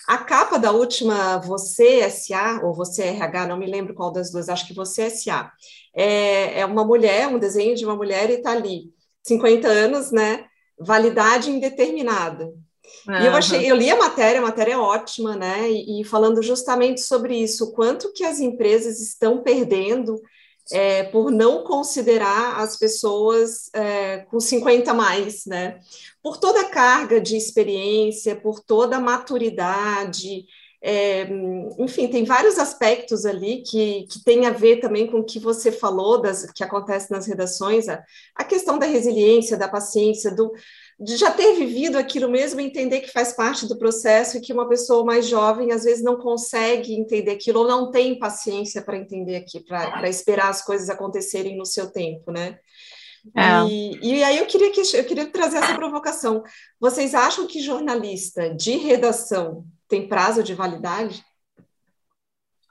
a 0.09 0.18
capa 0.18 0.59
da 0.59 0.72
última 0.72 1.38
Você 1.38 2.09
SA, 2.11 2.61
ou 2.64 2.74
Você 2.74 3.03
RH, 3.03 3.46
não 3.46 3.57
me 3.57 3.66
lembro 3.66 3.94
qual 3.94 4.12
das 4.12 4.30
duas, 4.30 4.48
acho 4.48 4.66
que 4.66 4.74
Você 4.74 5.09
SA, 5.11 5.50
é, 5.94 6.61
é 6.61 6.66
uma 6.66 6.84
mulher, 6.84 7.28
um 7.28 7.38
desenho 7.38 7.74
de 7.74 7.84
uma 7.84 7.96
mulher 7.96 8.30
e 8.30 8.34
está 8.34 8.53
ali, 8.53 8.90
50 9.22 9.68
anos, 9.68 10.11
né? 10.11 10.44
Validade 10.78 11.50
indeterminada. 11.50 12.53
Uhum. 13.07 13.20
E 13.20 13.26
eu 13.26 13.34
achei, 13.34 13.70
eu 13.70 13.76
li 13.76 13.90
a 13.90 13.96
matéria, 13.96 14.40
a 14.40 14.44
matéria 14.44 14.74
é 14.74 14.78
ótima, 14.78 15.36
né? 15.36 15.70
E, 15.70 16.00
e, 16.00 16.05
falando 16.05 16.42
justamente 16.42 17.00
sobre 17.00 17.36
isso, 17.36 17.66
o 17.66 17.72
quanto 17.72 18.12
que 18.12 18.24
as 18.24 18.40
empresas 18.40 19.00
estão 19.00 19.42
perdendo 19.42 20.20
é, 20.70 21.05
por 21.05 21.30
não 21.30 21.64
considerar 21.64 22.61
as 22.61 22.76
pessoas 22.76 23.70
é, 23.74 24.18
com 24.30 24.38
50 24.38 24.94
mais, 24.94 25.44
né? 25.46 25.80
Por 26.23 26.39
toda 26.39 26.61
a 26.61 26.68
carga 26.68 27.20
de 27.20 27.37
experiência, 27.37 28.37
por 28.37 28.61
toda 28.61 28.97
a 28.97 29.01
maturidade, 29.01 30.45
é, 30.85 31.29
enfim, 31.79 32.09
tem 32.09 32.25
vários 32.25 32.59
aspectos 32.59 33.25
ali 33.25 33.62
que, 33.62 34.05
que 34.11 34.25
tem 34.25 34.47
a 34.47 34.51
ver 34.51 34.81
também 34.81 35.07
com 35.07 35.18
o 35.18 35.25
que 35.25 35.39
você 35.39 35.70
falou, 35.70 36.20
das, 36.20 36.51
que 36.51 36.64
acontece 36.64 37.09
nas 37.09 37.25
redações, 37.25 37.89
a, 37.89 38.03
a 38.35 38.43
questão 38.43 38.77
da 38.81 38.87
resiliência, 38.87 39.57
da 39.57 39.68
paciência, 39.68 40.35
do, 40.35 40.53
de 40.99 41.16
já 41.16 41.31
ter 41.31 41.55
vivido 41.55 41.97
aquilo 41.97 42.29
mesmo, 42.29 42.61
entender 42.61 43.01
que 43.01 43.12
faz 43.12 43.33
parte 43.33 43.68
do 43.68 43.79
processo 43.79 44.37
e 44.37 44.41
que 44.41 44.53
uma 44.53 44.68
pessoa 44.68 45.05
mais 45.05 45.29
jovem 45.29 45.70
às 45.70 45.85
vezes 45.85 46.03
não 46.03 46.16
consegue 46.16 46.95
entender 46.95 47.31
aquilo 47.31 47.61
ou 47.61 47.68
não 47.68 47.93
tem 47.93 48.18
paciência 48.18 48.83
para 48.83 48.97
entender 48.97 49.37
aqui, 49.37 49.61
para 49.61 50.09
esperar 50.09 50.51
as 50.51 50.64
coisas 50.64 50.91
acontecerem 50.91 51.57
no 51.57 51.64
seu 51.64 51.93
tempo, 51.93 52.33
né? 52.33 52.59
É. 53.37 53.64
E, 53.68 53.99
e 54.03 54.25
aí 54.25 54.39
eu 54.39 54.47
queria, 54.47 54.73
que, 54.73 54.81
eu 54.81 55.05
queria 55.05 55.27
trazer 55.31 55.59
essa 55.59 55.75
provocação. 55.75 56.43
Vocês 56.81 57.14
acham 57.14 57.47
que 57.47 57.62
jornalista 57.62 58.53
de 58.55 58.77
redação 58.77 59.64
tem 59.89 60.09
prazo 60.09 60.43
de 60.43 60.55
validade? 60.55 61.25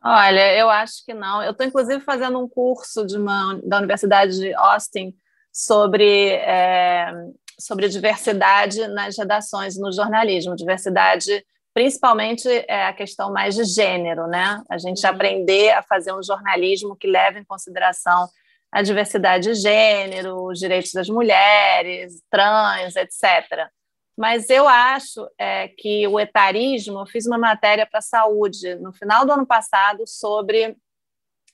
Olha, 0.04 0.56
eu 0.58 0.70
acho 0.70 1.06
que 1.06 1.14
não. 1.14 1.43
Eu 1.43 1.52
estou, 1.52 1.66
inclusive, 1.66 2.02
fazendo 2.02 2.39
um 2.39 2.49
curso 2.49 3.06
de 3.06 3.18
uma, 3.18 3.60
da 3.64 3.78
Universidade 3.78 4.36
de 4.36 4.54
Austin 4.56 5.14
sobre 5.54 6.30
é, 6.30 7.14
sobre 7.60 7.88
diversidade 7.88 8.88
nas 8.88 9.18
redações 9.18 9.78
no 9.78 9.91
jornalismo, 9.91 10.56
diversidade 10.56 11.45
principalmente 11.74 12.47
é 12.68 12.88
a 12.88 12.93
questão 12.93 13.32
mais 13.32 13.56
de 13.56 13.64
gênero, 13.64 14.28
né? 14.28 14.62
A 14.70 14.78
gente 14.78 15.06
uhum. 15.06 15.12
aprender 15.12 15.72
a 15.72 15.82
fazer 15.82 16.14
um 16.14 16.22
jornalismo 16.22 16.95
que 16.95 17.08
leve 17.08 17.39
em 17.39 17.45
consideração 17.45 18.28
a 18.72 18.82
diversidade 18.82 19.49
de 19.49 19.55
gênero, 19.55 20.45
os 20.45 20.59
direitos 20.59 20.91
das 20.93 21.09
mulheres, 21.09 22.22
trans, 22.30 22.95
etc. 22.95 23.69
Mas 24.17 24.49
eu 24.49 24.67
acho 24.67 25.28
é, 25.38 25.67
que 25.67 26.07
o 26.07 26.19
etarismo, 26.19 26.99
eu 26.99 27.05
fiz 27.05 27.26
uma 27.26 27.38
matéria 27.38 27.86
para 27.86 27.99
a 27.99 28.03
saúde 28.03 28.76
no 28.76 28.93
final 28.93 29.26
do 29.26 29.34
ano 29.34 29.45
passado 29.45 30.03
sobre 30.07 30.78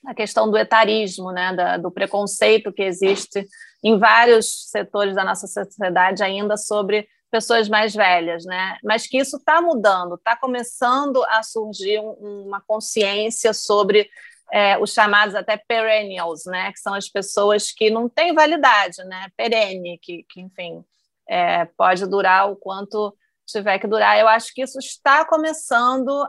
a 0.06 0.14
questão 0.14 0.50
do 0.50 0.56
etarismo, 0.56 1.32
né, 1.32 1.54
da, 1.54 1.76
do 1.76 1.90
preconceito 1.90 2.72
que 2.72 2.82
existe 2.82 3.44
em 3.82 3.98
vários 3.98 4.70
setores 4.70 5.14
da 5.14 5.24
nossa 5.24 5.46
sociedade 5.46 6.22
ainda 6.22 6.56
sobre 6.56 7.08
pessoas 7.30 7.68
mais 7.68 7.94
velhas, 7.94 8.44
né? 8.44 8.78
Mas 8.82 9.06
que 9.06 9.18
isso 9.18 9.36
está 9.36 9.60
mudando, 9.60 10.14
está 10.14 10.36
começando 10.36 11.22
a 11.24 11.42
surgir 11.42 12.00
um, 12.00 12.46
uma 12.46 12.60
consciência 12.66 13.52
sobre 13.52 14.08
é, 14.52 14.78
os 14.78 14.92
chamados 14.92 15.34
até 15.34 15.56
perennials, 15.56 16.44
né? 16.46 16.72
Que 16.72 16.80
são 16.80 16.94
as 16.94 17.08
pessoas 17.08 17.70
que 17.72 17.90
não 17.90 18.08
têm 18.08 18.34
validade, 18.34 19.02
né? 19.04 19.28
Perene, 19.36 19.98
que, 19.98 20.24
que 20.28 20.40
enfim, 20.40 20.84
é, 21.28 21.64
pode 21.64 22.06
durar 22.06 22.50
o 22.50 22.56
quanto 22.56 23.14
tiver 23.46 23.78
que 23.78 23.86
durar. 23.86 24.18
Eu 24.18 24.28
acho 24.28 24.52
que 24.52 24.62
isso 24.62 24.78
está 24.78 25.24
começando 25.24 26.26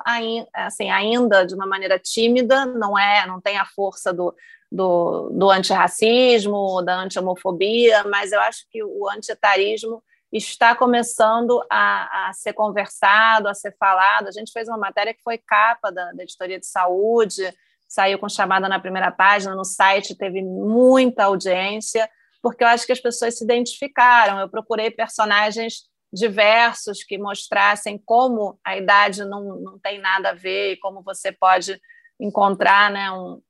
assim, 0.53 0.89
ainda 0.89 1.45
de 1.45 1.53
uma 1.53 1.67
maneira 1.67 1.99
tímida, 1.99 2.65
não 2.65 2.97
é, 2.97 3.25
não 3.27 3.41
tem 3.41 3.57
a 3.57 3.65
força 3.65 4.13
do, 4.13 4.33
do, 4.71 5.29
do 5.29 5.49
antirracismo, 5.49 6.81
da 6.81 6.95
anti-homofobia, 6.97 8.03
mas 8.05 8.31
eu 8.31 8.39
acho 8.39 8.65
que 8.69 8.83
o 8.83 9.09
antietarismo 9.09 10.01
está 10.31 10.75
começando 10.75 11.61
a, 11.69 12.29
a, 12.29 12.33
ser 12.33 12.53
conversado, 12.53 13.47
a 13.47 13.53
ser 13.53 13.75
falado. 13.77 14.27
A 14.27 14.31
gente 14.31 14.51
fez 14.51 14.67
uma 14.67 14.77
matéria 14.77 15.13
que 15.13 15.23
foi 15.23 15.37
capa 15.37 15.91
da, 15.91 16.11
da 16.11 16.23
editoria 16.23 16.59
de 16.59 16.67
saúde, 16.67 17.51
saiu 17.89 18.19
com 18.19 18.29
chamada 18.29 18.69
na 18.69 18.79
primeira 18.79 19.11
página, 19.11 19.55
no 19.55 19.65
site 19.65 20.15
teve 20.15 20.43
muita 20.43 21.23
audiência, 21.23 22.07
porque 22.41 22.63
eu 22.63 22.67
acho 22.67 22.85
que 22.85 22.91
as 22.91 22.99
pessoas 22.99 23.37
se 23.37 23.43
identificaram. 23.43 24.39
Eu 24.39 24.47
procurei 24.47 24.91
personagens 24.91 25.89
diversos 26.13 27.03
que 27.03 27.17
mostrassem 27.17 27.97
como 28.05 28.59
a 28.63 28.77
idade 28.77 29.25
não, 29.25 29.59
não 29.59 29.79
tem 29.79 29.99
nada 29.99 30.29
a 30.29 30.33
ver 30.33 30.73
e 30.73 30.77
como 30.77 31.01
você 31.01 31.31
pode 31.31 31.79
encontrar 32.19 32.91
né, 32.91 33.11
um, 33.11 33.41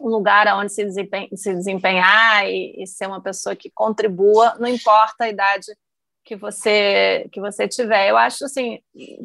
um 0.00 0.08
lugar 0.08 0.46
onde 0.56 0.72
se, 0.72 0.84
desempenhar, 0.84 1.28
se 1.34 1.54
desempenhar 1.54 2.48
e, 2.48 2.82
e, 2.82 2.86
ser 2.86 3.06
uma 3.06 3.20
pessoa 3.20 3.56
que 3.56 3.70
contribua, 3.70 4.54
não 4.58 4.68
importa 4.68 5.24
a 5.24 5.28
idade 5.28 5.66
que 6.28 6.36
você 6.36 7.26
que 7.32 7.40
você 7.40 7.66
tiver. 7.66 8.10
Eu 8.10 8.18
acho 8.18 8.44
assim, 8.44 8.80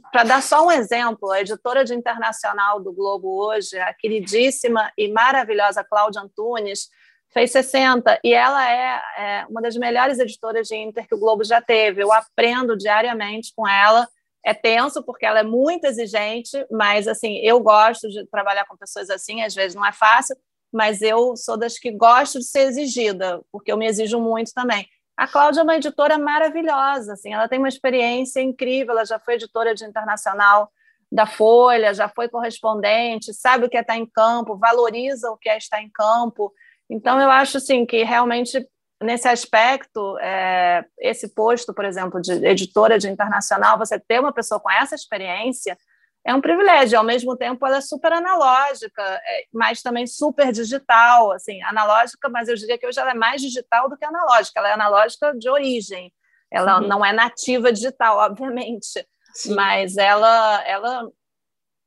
para 0.10 0.24
dar 0.24 0.42
só 0.42 0.66
um 0.66 0.72
exemplo, 0.72 1.30
a 1.32 1.42
editora 1.42 1.84
de 1.84 1.94
internacional 1.94 2.82
do 2.82 2.94
Globo 2.94 3.28
hoje, 3.46 3.78
a 3.78 3.94
queridíssima 3.94 4.90
e 4.98 5.12
maravilhosa 5.12 5.84
Cláudia 5.84 6.22
Antunes, 6.22 6.88
fez 7.34 7.52
60 7.52 8.22
e 8.24 8.34
ela 8.34 8.72
é, 8.72 9.02
é, 9.18 9.46
uma 9.50 9.62
das 9.62 9.76
melhores 9.76 10.18
editoras 10.18 10.66
de 10.66 10.78
Inter 10.78 11.06
que 11.06 11.14
o 11.14 11.20
Globo 11.20 11.44
já 11.44 11.62
teve. 11.62 12.02
Eu 12.02 12.14
aprendo 12.14 12.78
diariamente 12.78 13.52
com 13.54 13.68
ela. 13.68 14.08
É 14.46 14.54
tenso 14.54 15.04
porque 15.04 15.26
ela 15.26 15.40
é 15.40 15.44
muito 15.44 15.86
exigente, 15.86 16.66
mas 16.72 17.06
assim 17.06 17.38
eu 17.40 17.60
gosto 17.60 18.08
de 18.08 18.26
trabalhar 18.28 18.66
com 18.66 18.78
pessoas 18.78 19.10
assim. 19.10 19.42
Às 19.42 19.54
vezes 19.54 19.76
não 19.76 19.86
é 19.86 19.92
fácil, 19.92 20.38
mas 20.72 21.02
eu 21.02 21.36
sou 21.36 21.58
das 21.58 21.78
que 21.78 21.92
gosto 21.92 22.40
de 22.40 22.46
ser 22.46 22.62
exigida 22.62 23.42
porque 23.52 23.74
eu 23.74 23.78
me 23.78 23.88
exijo 23.88 24.22
muito 24.22 24.54
também. 24.54 24.88
A 25.16 25.28
Cláudia 25.28 25.62
é 25.62 25.64
uma 25.64 25.76
editora 25.76 26.18
maravilhosa, 26.18 27.14
assim, 27.14 27.34
ela 27.34 27.48
tem 27.48 27.60
uma 27.60 27.68
experiência 27.68 28.42
incrível. 28.42 28.94
Ela 28.94 29.06
já 29.06 29.20
foi 29.20 29.36
editora 29.36 29.76
de 29.76 29.86
internacional 29.86 30.72
da 31.12 31.28
Folha, 31.28 31.94
já 31.94 32.10
foi 32.10 32.28
correspondente, 32.28 33.34
sabe 33.34 33.66
o 33.66 33.70
que 33.70 33.78
é 33.78 33.82
estar 33.82 33.98
em 33.98 34.06
campo, 34.06 34.58
valoriza 34.58 35.30
o 35.30 35.38
que 35.38 35.48
é 35.48 35.58
estar 35.58 35.82
em 35.82 35.90
campo. 35.92 36.52
Então, 36.90 37.22
eu 37.22 37.30
acho 37.30 37.58
assim 37.58 37.86
que 37.86 38.04
realmente 38.04 38.68
nesse 39.04 39.28
aspecto, 39.28 40.18
é, 40.20 40.84
esse 40.98 41.28
posto, 41.36 41.74
por 41.74 41.86
exemplo, 41.86 42.22
de 42.22 42.32
editora 42.46 42.98
de 42.98 43.10
internacional, 43.10 43.78
você 43.78 44.00
ter 44.00 44.20
uma 44.20 44.32
pessoa 44.32 44.60
com 44.60 44.72
essa 44.72 44.96
experiência 44.96 45.78
é 46.26 46.34
um 46.34 46.42
privilégio. 46.42 46.98
Ao 46.98 47.04
mesmo 47.04 47.36
tempo, 47.36 47.66
ela 47.66 47.78
é 47.78 47.82
super 47.82 48.14
analógica, 48.14 49.02
é, 49.02 49.46
mas 49.54 49.82
também 49.82 50.08
super 50.08 50.52
digital, 50.52 51.32
assim, 51.32 51.62
analógica, 51.64 52.30
mas 52.30 52.48
eu 52.48 52.56
diria 52.56 52.78
que 52.78 52.88
hoje 52.88 53.00
ela 53.00 53.12
é 53.12 53.16
mais 53.16 53.42
digital 53.42 53.90
do 53.90 53.98
que 53.98 54.06
analógica. 54.06 54.60
Ela 54.60 54.70
é 54.70 54.74
analógica 54.74 55.34
de 55.38 55.50
origem. 55.50 56.14
Ela 56.52 56.80
uhum. 56.80 56.88
não 56.88 57.06
é 57.06 57.12
nativa 57.12 57.72
digital, 57.72 58.18
obviamente, 58.30 59.06
Sim. 59.34 59.56
mas 59.56 59.98
ela, 59.98 60.64
ela 60.68 61.10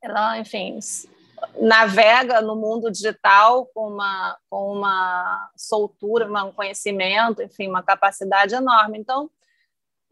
ela, 0.01 0.37
enfim, 0.39 0.79
navega 1.59 2.41
no 2.41 2.55
mundo 2.55 2.91
digital 2.91 3.65
com 3.73 3.89
uma, 3.89 4.37
com 4.49 4.71
uma 4.73 5.49
soltura, 5.55 6.27
um 6.45 6.51
conhecimento, 6.51 7.41
enfim, 7.41 7.67
uma 7.67 7.83
capacidade 7.83 8.55
enorme. 8.55 8.97
Então, 8.99 9.29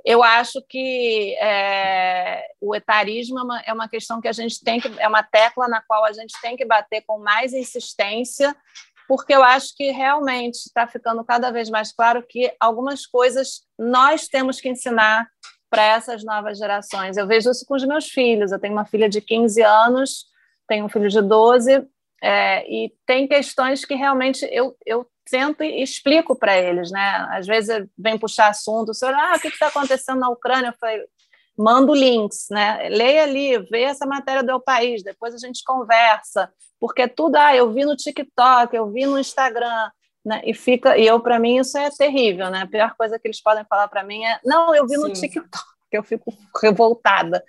eu 0.05 0.23
acho 0.23 0.61
que 0.69 1.35
é, 1.41 2.45
o 2.61 2.75
etarismo 2.75 3.39
é 3.39 3.43
uma, 3.43 3.61
é 3.61 3.73
uma, 3.73 3.89
questão 3.89 4.21
que 4.21 4.27
a 4.27 4.31
gente 4.31 4.63
tem 4.63 4.79
que 4.79 4.87
é 4.99 5.07
uma 5.07 5.23
tecla 5.23 5.67
na 5.67 5.81
qual 5.81 6.05
a 6.05 6.13
gente 6.13 6.39
tem 6.39 6.55
que 6.55 6.63
bater 6.63 7.03
com 7.07 7.17
mais 7.17 7.53
insistência, 7.53 8.55
porque 9.07 9.33
eu 9.33 9.43
acho 9.43 9.75
que 9.75 9.89
realmente 9.91 10.57
está 10.57 10.85
ficando 10.85 11.23
cada 11.25 11.51
vez 11.51 11.71
mais 11.71 11.91
claro 11.91 12.23
que 12.27 12.53
algumas 12.59 13.07
coisas 13.07 13.61
nós 13.79 14.27
temos 14.27 14.61
que 14.61 14.69
ensinar 14.69 15.27
para 15.71 15.83
essas 15.83 16.23
novas 16.23 16.59
gerações. 16.59 17.17
Eu 17.17 17.27
vejo 17.27 17.49
isso 17.49 17.65
com 17.65 17.75
os 17.75 17.83
meus 17.83 18.07
filhos. 18.07 18.51
Eu 18.51 18.59
tenho 18.59 18.73
uma 18.73 18.85
filha 18.85 19.09
de 19.09 19.19
15 19.19 19.61
anos, 19.63 20.25
tenho 20.67 20.85
um 20.85 20.89
filho 20.89 21.09
de 21.09 21.21
12, 21.21 21.85
é, 22.21 22.65
e 22.71 22.93
tem 23.05 23.27
questões 23.27 23.83
que 23.83 23.95
realmente 23.95 24.47
eu, 24.51 24.75
eu 24.85 25.05
tento 25.29 25.63
e 25.63 25.81
explico 25.81 26.35
para 26.35 26.57
eles, 26.57 26.91
né? 26.91 27.27
Às 27.31 27.47
vezes 27.47 27.85
vem 27.97 28.17
puxar 28.17 28.49
assunto, 28.49 28.89
o 28.89 28.93
senhor, 28.93 29.13
ah, 29.13 29.33
o 29.35 29.39
que 29.39 29.47
está 29.47 29.67
acontecendo 29.67 30.19
na 30.19 30.29
Ucrânia? 30.29 30.69
Eu 30.69 30.73
falei, 30.79 31.01
mando 31.57 31.93
links, 31.93 32.47
né? 32.49 32.89
Leia 32.89 33.23
ali, 33.23 33.57
vê 33.69 33.83
essa 33.83 34.05
matéria 34.05 34.43
do 34.43 34.51
El 34.51 34.59
País, 34.59 35.03
depois 35.03 35.33
a 35.33 35.37
gente 35.37 35.63
conversa, 35.63 36.51
porque 36.79 37.07
tudo, 37.07 37.35
ah, 37.37 37.55
eu 37.55 37.71
vi 37.71 37.85
no 37.85 37.95
TikTok, 37.95 38.75
eu 38.75 38.91
vi 38.91 39.05
no 39.05 39.19
Instagram, 39.19 39.89
né? 40.25 40.41
E 40.43 40.53
fica, 40.53 40.97
e 40.97 41.05
eu 41.05 41.19
para 41.19 41.39
mim 41.39 41.59
isso 41.59 41.77
é 41.77 41.89
terrível, 41.89 42.49
né? 42.49 42.61
A 42.61 42.67
pior 42.67 42.95
coisa 42.97 43.17
que 43.17 43.27
eles 43.27 43.41
podem 43.41 43.65
falar 43.65 43.87
para 43.87 44.03
mim 44.03 44.23
é, 44.23 44.39
não, 44.43 44.75
eu 44.75 44.85
vi 44.85 44.95
Sim. 44.95 45.01
no 45.01 45.13
TikTok, 45.13 45.65
eu 45.91 46.03
fico 46.03 46.33
revoltada. 46.61 47.43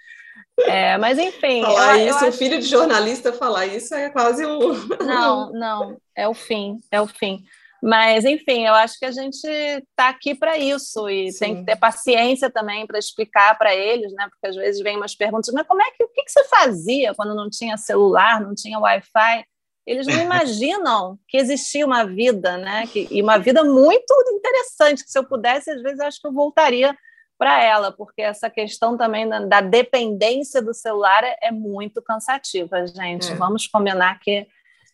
É, 0.60 0.96
mas 0.96 1.18
enfim. 1.18 1.62
Falar 1.62 1.98
eu, 1.98 2.08
isso, 2.08 2.24
eu 2.24 2.28
um 2.28 2.32
filho 2.32 2.58
de 2.58 2.66
jornalista 2.66 3.32
falar 3.32 3.66
isso 3.66 3.94
é 3.94 4.08
quase 4.08 4.46
um. 4.46 4.72
Não, 5.04 5.52
não, 5.52 5.96
é 6.14 6.28
o 6.28 6.34
fim, 6.34 6.78
é 6.90 7.00
o 7.00 7.06
fim. 7.06 7.44
Mas, 7.82 8.24
enfim, 8.24 8.66
eu 8.66 8.74
acho 8.74 8.98
que 8.98 9.04
a 9.04 9.10
gente 9.10 9.46
está 9.46 10.08
aqui 10.08 10.34
para 10.34 10.56
isso 10.56 11.08
e 11.08 11.30
Sim. 11.30 11.38
tem 11.38 11.56
que 11.56 11.64
ter 11.64 11.76
paciência 11.76 12.50
também 12.50 12.86
para 12.86 12.98
explicar 12.98 13.56
para 13.58 13.74
eles, 13.74 14.12
né? 14.12 14.26
Porque 14.30 14.46
às 14.46 14.56
vezes 14.56 14.82
vem 14.82 14.96
umas 14.96 15.14
perguntas, 15.14 15.52
mas 15.52 15.66
como 15.66 15.82
é 15.82 15.90
que 15.92 16.02
o 16.02 16.08
que, 16.08 16.24
que 16.24 16.30
você 16.30 16.44
fazia 16.44 17.14
quando 17.14 17.34
não 17.34 17.50
tinha 17.50 17.76
celular, 17.76 18.40
não 18.40 18.54
tinha 18.54 18.78
Wi-Fi? 18.78 19.44
Eles 19.86 20.06
não 20.06 20.16
imaginam 20.22 21.18
que 21.28 21.36
existia 21.36 21.86
uma 21.86 22.04
vida, 22.04 22.56
né? 22.56 22.86
Que, 22.86 23.06
e 23.10 23.22
uma 23.22 23.38
vida 23.38 23.62
muito 23.62 24.14
interessante, 24.30 25.04
que 25.04 25.10
se 25.10 25.18
eu 25.18 25.24
pudesse, 25.24 25.70
às 25.70 25.82
vezes, 25.82 26.00
acho 26.00 26.20
que 26.20 26.26
eu 26.26 26.32
voltaria 26.32 26.96
para 27.38 27.62
ela, 27.62 27.92
porque 27.92 28.22
essa 28.22 28.48
questão 28.48 28.96
também 28.96 29.28
da, 29.28 29.40
da 29.40 29.60
dependência 29.60 30.62
do 30.62 30.72
celular 30.72 31.22
é, 31.22 31.36
é 31.42 31.52
muito 31.52 32.00
cansativa, 32.02 32.86
gente. 32.86 33.30
É. 33.30 33.34
Vamos 33.34 33.66
combinar 33.66 34.18
que 34.20 34.46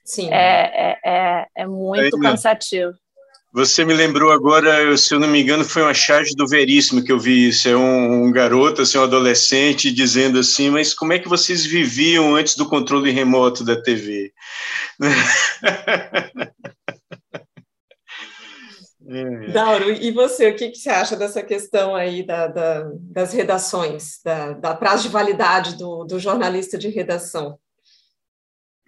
Sim. 0.05 0.28
É, 0.32 0.70
é, 0.74 0.98
é, 1.05 1.46
é 1.57 1.66
muito 1.66 2.18
cansativo. 2.18 2.92
Você 3.55 3.84
me 3.84 3.92
lembrou 3.92 4.32
agora, 4.32 4.96
se 4.96 5.14
eu 5.14 5.20
não 5.20 5.28
me 5.28 5.42
engano, 5.42 5.62
foi 5.62 5.82
uma 5.82 5.92
charge 5.92 6.34
do 6.34 6.48
Veríssimo 6.48 7.05
que 7.05 7.12
eu 7.12 7.18
vi 7.18 7.48
isso. 7.48 7.68
É 7.68 7.76
um, 7.76 8.24
um, 8.24 8.32
garoto, 8.32 8.80
assim, 8.80 8.96
um 8.96 9.03
adolescente, 9.03 9.92
dizendo 9.92 10.38
assim: 10.38 10.70
Mas 10.70 10.94
como 10.94 11.12
é 11.12 11.18
que 11.18 11.28
vocês 11.28 11.66
viviam 11.66 12.34
antes 12.34 12.57
do 12.57 12.66
controle 12.66 13.11
remoto 13.11 13.62
da 13.62 13.76
TV? 13.80 14.32
Dauro, 19.53 19.90
e 19.90 20.11
você, 20.12 20.48
o 20.48 20.57
que, 20.57 20.70
que, 20.70 20.78
você 20.78 20.88
acha 20.88 21.14
dessa 21.14 21.42
questão 21.42 21.94
aí 21.94 22.22
da, 22.22 22.46
da, 22.46 22.90
das 22.94 23.34
redações, 23.34 24.20
da, 24.24 24.53
da 24.53 24.74
prazo 24.74 25.03
de 25.03 25.09
validade 25.11 25.76
do, 25.76 26.05
do 26.05 26.18
jornalista 26.18 26.78
de 26.78 26.88
redação? 26.88 27.59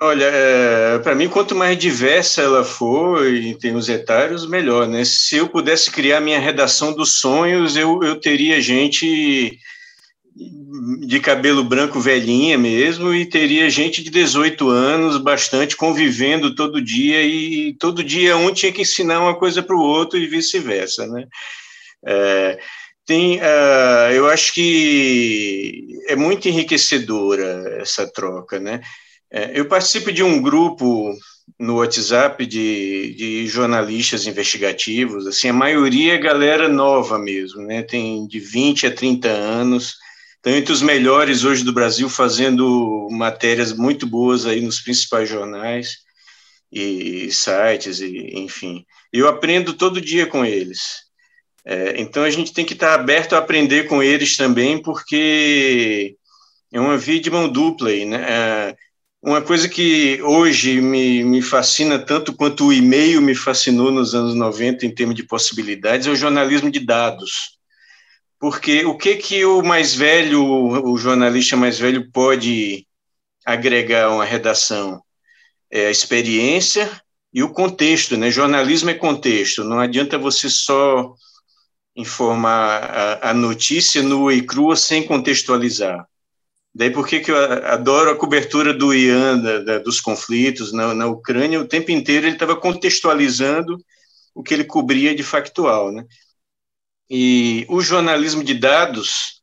Olha, 0.01 0.25
é, 0.25 0.99
para 0.99 1.15
mim, 1.15 1.29
quanto 1.29 1.55
mais 1.55 1.79
diversa 1.79 2.43
ela 2.43 2.65
for 2.65 3.27
em 3.27 3.57
termos 3.57 3.89
etários, 3.89 4.47
melhor, 4.47 4.89
né? 4.89 5.05
Se 5.05 5.37
eu 5.37 5.49
pudesse 5.49 5.91
criar 5.91 6.21
minha 6.21 6.41
redação 6.41 6.93
dos 6.93 7.21
sonhos, 7.21 7.77
eu, 7.77 8.03
eu 8.03 8.21
teria 8.21 8.61
gente 8.61 9.59
de 11.07 11.21
cabelo 11.21 11.63
branco 11.63 12.01
velhinha 12.01 12.59
mesmo 12.59 13.15
e 13.15 13.25
teria 13.25 13.71
gente 13.71 14.03
de 14.03 14.11
18 14.11 14.69
anos, 14.69 15.17
bastante 15.17 15.77
convivendo 15.77 16.55
todo 16.57 16.83
dia 16.83 17.23
e 17.23 17.73
todo 17.75 18.03
dia 18.03 18.37
um 18.37 18.53
tinha 18.53 18.73
que 18.73 18.83
ensinar 18.83 19.21
uma 19.21 19.39
coisa 19.39 19.63
para 19.63 19.77
o 19.77 19.81
outro 19.81 20.19
e 20.19 20.27
vice-versa, 20.27 21.07
né? 21.07 21.27
É, 22.05 22.59
tem, 23.07 23.39
uh, 23.39 24.13
eu 24.13 24.29
acho 24.29 24.53
que 24.53 25.87
é 26.09 26.17
muito 26.17 26.49
enriquecedora 26.49 27.79
essa 27.81 28.11
troca, 28.11 28.59
né? 28.59 28.81
É, 29.37 29.51
eu 29.53 29.67
participo 29.67 30.13
de 30.13 30.23
um 30.23 30.41
grupo 30.41 31.13
no 31.59 31.79
WhatsApp 31.79 32.47
de, 32.47 33.15
de, 33.17 33.47
jornalistas 33.49 34.29
investigativos, 34.29 35.27
assim, 35.27 35.49
a 35.49 35.53
maioria 35.53 36.15
é 36.15 36.19
galera 36.19 36.69
nova 36.69 37.19
mesmo, 37.19 37.63
né? 37.63 37.83
Tem 37.83 38.29
de 38.29 38.39
20 38.39 38.87
a 38.87 38.95
30 38.95 39.29
anos, 39.29 39.97
estão 40.37 40.53
entre 40.53 40.73
os 40.73 40.81
melhores 40.83 41.43
hoje 41.43 41.65
do 41.65 41.73
Brasil, 41.73 42.09
fazendo 42.09 43.09
matérias 43.11 43.73
muito 43.73 44.07
boas 44.07 44.47
aí 44.47 44.61
nos 44.61 44.81
principais 44.81 45.29
jornais 45.29 45.97
e 46.71 47.29
sites, 47.33 48.01
e, 48.01 48.39
enfim. 48.39 48.85
Eu 49.13 49.27
aprendo 49.27 49.73
todo 49.75 50.01
dia 50.01 50.27
com 50.27 50.45
eles. 50.45 51.03
É, 51.67 52.01
então 52.01 52.23
a 52.23 52.31
gente 52.31 52.53
tem 52.53 52.65
que 52.65 52.75
estar 52.75 52.95
aberto 52.95 53.35
a 53.35 53.39
aprender 53.39 53.89
com 53.89 54.01
eles 54.01 54.37
também, 54.37 54.81
porque 54.81 56.15
é 56.73 56.79
uma 56.79 56.97
via 56.97 57.21
de 57.21 57.31
mão 57.31 57.49
dupla 57.49 57.89
aí, 57.91 58.05
né? 58.05 58.25
É, 58.29 58.77
uma 59.27 59.41
coisa 59.41 59.67
que 59.67 60.21
hoje 60.23 60.83
me, 60.83 61.25
me 61.25 61.41
fascina 61.41 61.99
tanto 61.99 62.35
quanto 62.35 62.67
o 62.67 62.73
e-mail 62.73 63.23
me 63.23 63.35
fascinou 63.35 63.91
nos 63.91 64.15
anos 64.15 64.35
90 64.35 64.85
em 64.85 64.95
termos 64.95 65.15
de 65.15 65.23
possibilidades 65.23 66.07
é 66.07 66.11
o 66.11 66.17
jornalismo 66.17 66.71
de 66.71 66.79
dados. 66.79 67.59
Porque 68.39 68.85
o 68.85 68.99
que 68.99 69.17
que 69.17 69.43
o 69.47 69.63
mais 69.63 69.95
velho, 69.95 70.45
o 70.45 70.99
jornalista 70.99 71.57
mais 71.57 71.79
velho 71.79 72.11
pode 72.13 72.87
agregar 73.47 74.05
a 74.05 74.11
uma 74.11 74.27
redação? 74.27 75.03
É 75.71 75.87
a 75.87 75.91
experiência 75.91 76.91
e 77.33 77.43
o 77.43 77.51
contexto, 77.51 78.19
né? 78.19 78.31
Jornalismo 78.31 78.91
é 78.91 78.95
contexto, 78.95 79.65
não 79.65 79.81
adianta 79.81 80.19
você 80.19 80.51
só 80.51 81.15
informar 81.97 82.85
a, 83.23 83.31
a 83.31 83.35
notícia 83.35 84.03
nua 84.03 84.35
e 84.35 84.43
crua 84.43 84.77
sem 84.77 85.03
contextualizar. 85.03 86.07
Daí 86.75 86.91
por 86.91 87.07
que, 87.07 87.23
eu 87.31 87.37
adoro 87.67 88.11
a 88.11 88.17
cobertura 88.17 88.75
do 88.75 88.93
Ian, 88.93 89.39
da, 89.39 89.59
da, 89.61 89.79
dos 89.79 90.01
conflitos 90.01 90.73
na, 90.73 90.93
na 90.93 91.07
Ucrânia, 91.07 91.61
o 91.61 91.69
tempo 91.69 91.93
inteiro 91.93 92.27
ele 92.27 92.35
estava 92.35 92.57
contextualizando 92.57 93.79
o 94.35 94.43
que 94.43 94.53
ele 94.53 94.65
cobria 94.65 95.15
de 95.15 95.23
factual, 95.23 95.93
né? 95.93 96.05
E 97.09 97.65
o 97.69 97.81
jornalismo 97.81 98.43
de 98.43 98.55
dados, 98.55 99.43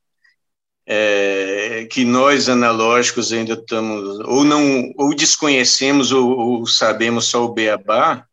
é, 0.85 1.87
que 1.89 2.03
nós 2.03 2.49
analógicos 2.49 3.31
ainda 3.31 3.53
estamos, 3.53 4.19
ou 4.27 4.43
não, 4.43 4.91
ou 4.97 5.15
desconhecemos, 5.15 6.11
ou, 6.11 6.37
ou 6.37 6.67
sabemos 6.67 7.27
só 7.27 7.45
o 7.45 7.53
beabá, 7.53 8.25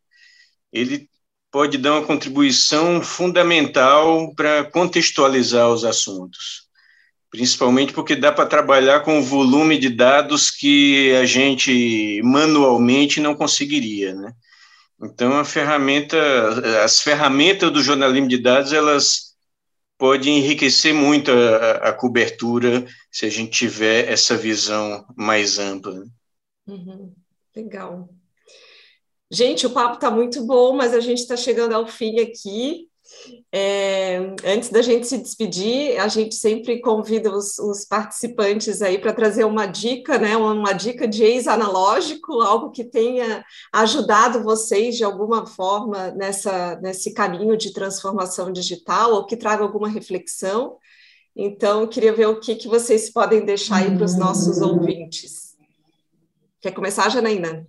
ele 0.73 1.09
pode 1.53 1.79
dar 1.79 1.93
uma 1.93 2.07
contribuição 2.07 3.01
fundamental 3.01 4.35
para 4.35 4.65
contextualizar 4.65 5.69
os 5.69 5.85
assuntos 5.85 6.68
principalmente 7.31 7.93
porque 7.93 8.17
dá 8.17 8.33
para 8.33 8.47
trabalhar 8.47 9.01
com 9.01 9.19
o 9.19 9.23
volume 9.23 9.79
de 9.79 9.89
dados 9.89 10.51
que 10.51 11.13
a 11.17 11.27
gente 11.27 12.21
manualmente 12.25 13.21
não 13.21 13.35
conseguiria, 13.35 14.15
né? 14.15 14.33
Então 15.01 15.39
a 15.39 15.45
ferramenta, 15.45 16.17
as 16.83 17.01
ferramentas 17.01 17.71
do 17.71 17.83
jornalismo 17.83 18.29
de 18.29 18.39
dados, 18.39 18.73
elas 18.73 19.37
podem 19.97 20.39
enriquecer 20.39 20.95
muito 20.95 21.31
a, 21.31 21.89
a 21.89 21.93
cobertura 21.93 22.87
se 23.11 23.27
a 23.27 23.31
gente 23.31 23.51
tiver 23.51 24.09
essa 24.09 24.37
visão 24.37 25.05
mais 25.17 25.59
ampla. 25.59 26.01
Né? 26.01 26.07
Uhum. 26.69 27.15
Legal. 27.55 28.09
Gente, 29.31 29.67
o 29.67 29.71
papo 29.71 29.97
está 29.97 30.11
muito 30.11 30.45
bom, 30.47 30.75
mas 30.75 30.95
a 30.95 31.01
gente 31.01 31.19
está 31.19 31.37
chegando 31.37 31.75
ao 31.75 31.87
fim 31.87 32.19
aqui. 32.21 32.88
É, 33.51 34.19
antes 34.45 34.69
da 34.69 34.83
gente 34.83 35.07
se 35.07 35.19
despedir, 35.19 35.99
a 35.99 36.09
gente 36.09 36.35
sempre 36.35 36.81
convida 36.81 37.35
os, 37.35 37.59
os 37.59 37.85
participantes 37.85 38.83
aí 38.83 38.99
para 38.99 39.13
trazer 39.13 39.45
uma 39.45 39.67
dica, 39.67 40.19
né? 40.19 40.37
Uma, 40.37 40.73
dica 40.73 41.09
de 41.09 41.25
ex-analógico, 41.25 42.41
algo 42.41 42.71
que 42.71 42.85
tenha 42.85 43.45
ajudado 43.73 44.43
vocês 44.43 44.97
de 44.97 45.05
alguma 45.05 45.47
forma 45.47 46.11
nessa, 46.11 46.77
nesse 46.83 47.13
caminho 47.15 47.57
de 47.57 47.73
transformação 47.73 48.53
digital 48.53 49.13
ou 49.15 49.27
que 49.27 49.37
traga 49.37 49.63
alguma 49.63 49.89
reflexão. 49.89 50.77
Então, 51.35 51.87
queria 51.87 52.13
ver 52.13 52.27
o 52.27 52.41
que, 52.41 52.55
que 52.55 52.69
vocês 52.69 53.11
podem 53.11 53.45
deixar 53.45 53.77
aí 53.77 53.95
para 53.95 54.05
os 54.05 54.17
nossos 54.17 54.61
ouvintes. 54.61 55.57
Quer 56.61 56.73
começar, 56.73 57.09
Janaína? 57.09 57.67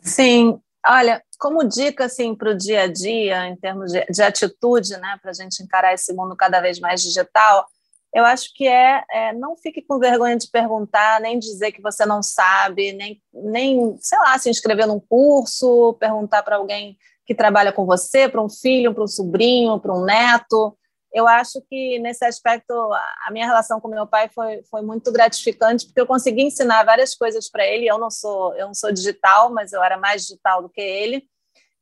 Sim, 0.00 0.60
olha, 0.86 1.22
como 1.38 1.64
dica 1.64 2.04
assim 2.06 2.34
para 2.34 2.50
o 2.50 2.56
dia 2.56 2.82
a 2.82 2.86
dia, 2.86 3.46
em 3.48 3.56
termos 3.56 3.92
de, 3.92 4.04
de 4.06 4.22
atitude, 4.22 4.96
né, 4.98 5.18
para 5.20 5.30
a 5.30 5.34
gente 5.34 5.62
encarar 5.62 5.92
esse 5.94 6.12
mundo 6.12 6.36
cada 6.36 6.60
vez 6.60 6.78
mais 6.80 7.02
digital, 7.02 7.66
eu 8.14 8.24
acho 8.24 8.54
que 8.54 8.68
é, 8.68 9.02
é, 9.10 9.32
não 9.32 9.56
fique 9.56 9.82
com 9.82 9.98
vergonha 9.98 10.36
de 10.36 10.48
perguntar, 10.48 11.20
nem 11.20 11.36
dizer 11.36 11.72
que 11.72 11.82
você 11.82 12.06
não 12.06 12.22
sabe, 12.22 12.92
nem, 12.92 13.20
nem 13.32 13.96
sei 14.00 14.18
lá, 14.18 14.38
se 14.38 14.48
inscrever 14.48 14.86
num 14.86 15.00
curso, 15.00 15.94
perguntar 15.98 16.44
para 16.44 16.56
alguém 16.56 16.96
que 17.26 17.34
trabalha 17.34 17.72
com 17.72 17.84
você, 17.84 18.28
para 18.28 18.40
um 18.40 18.48
filho, 18.48 18.94
para 18.94 19.02
um 19.02 19.08
sobrinho, 19.08 19.80
para 19.80 19.92
um 19.92 20.04
neto. 20.04 20.76
Eu 21.14 21.28
acho 21.28 21.62
que 21.70 21.98
nesse 22.00 22.24
aspecto 22.24 22.72
a 22.72 23.30
minha 23.30 23.46
relação 23.46 23.80
com 23.80 23.86
meu 23.86 24.04
pai 24.04 24.28
foi, 24.34 24.64
foi 24.68 24.82
muito 24.82 25.12
gratificante 25.12 25.86
porque 25.86 26.00
eu 26.00 26.06
consegui 26.06 26.42
ensinar 26.42 26.84
várias 26.84 27.14
coisas 27.14 27.48
para 27.48 27.64
ele. 27.64 27.86
Eu 27.86 27.98
não 27.98 28.10
sou 28.10 28.52
eu 28.56 28.66
não 28.66 28.74
sou 28.74 28.90
digital, 28.90 29.52
mas 29.52 29.72
eu 29.72 29.82
era 29.82 29.96
mais 29.96 30.22
digital 30.22 30.60
do 30.60 30.68
que 30.68 30.80
ele. 30.80 31.24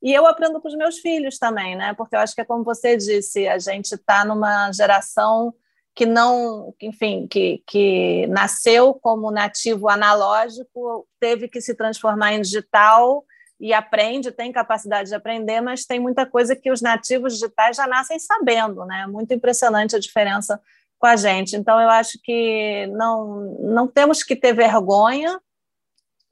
E 0.03 0.13
eu 0.13 0.27
aprendo 0.27 0.61
com 0.61 0.69
os 0.69 0.77
meus 0.77 0.99
filhos 0.99 1.39
também, 1.39 1.77
né? 1.77 1.95
Porque 1.95 2.15
eu 2.15 2.21
acho 2.21 2.35
que 2.35 2.43
é 2.43 2.45
como 2.45 2.63
você 2.63 2.97
disse, 2.97 3.49
a 3.49 3.59
gente 3.59 3.95
está 3.95 4.25
numa 4.25 4.71
geração 4.73 5.55
que 5.95 6.05
não, 6.05 6.75
enfim, 6.81 7.27
que, 7.27 7.63
que 7.67 8.27
nasceu 8.27 8.95
como 8.95 9.31
nativo 9.31 9.89
analógico, 9.89 11.07
teve 11.21 11.49
que 11.49 11.61
se 11.61 11.75
transformar 11.75 12.35
em 12.35 12.41
digital 12.41 13.25
e 13.63 13.73
aprende, 13.73 14.33
tem 14.33 14.51
capacidade 14.51 15.09
de 15.09 15.15
aprender, 15.15 15.61
mas 15.61 15.87
tem 15.87 16.01
muita 16.01 16.27
coisa 16.27 16.57
que 16.57 16.69
os 16.69 16.83
nativos 16.83 17.35
digitais 17.35 17.77
já 17.77 17.87
nascem 17.87 18.19
sabendo, 18.19 18.85
né? 18.85 19.07
Muito 19.07 19.33
impressionante 19.33 19.95
a 19.95 20.01
diferença 20.01 20.61
com 20.99 21.07
a 21.07 21.15
gente. 21.15 21.55
Então, 21.55 21.81
eu 21.81 21.89
acho 21.89 22.19
que 22.25 22.89
não, 22.89 23.57
não 23.61 23.87
temos 23.87 24.25
que 24.25 24.35
ter 24.35 24.53
vergonha 24.53 25.41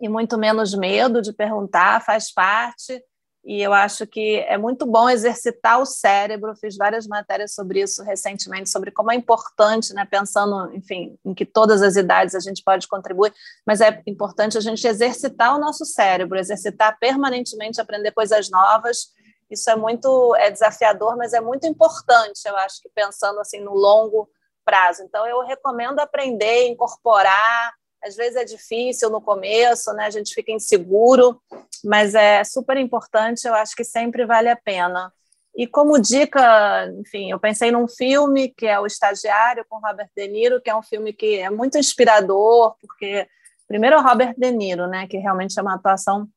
e 0.00 0.08
muito 0.08 0.36
menos 0.36 0.74
medo 0.74 1.22
de 1.22 1.32
perguntar, 1.32 2.04
faz 2.04 2.32
parte 2.32 3.00
e 3.42 3.62
eu 3.62 3.72
acho 3.72 4.06
que 4.06 4.36
é 4.40 4.58
muito 4.58 4.84
bom 4.84 5.08
exercitar 5.08 5.80
o 5.80 5.86
cérebro. 5.86 6.54
Fiz 6.54 6.76
várias 6.76 7.06
matérias 7.06 7.54
sobre 7.54 7.80
isso 7.80 8.02
recentemente, 8.02 8.68
sobre 8.68 8.90
como 8.90 9.10
é 9.10 9.14
importante, 9.14 9.94
né, 9.94 10.04
pensando, 10.04 10.74
enfim, 10.74 11.18
em 11.24 11.32
que 11.32 11.46
todas 11.46 11.80
as 11.80 11.96
idades 11.96 12.34
a 12.34 12.40
gente 12.40 12.62
pode 12.62 12.86
contribuir, 12.86 13.32
mas 13.66 13.80
é 13.80 14.02
importante 14.06 14.58
a 14.58 14.60
gente 14.60 14.86
exercitar 14.86 15.56
o 15.56 15.58
nosso 15.58 15.86
cérebro, 15.86 16.38
exercitar 16.38 16.98
permanentemente, 16.98 17.80
aprender 17.80 18.12
coisas 18.12 18.50
novas. 18.50 19.08
Isso 19.50 19.70
é 19.70 19.76
muito 19.76 20.36
é 20.36 20.50
desafiador, 20.50 21.16
mas 21.16 21.32
é 21.32 21.40
muito 21.40 21.66
importante, 21.66 22.42
eu 22.46 22.56
acho 22.58 22.80
que 22.82 22.90
pensando 22.94 23.40
assim 23.40 23.60
no 23.60 23.72
longo 23.72 24.28
prazo. 24.64 25.02
Então 25.02 25.26
eu 25.26 25.40
recomendo 25.40 25.98
aprender, 25.98 26.68
incorporar, 26.68 27.72
às 28.02 28.16
vezes 28.16 28.36
é 28.36 28.44
difícil 28.44 29.10
no 29.10 29.20
começo, 29.20 29.92
né? 29.92 30.06
A 30.06 30.10
gente 30.10 30.34
fica 30.34 30.52
inseguro, 30.52 31.40
mas 31.84 32.14
é 32.14 32.42
super 32.44 32.76
importante, 32.76 33.46
eu 33.46 33.54
acho 33.54 33.74
que 33.74 33.84
sempre 33.84 34.24
vale 34.24 34.48
a 34.48 34.56
pena. 34.56 35.12
E 35.54 35.66
como 35.66 36.00
dica, 36.00 36.86
enfim, 36.98 37.30
eu 37.30 37.38
pensei 37.38 37.70
num 37.70 37.88
filme 37.88 38.48
que 38.56 38.66
é 38.66 38.78
O 38.78 38.86
Estagiário 38.86 39.64
com 39.68 39.80
Robert 39.80 40.08
De 40.16 40.28
Niro, 40.28 40.60
que 40.60 40.70
é 40.70 40.76
um 40.76 40.82
filme 40.82 41.12
que 41.12 41.38
é 41.38 41.50
muito 41.50 41.76
inspirador, 41.76 42.74
porque 42.80 43.26
primeiro 43.66 43.96
é 43.96 44.00
Robert 44.00 44.34
De 44.36 44.50
Niro, 44.50 44.86
né, 44.86 45.06
que 45.06 45.18
realmente 45.18 45.58
é 45.58 45.62
uma 45.62 45.74
atuação 45.74 46.28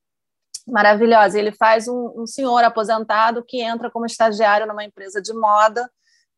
maravilhosa. 0.68 1.38
Ele 1.38 1.52
faz 1.52 1.88
um, 1.88 2.24
um 2.24 2.28
senhor 2.28 2.64
aposentado 2.64 3.44
que 3.46 3.62
entra 3.62 3.90
como 3.90 4.06
estagiário 4.06 4.68
numa 4.68 4.84
empresa 4.84 5.22
de 5.22 5.34
moda 5.34 5.90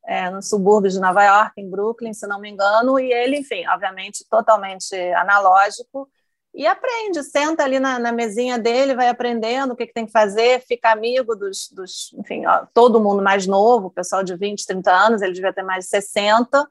é, 0.08 0.30
no 0.30 0.41
subúrbio 0.41 0.91
de 0.91 0.99
Nova 0.99 1.24
York, 1.24 1.53
em 1.58 1.70
Brooklyn, 1.70 2.14
se 2.14 2.28
não 2.28 2.39
me 2.39 2.49
engano, 2.49 2.99
e 2.99 3.12
ele, 3.12 3.39
enfim, 3.39 3.68
obviamente 3.68 4.26
totalmente 4.30 4.95
analógico, 5.14 6.10
e 6.53 6.66
aprende, 6.66 7.22
senta 7.24 7.64
ali 7.66 7.80
na, 7.80 7.99
na 7.99 8.14
mesinha 8.14 8.58
dele, 8.58 8.95
vai 8.95 9.10
aprendendo 9.10 9.74
o 9.74 9.76
que, 9.76 9.88
que, 9.88 9.93
tem 9.93 10.06
que 10.06 10.12
fazer, 10.12 10.62
fica 10.66 10.89
amigo 10.89 11.36
dos, 11.36 11.70
dos 11.70 12.14
enfim, 12.14 12.45
ó, 12.45 12.66
todo 12.74 13.01
mundo 13.01 13.22
mais 13.22 13.45
novo, 13.45 13.89
pessoal 13.89 14.24
de 14.24 14.36
20, 14.38 14.66
30 14.66 14.91
anos, 14.91 15.22
ele 15.22 15.34
devia 15.34 15.51
ter 15.51 15.64
mais 15.64 15.84
de 15.84 15.89
60, 15.89 16.66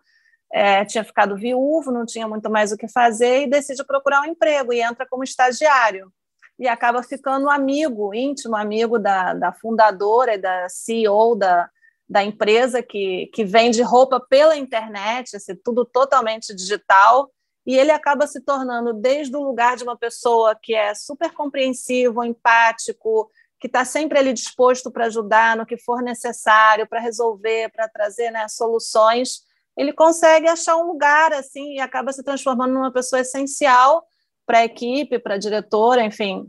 é, 0.50 0.84
tinha 0.86 1.04
ficado 1.04 1.36
viúvo, 1.36 1.90
não 1.90 2.06
tinha 2.06 2.26
muito 2.26 2.48
mais 2.48 2.72
o 2.72 2.78
que 2.78 2.88
fazer, 2.88 3.42
e 3.42 3.50
decide 3.50 3.84
procurar 3.84 4.22
um 4.22 4.26
emprego, 4.26 4.72
e 4.72 4.80
entra 4.80 5.06
como 5.06 5.22
estagiário, 5.22 6.10
e 6.58 6.66
acaba 6.66 7.02
ficando 7.02 7.50
amigo, 7.50 8.14
íntimo 8.14 8.56
amigo 8.56 8.98
da, 8.98 9.34
da 9.34 9.52
fundadora 9.52 10.34
e 10.34 10.38
da 10.38 10.66
CEO 10.68 11.36
da, 11.36 11.68
da 12.08 12.22
empresa 12.22 12.82
que, 12.82 13.30
que 13.32 13.44
vende 13.44 13.82
roupa 13.82 14.20
pela 14.20 14.56
internet, 14.56 15.36
assim, 15.36 15.54
tudo 15.56 15.84
totalmente 15.84 16.54
digital, 16.54 17.30
e 17.66 17.76
ele 17.76 17.90
acaba 17.90 18.26
se 18.26 18.40
tornando, 18.40 18.92
desde 18.92 19.34
o 19.34 19.42
lugar 19.42 19.76
de 19.76 19.84
uma 19.84 19.96
pessoa 19.96 20.54
que 20.60 20.74
é 20.74 20.94
super 20.94 21.32
compreensivo, 21.32 22.22
empático, 22.22 23.30
que 23.58 23.66
está 23.66 23.84
sempre 23.84 24.18
ali 24.18 24.34
disposto 24.34 24.90
para 24.90 25.06
ajudar 25.06 25.56
no 25.56 25.64
que 25.64 25.78
for 25.78 26.02
necessário, 26.02 26.86
para 26.86 27.00
resolver, 27.00 27.70
para 27.72 27.88
trazer 27.88 28.30
né, 28.30 28.46
soluções, 28.48 29.40
ele 29.76 29.92
consegue 29.92 30.46
achar 30.46 30.76
um 30.76 30.86
lugar 30.86 31.32
assim 31.32 31.74
e 31.74 31.80
acaba 31.80 32.12
se 32.12 32.22
transformando 32.22 32.74
numa 32.74 32.92
pessoa 32.92 33.20
essencial 33.20 34.06
para 34.46 34.58
a 34.58 34.64
equipe, 34.64 35.18
para 35.18 35.34
a 35.34 35.38
diretora, 35.38 36.04
enfim. 36.04 36.48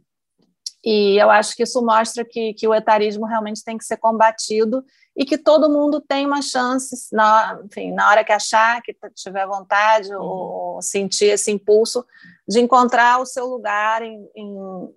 E 0.83 1.19
eu 1.19 1.31
acho 1.31 1.55
que 1.55 1.63
isso 1.63 1.83
mostra 1.83 2.23
que, 2.23 2.53
que 2.53 2.67
o 2.67 2.75
etarismo 2.75 3.25
realmente 3.25 3.63
tem 3.63 3.77
que 3.77 3.85
ser 3.85 3.97
combatido 3.97 4.83
e 5.15 5.23
que 5.23 5.37
todo 5.37 5.69
mundo 5.69 6.01
tem 6.01 6.25
uma 6.25 6.41
chance, 6.41 7.07
na, 7.13 7.59
enfim, 7.63 7.93
na 7.93 8.09
hora 8.09 8.23
que 8.23 8.33
achar, 8.33 8.81
que 8.81 8.93
tiver 9.15 9.47
vontade 9.47 10.13
uhum. 10.13 10.21
ou 10.21 10.81
sentir 10.81 11.27
esse 11.27 11.51
impulso, 11.51 12.05
de 12.47 12.59
encontrar 12.59 13.21
o 13.21 13.25
seu 13.25 13.45
lugar 13.45 14.01
em, 14.01 14.29
em, 14.35 14.93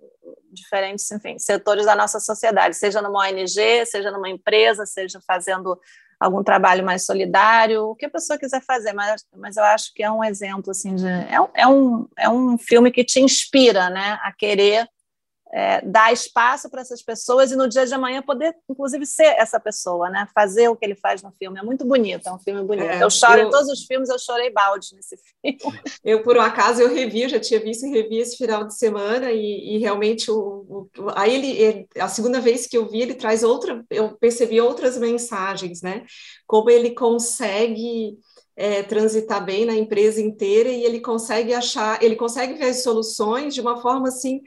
diferentes 0.51 1.09
enfim, 1.11 1.39
setores 1.39 1.85
da 1.85 1.95
nossa 1.95 2.19
sociedade, 2.19 2.75
seja 2.75 3.01
numa 3.01 3.27
ONG, 3.27 3.85
seja 3.85 4.11
numa 4.11 4.29
empresa, 4.29 4.85
seja 4.85 5.21
fazendo 5.25 5.79
algum 6.19 6.43
trabalho 6.43 6.83
mais 6.83 7.05
solidário, 7.05 7.85
o 7.85 7.95
que 7.95 8.05
a 8.05 8.09
pessoa 8.09 8.37
quiser 8.37 8.61
fazer, 8.61 8.91
mas, 8.91 9.25
mas 9.37 9.55
eu 9.55 9.63
acho 9.63 9.93
que 9.93 10.03
é 10.03 10.11
um 10.11 10.21
exemplo, 10.21 10.71
assim, 10.71 10.95
de, 10.95 11.07
é, 11.07 11.37
é, 11.53 11.67
um, 11.67 12.07
é 12.17 12.29
um 12.29 12.57
filme 12.57 12.91
que 12.91 13.05
te 13.05 13.21
inspira, 13.21 13.89
né, 13.89 14.19
a 14.21 14.33
querer 14.33 14.85
é, 15.51 15.81
dar 15.81 16.13
espaço 16.13 16.69
para 16.69 16.81
essas 16.81 17.01
pessoas 17.01 17.51
e 17.51 17.55
no 17.55 17.67
dia 17.67 17.85
de 17.85 17.93
amanhã 17.93 18.21
poder, 18.21 18.55
inclusive, 18.69 19.05
ser 19.05 19.35
essa 19.37 19.59
pessoa, 19.59 20.09
né? 20.09 20.27
Fazer 20.33 20.69
o 20.69 20.75
que 20.75 20.85
ele 20.85 20.95
faz 20.95 21.23
no 21.23 21.31
filme. 21.31 21.59
É 21.59 21.63
muito 21.63 21.85
bonito, 21.85 22.27
é 22.27 22.31
um 22.31 22.37
filme 22.37 22.63
bonito. 22.63 22.87
É, 22.87 23.03
eu 23.03 23.09
choro 23.09 23.39
eu... 23.39 23.47
em 23.47 23.49
todos 23.49 23.67
os 23.67 23.83
filmes, 23.85 24.09
eu 24.09 24.19
chorei 24.19 24.51
balde 24.51 24.95
nesse 24.95 25.17
filme. 25.17 25.57
Eu, 26.03 26.23
por 26.23 26.37
um 26.37 26.41
acaso, 26.41 26.81
eu 26.81 26.93
revi, 26.93 27.23
eu 27.23 27.29
já 27.29 27.39
tinha 27.39 27.59
visto 27.59 27.85
e 27.85 27.89
revi 27.89 28.17
esse 28.17 28.37
final 28.37 28.65
de 28.65 28.75
semana 28.75 29.31
e, 29.31 29.75
e 29.75 29.77
realmente 29.77 30.31
o, 30.31 30.37
o, 30.37 30.89
aí 31.15 31.33
ele, 31.33 31.51
ele, 31.51 31.87
a 31.97 32.07
segunda 32.07 32.39
vez 32.39 32.67
que 32.67 32.77
eu 32.77 32.87
vi, 32.87 33.01
ele 33.01 33.13
traz 33.13 33.43
outra, 33.43 33.83
eu 33.89 34.15
percebi 34.17 34.59
outras 34.59 34.97
mensagens, 34.97 35.81
né? 35.81 36.05
Como 36.47 36.69
ele 36.69 36.91
consegue 36.91 38.17
é, 38.55 38.83
transitar 38.83 39.43
bem 39.43 39.65
na 39.65 39.73
empresa 39.73 40.21
inteira 40.21 40.69
e 40.69 40.83
ele 40.83 40.99
consegue 40.99 41.53
achar, 41.53 42.01
ele 42.03 42.15
consegue 42.15 42.53
ver 42.53 42.69
as 42.69 42.83
soluções 42.83 43.53
de 43.53 43.61
uma 43.61 43.81
forma 43.81 44.07
assim 44.07 44.41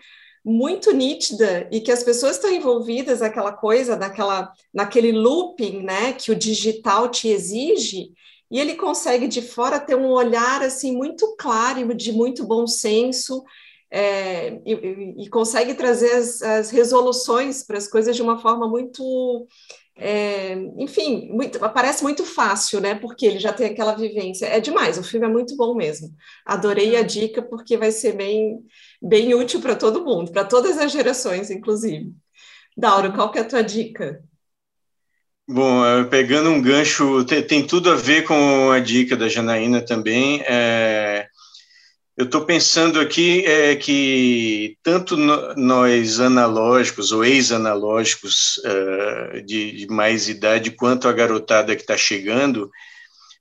muito 0.45 0.93
nítida 0.93 1.68
e 1.70 1.80
que 1.80 1.93
as 1.93 2.03
pessoas 2.03 2.36
estão 2.36 2.51
envolvidas 2.51 3.20
naquela 3.20 3.53
coisa, 3.53 3.97
naquela, 3.97 4.53
naquele 4.74 5.12
looping, 5.12 5.82
né, 5.82 6.12
que 6.12 6.32
o 6.32 6.36
digital 6.36 7.09
te 7.09 7.28
exige, 7.28 8.12
e 8.51 8.61
ele 8.61 8.74
consegue 8.74 9.28
de 9.28 9.40
fora 9.40 9.80
ter 9.80 9.95
um 9.95 10.11
olhar 10.11 10.62
assim 10.62 10.95
muito 10.95 11.36
claro 11.36 11.95
de 11.95 12.12
muito 12.12 12.45
bom 12.45 12.66
senso 12.66 13.43
é, 13.90 14.59
e, 14.64 15.14
e, 15.18 15.28
consegue 15.28 15.74
trazer 15.74 16.12
as, 16.12 16.40
as 16.40 16.70
resoluções 16.70 17.62
para 17.62 17.76
as 17.76 17.86
coisas 17.86 18.16
de 18.16 18.22
uma 18.22 18.38
forma 18.38 18.66
muito 18.66 19.47
é, 19.97 20.55
enfim, 20.78 21.28
muito, 21.30 21.59
parece 21.70 22.03
muito 22.03 22.24
fácil, 22.24 22.80
né? 22.80 22.95
Porque 22.95 23.26
ele 23.26 23.38
já 23.38 23.53
tem 23.53 23.66
aquela 23.66 23.95
vivência. 23.95 24.47
É 24.47 24.61
demais, 24.61 24.99
o 24.99 25.05
filme 25.05 25.26
é 25.26 25.28
muito 25.28 25.57
bom 25.57 25.74
mesmo. 25.74 26.11
Adorei 26.47 26.97
a 26.97 27.03
dica, 27.03 27.43
porque 27.43 27.76
vai 27.76 27.93
ser 27.93 28.12
bem, 28.16 28.59
bem 29.01 29.34
útil 29.34 29.61
para 29.61 29.76
todo 29.76 30.05
mundo, 30.05 30.32
para 30.32 30.45
todas 30.45 30.78
as 30.78 30.93
gerações, 30.93 31.51
inclusive. 31.51 32.12
Dauro, 32.76 33.12
qual 33.12 33.30
que 33.30 33.38
é 33.38 33.43
a 33.43 33.49
tua 33.49 33.62
dica? 33.62 34.22
Bom, 35.49 35.84
é, 35.84 36.05
pegando 36.05 36.49
um 36.51 36.62
gancho, 36.62 37.24
tem, 37.24 37.43
tem 37.43 37.66
tudo 37.66 37.90
a 37.90 37.95
ver 37.95 38.22
com 38.22 38.70
a 38.70 38.78
dica 38.78 39.16
da 39.16 39.28
Janaína 39.28 39.84
também. 39.84 40.40
É, 40.47 41.28
eu 42.22 42.26
estou 42.26 42.44
pensando 42.44 43.00
aqui 43.00 43.44
é, 43.44 43.74
que 43.74 44.76
tanto 44.80 45.16
no, 45.16 45.54
nós 45.56 46.20
analógicos 46.20 47.10
ou 47.10 47.24
ex-analógicos 47.24 48.58
uh, 48.58 49.42
de, 49.42 49.72
de, 49.72 49.86
mais 49.88 50.28
idade, 50.28 50.70
quanto 50.70 51.08
a 51.08 51.12
garotada 51.12 51.74
que 51.74 51.82
está 51.82 51.96
chegando, 51.96 52.70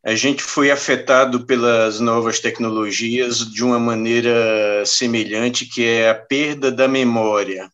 a 0.03 0.15
gente 0.15 0.41
foi 0.41 0.71
afetado 0.71 1.45
pelas 1.45 1.99
novas 1.99 2.39
tecnologias 2.39 3.51
de 3.51 3.63
uma 3.63 3.77
maneira 3.77 4.83
semelhante, 4.83 5.67
que 5.67 5.85
é 5.85 6.09
a 6.09 6.15
perda 6.15 6.71
da 6.71 6.87
memória. 6.87 7.71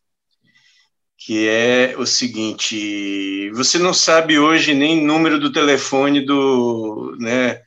Que 1.18 1.48
é 1.48 1.96
o 1.98 2.06
seguinte: 2.06 3.50
você 3.52 3.80
não 3.80 3.94
sabe 3.94 4.38
hoje 4.38 4.74
nem 4.74 5.02
número 5.02 5.40
do 5.40 5.54
telefone 5.54 6.20
do, 6.20 7.16
né, 7.18 7.62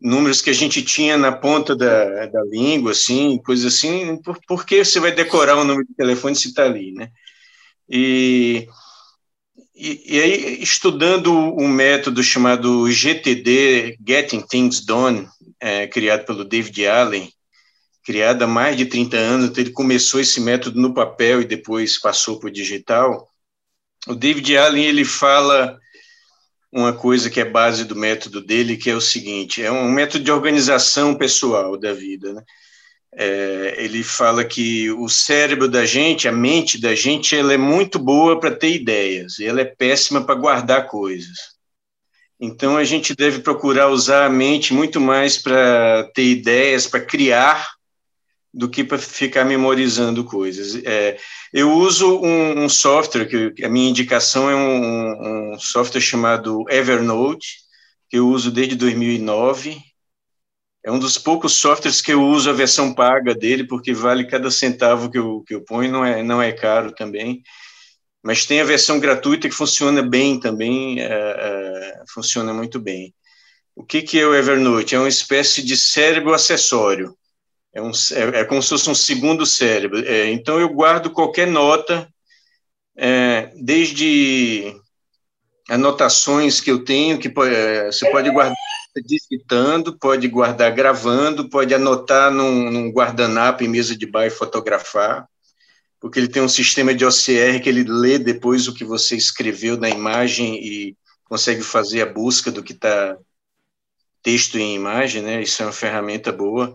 números 0.00 0.42
que 0.42 0.50
a 0.50 0.52
gente 0.52 0.82
tinha 0.82 1.16
na 1.16 1.32
ponta 1.32 1.74
da, 1.74 2.26
da 2.26 2.42
língua, 2.44 2.92
assim, 2.92 3.38
coisas 3.38 3.74
assim, 3.74 4.16
por, 4.22 4.38
por 4.46 4.66
que 4.66 4.84
você 4.84 5.00
vai 5.00 5.12
decorar 5.12 5.56
o 5.56 5.62
um 5.62 5.64
número 5.64 5.86
de 5.86 5.94
telefone 5.94 6.36
se 6.36 6.48
está 6.48 6.64
ali, 6.64 6.92
né? 6.92 7.10
E, 7.88 8.68
e, 9.74 10.16
e, 10.16 10.20
aí, 10.20 10.62
estudando 10.62 11.32
um 11.32 11.68
método 11.68 12.22
chamado 12.22 12.90
GTD, 12.90 13.98
Getting 14.06 14.42
Things 14.42 14.84
Done, 14.84 15.28
é, 15.60 15.86
criado 15.86 16.24
pelo 16.26 16.44
David 16.44 16.86
Allen, 16.86 17.32
criado 18.04 18.42
há 18.42 18.46
mais 18.46 18.76
de 18.76 18.86
30 18.86 19.16
anos, 19.16 19.50
então 19.50 19.62
ele 19.62 19.72
começou 19.72 20.20
esse 20.20 20.40
método 20.40 20.80
no 20.80 20.94
papel 20.94 21.40
e 21.40 21.46
depois 21.46 21.98
passou 21.98 22.38
para 22.38 22.48
o 22.48 22.52
digital. 22.52 23.28
O 24.06 24.14
David 24.14 24.56
Allen 24.56 24.84
ele 24.84 25.04
fala 25.04 25.78
uma 26.76 26.92
coisa 26.92 27.30
que 27.30 27.40
é 27.40 27.44
base 27.44 27.86
do 27.86 27.96
método 27.96 28.42
dele, 28.42 28.76
que 28.76 28.90
é 28.90 28.94
o 28.94 29.00
seguinte: 29.00 29.62
é 29.62 29.72
um 29.72 29.90
método 29.90 30.22
de 30.22 30.30
organização 30.30 31.14
pessoal 31.14 31.78
da 31.78 31.94
vida. 31.94 32.34
Né? 32.34 32.42
É, 33.14 33.76
ele 33.78 34.02
fala 34.02 34.44
que 34.44 34.90
o 34.90 35.08
cérebro 35.08 35.68
da 35.68 35.86
gente, 35.86 36.28
a 36.28 36.32
mente 36.32 36.78
da 36.78 36.94
gente, 36.94 37.34
ela 37.34 37.54
é 37.54 37.56
muito 37.56 37.98
boa 37.98 38.38
para 38.38 38.54
ter 38.54 38.74
ideias 38.74 39.38
e 39.38 39.46
ela 39.46 39.62
é 39.62 39.64
péssima 39.64 40.22
para 40.22 40.34
guardar 40.34 40.86
coisas. 40.86 41.56
Então 42.38 42.76
a 42.76 42.84
gente 42.84 43.14
deve 43.14 43.38
procurar 43.38 43.88
usar 43.88 44.26
a 44.26 44.30
mente 44.30 44.74
muito 44.74 45.00
mais 45.00 45.38
para 45.38 46.04
ter 46.14 46.24
ideias, 46.24 46.86
para 46.86 47.00
criar 47.00 47.75
do 48.56 48.70
que 48.70 48.82
para 48.82 48.96
ficar 48.96 49.44
memorizando 49.44 50.24
coisas. 50.24 50.82
É, 50.82 51.18
eu 51.52 51.70
uso 51.72 52.18
um, 52.22 52.64
um, 52.64 52.68
software, 52.70 53.26
que 53.26 53.62
a 53.62 53.68
minha 53.68 53.90
indicação 53.90 54.48
é 54.48 54.56
um, 54.56 55.52
um, 55.52 55.58
software 55.58 56.00
chamado 56.00 56.64
Evernote, 56.70 57.58
que 58.08 58.16
eu 58.16 58.26
uso 58.26 58.50
desde 58.50 58.74
2009. 58.74 59.76
É 60.82 60.90
um 60.90 60.98
dos 60.98 61.18
poucos 61.18 61.52
softwares 61.52 62.00
que 62.00 62.14
eu 62.14 62.24
uso 62.24 62.48
a 62.48 62.54
versão 62.54 62.94
paga 62.94 63.34
dele, 63.34 63.66
porque 63.66 63.92
vale 63.92 64.26
cada 64.26 64.50
centavo 64.50 65.10
que 65.10 65.18
eu, 65.18 65.42
que 65.46 65.54
eu 65.54 65.62
ponho, 65.62 65.92
não 65.92 66.02
é, 66.02 66.22
não 66.22 66.40
é 66.40 66.50
caro 66.50 66.94
também. 66.94 67.42
Mas 68.22 68.46
tem 68.46 68.62
a 68.62 68.64
versão 68.64 68.98
gratuita 68.98 69.50
que 69.50 69.54
funciona 69.54 70.02
bem 70.02 70.40
também, 70.40 70.98
é, 70.98 71.04
é, 71.04 72.02
funciona 72.08 72.54
muito 72.54 72.80
bem. 72.80 73.14
O 73.74 73.84
que, 73.84 74.00
que 74.00 74.18
é 74.18 74.26
o 74.26 74.34
Evernote? 74.34 74.94
É 74.94 74.98
uma 74.98 75.08
espécie 75.10 75.62
de 75.62 75.76
cérebro 75.76 76.32
acessório 76.32 77.14
é, 77.76 77.82
um, 77.82 77.90
é, 77.90 78.40
é 78.40 78.44
como 78.46 78.62
se 78.62 78.70
fosse 78.70 78.88
um 78.88 78.94
segundo 78.94 79.44
cérebro. 79.44 80.02
É, 80.06 80.30
então, 80.30 80.58
eu 80.58 80.68
guardo 80.70 81.10
qualquer 81.10 81.46
nota, 81.46 82.08
é, 82.96 83.52
desde 83.54 84.74
anotações 85.68 86.58
que 86.58 86.70
eu 86.70 86.82
tenho, 86.84 87.18
que 87.18 87.28
é, 87.28 87.92
você 87.92 88.10
pode 88.10 88.30
guardar 88.30 88.56
digitando, 89.06 89.98
pode 89.98 90.26
guardar 90.26 90.72
gravando, 90.72 91.50
pode 91.50 91.74
anotar 91.74 92.30
num, 92.30 92.70
num 92.70 92.90
guardanapo 92.90 93.62
em 93.62 93.68
mesa 93.68 93.94
de 93.94 94.06
bar 94.06 94.24
e 94.24 94.30
fotografar, 94.30 95.28
porque 96.00 96.18
ele 96.18 96.28
tem 96.28 96.40
um 96.40 96.48
sistema 96.48 96.94
de 96.94 97.04
OCR 97.04 97.60
que 97.62 97.68
ele 97.68 97.84
lê 97.84 98.18
depois 98.18 98.66
o 98.66 98.72
que 98.72 98.86
você 98.86 99.16
escreveu 99.16 99.76
na 99.76 99.90
imagem 99.90 100.54
e 100.64 100.96
consegue 101.24 101.62
fazer 101.62 102.00
a 102.00 102.06
busca 102.06 102.50
do 102.50 102.62
que 102.62 102.72
está 102.72 103.18
texto 104.22 104.56
em 104.56 104.74
imagem, 104.74 105.20
né? 105.20 105.42
Isso 105.42 105.62
é 105.62 105.66
uma 105.66 105.72
ferramenta 105.72 106.32
boa. 106.32 106.74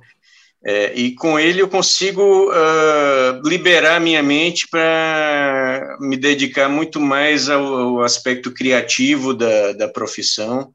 É, 0.64 0.94
e 0.94 1.16
com 1.16 1.40
ele 1.40 1.60
eu 1.60 1.68
consigo 1.68 2.52
uh, 2.52 3.42
liberar 3.44 4.00
minha 4.00 4.22
mente 4.22 4.68
para 4.70 5.98
me 6.00 6.16
dedicar 6.16 6.70
muito 6.70 7.00
mais 7.00 7.50
ao, 7.50 7.66
ao 7.66 8.02
aspecto 8.04 8.54
criativo 8.54 9.34
da, 9.34 9.74
da 9.74 9.88
profissão 9.88 10.72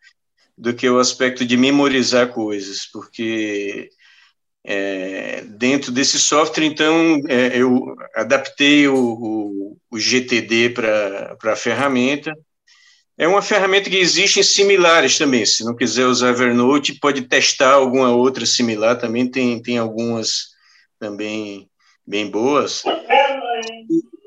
do 0.58 0.74
que 0.74 0.88
o 0.88 0.98
aspecto 0.98 1.44
de 1.44 1.56
memorizar 1.56 2.32
coisas, 2.32 2.86
porque 2.90 3.90
é, 4.68 5.42
dentro 5.42 5.92
desse 5.92 6.18
software, 6.18 6.64
então, 6.64 7.20
é, 7.28 7.56
eu 7.56 7.94
adaptei 8.16 8.88
o, 8.88 8.96
o, 8.96 9.76
o 9.88 9.98
GTD 9.98 10.70
para 10.70 11.36
a 11.52 11.56
ferramenta, 11.56 12.36
é 13.18 13.26
uma 13.26 13.40
ferramenta 13.40 13.88
que 13.88 13.96
existe 13.96 14.40
em 14.40 14.42
similares 14.42 15.16
também. 15.16 15.46
Se 15.46 15.64
não 15.64 15.74
quiser 15.74 16.06
usar 16.06 16.30
Evernote, 16.30 16.98
pode 17.00 17.22
testar 17.22 17.72
alguma 17.72 18.10
outra 18.10 18.44
similar 18.44 18.98
também. 18.98 19.30
Tem, 19.30 19.60
tem 19.62 19.78
algumas 19.78 20.48
também 20.98 21.70
bem 22.06 22.30
boas. 22.30 22.82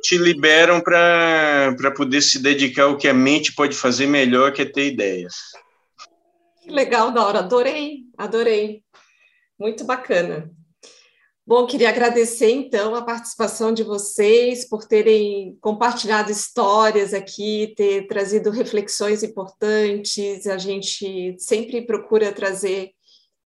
Te 0.01 0.17
liberam 0.17 0.81
para 0.81 1.93
poder 1.95 2.21
se 2.21 2.39
dedicar 2.39 2.83
ao 2.83 2.97
que 2.97 3.07
a 3.07 3.13
mente 3.13 3.53
pode 3.53 3.75
fazer 3.75 4.07
melhor, 4.07 4.53
que 4.53 4.63
é 4.63 4.65
ter 4.65 4.87
ideias. 4.87 5.35
Que 6.63 6.71
legal, 6.71 7.11
Dora. 7.11 7.39
Adorei, 7.39 8.05
adorei. 8.17 8.81
Muito 9.59 9.83
bacana. 9.83 10.49
Bom, 11.50 11.66
queria 11.66 11.89
agradecer 11.89 12.52
então 12.52 12.93
a 12.93 13.02
participação 13.02 13.74
de 13.74 13.82
vocês 13.82 14.70
por 14.70 14.86
terem 14.86 15.58
compartilhado 15.60 16.32
histórias 16.32 17.12
aqui, 17.12 17.74
ter 17.76 18.06
trazido 18.06 18.52
reflexões 18.52 19.24
importantes. 19.24 20.45
A 20.45 20.60
gente 20.60 21.36
sempre 21.39 21.82
procura 21.82 22.32
trazer 22.32 22.91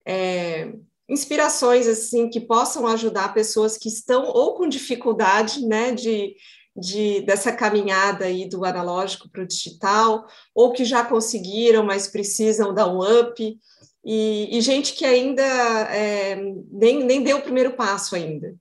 é, 0.04 0.72
inspirações 1.08 1.86
assim 1.86 2.28
que 2.28 2.40
possam 2.40 2.88
ajudar 2.88 3.32
pessoas 3.34 3.78
que 3.78 3.86
estão 3.86 4.24
ou 4.24 4.56
com 4.56 4.68
dificuldade, 4.68 5.64
né, 5.64 5.92
de, 5.92 6.34
de 6.76 7.20
dessa 7.20 7.52
caminhada 7.52 8.24
aí 8.24 8.48
do 8.48 8.64
analógico 8.64 9.30
para 9.30 9.44
o 9.44 9.46
digital, 9.46 10.26
ou 10.52 10.72
que 10.72 10.84
já 10.84 11.04
conseguiram, 11.04 11.84
mas 11.84 12.08
precisam 12.08 12.74
dar 12.74 12.88
um 12.88 12.98
up 12.98 13.60
e, 14.04 14.56
e 14.56 14.60
gente 14.60 14.94
que 14.94 15.04
ainda 15.04 15.42
é, 15.42 16.36
nem, 16.70 17.04
nem 17.04 17.22
deu 17.22 17.38
o 17.38 17.42
primeiro 17.42 17.72
passo 17.74 18.16
ainda. 18.16 18.54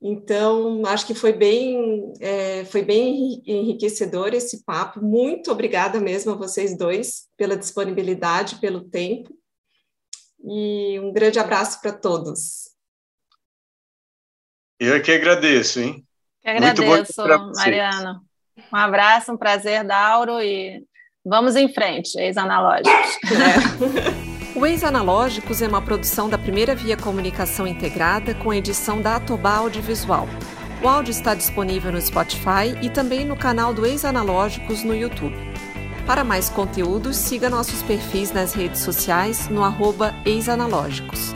Então, 0.00 0.86
acho 0.86 1.06
que 1.06 1.14
foi 1.14 1.32
bem, 1.32 2.12
é, 2.20 2.64
foi 2.66 2.82
bem 2.82 3.42
enriquecedor 3.44 4.32
esse 4.32 4.64
papo. 4.64 5.04
Muito 5.04 5.50
obrigada 5.50 5.98
mesmo 5.98 6.32
a 6.32 6.36
vocês 6.36 6.76
dois 6.78 7.26
pela 7.36 7.56
disponibilidade, 7.56 8.60
pelo 8.60 8.82
tempo. 8.82 9.36
E 10.44 11.00
um 11.00 11.12
grande 11.12 11.40
abraço 11.40 11.80
para 11.80 11.92
todos. 11.92 12.68
Eu 14.78 14.94
é 14.94 15.00
que 15.00 15.10
agradeço, 15.10 15.80
hein? 15.80 16.06
Que 16.40 16.48
agradeço, 16.48 17.20
Mariana. 17.56 18.22
Um 18.72 18.76
abraço, 18.76 19.32
um 19.32 19.36
prazer, 19.36 19.84
Dauro, 19.84 20.40
e 20.40 20.84
vamos 21.24 21.56
em 21.56 21.72
frente, 21.72 22.16
ex-analógicos. 22.16 23.18
É. 23.24 24.28
O 24.54 24.64
Ex-Analógicos 24.66 25.60
é 25.60 25.68
uma 25.68 25.82
produção 25.82 26.28
da 26.28 26.38
Primeira 26.38 26.74
Via 26.74 26.96
Comunicação 26.96 27.66
Integrada 27.66 28.34
com 28.34 28.52
edição 28.52 29.00
da 29.00 29.16
Atobá 29.16 29.56
Audiovisual. 29.56 30.26
O 30.82 30.88
áudio 30.88 31.10
está 31.10 31.34
disponível 31.34 31.92
no 31.92 32.00
Spotify 32.00 32.74
e 32.80 32.88
também 32.88 33.24
no 33.24 33.36
canal 33.36 33.74
do 33.74 33.84
Ex-Analógicos 33.84 34.82
no 34.82 34.94
YouTube. 34.94 35.36
Para 36.06 36.24
mais 36.24 36.48
conteúdos, 36.48 37.16
siga 37.16 37.50
nossos 37.50 37.82
perfis 37.82 38.32
nas 38.32 38.54
redes 38.54 38.80
sociais 38.80 39.48
no 39.48 39.62
arroba 39.62 40.14
ex-analógicos. 40.24 41.34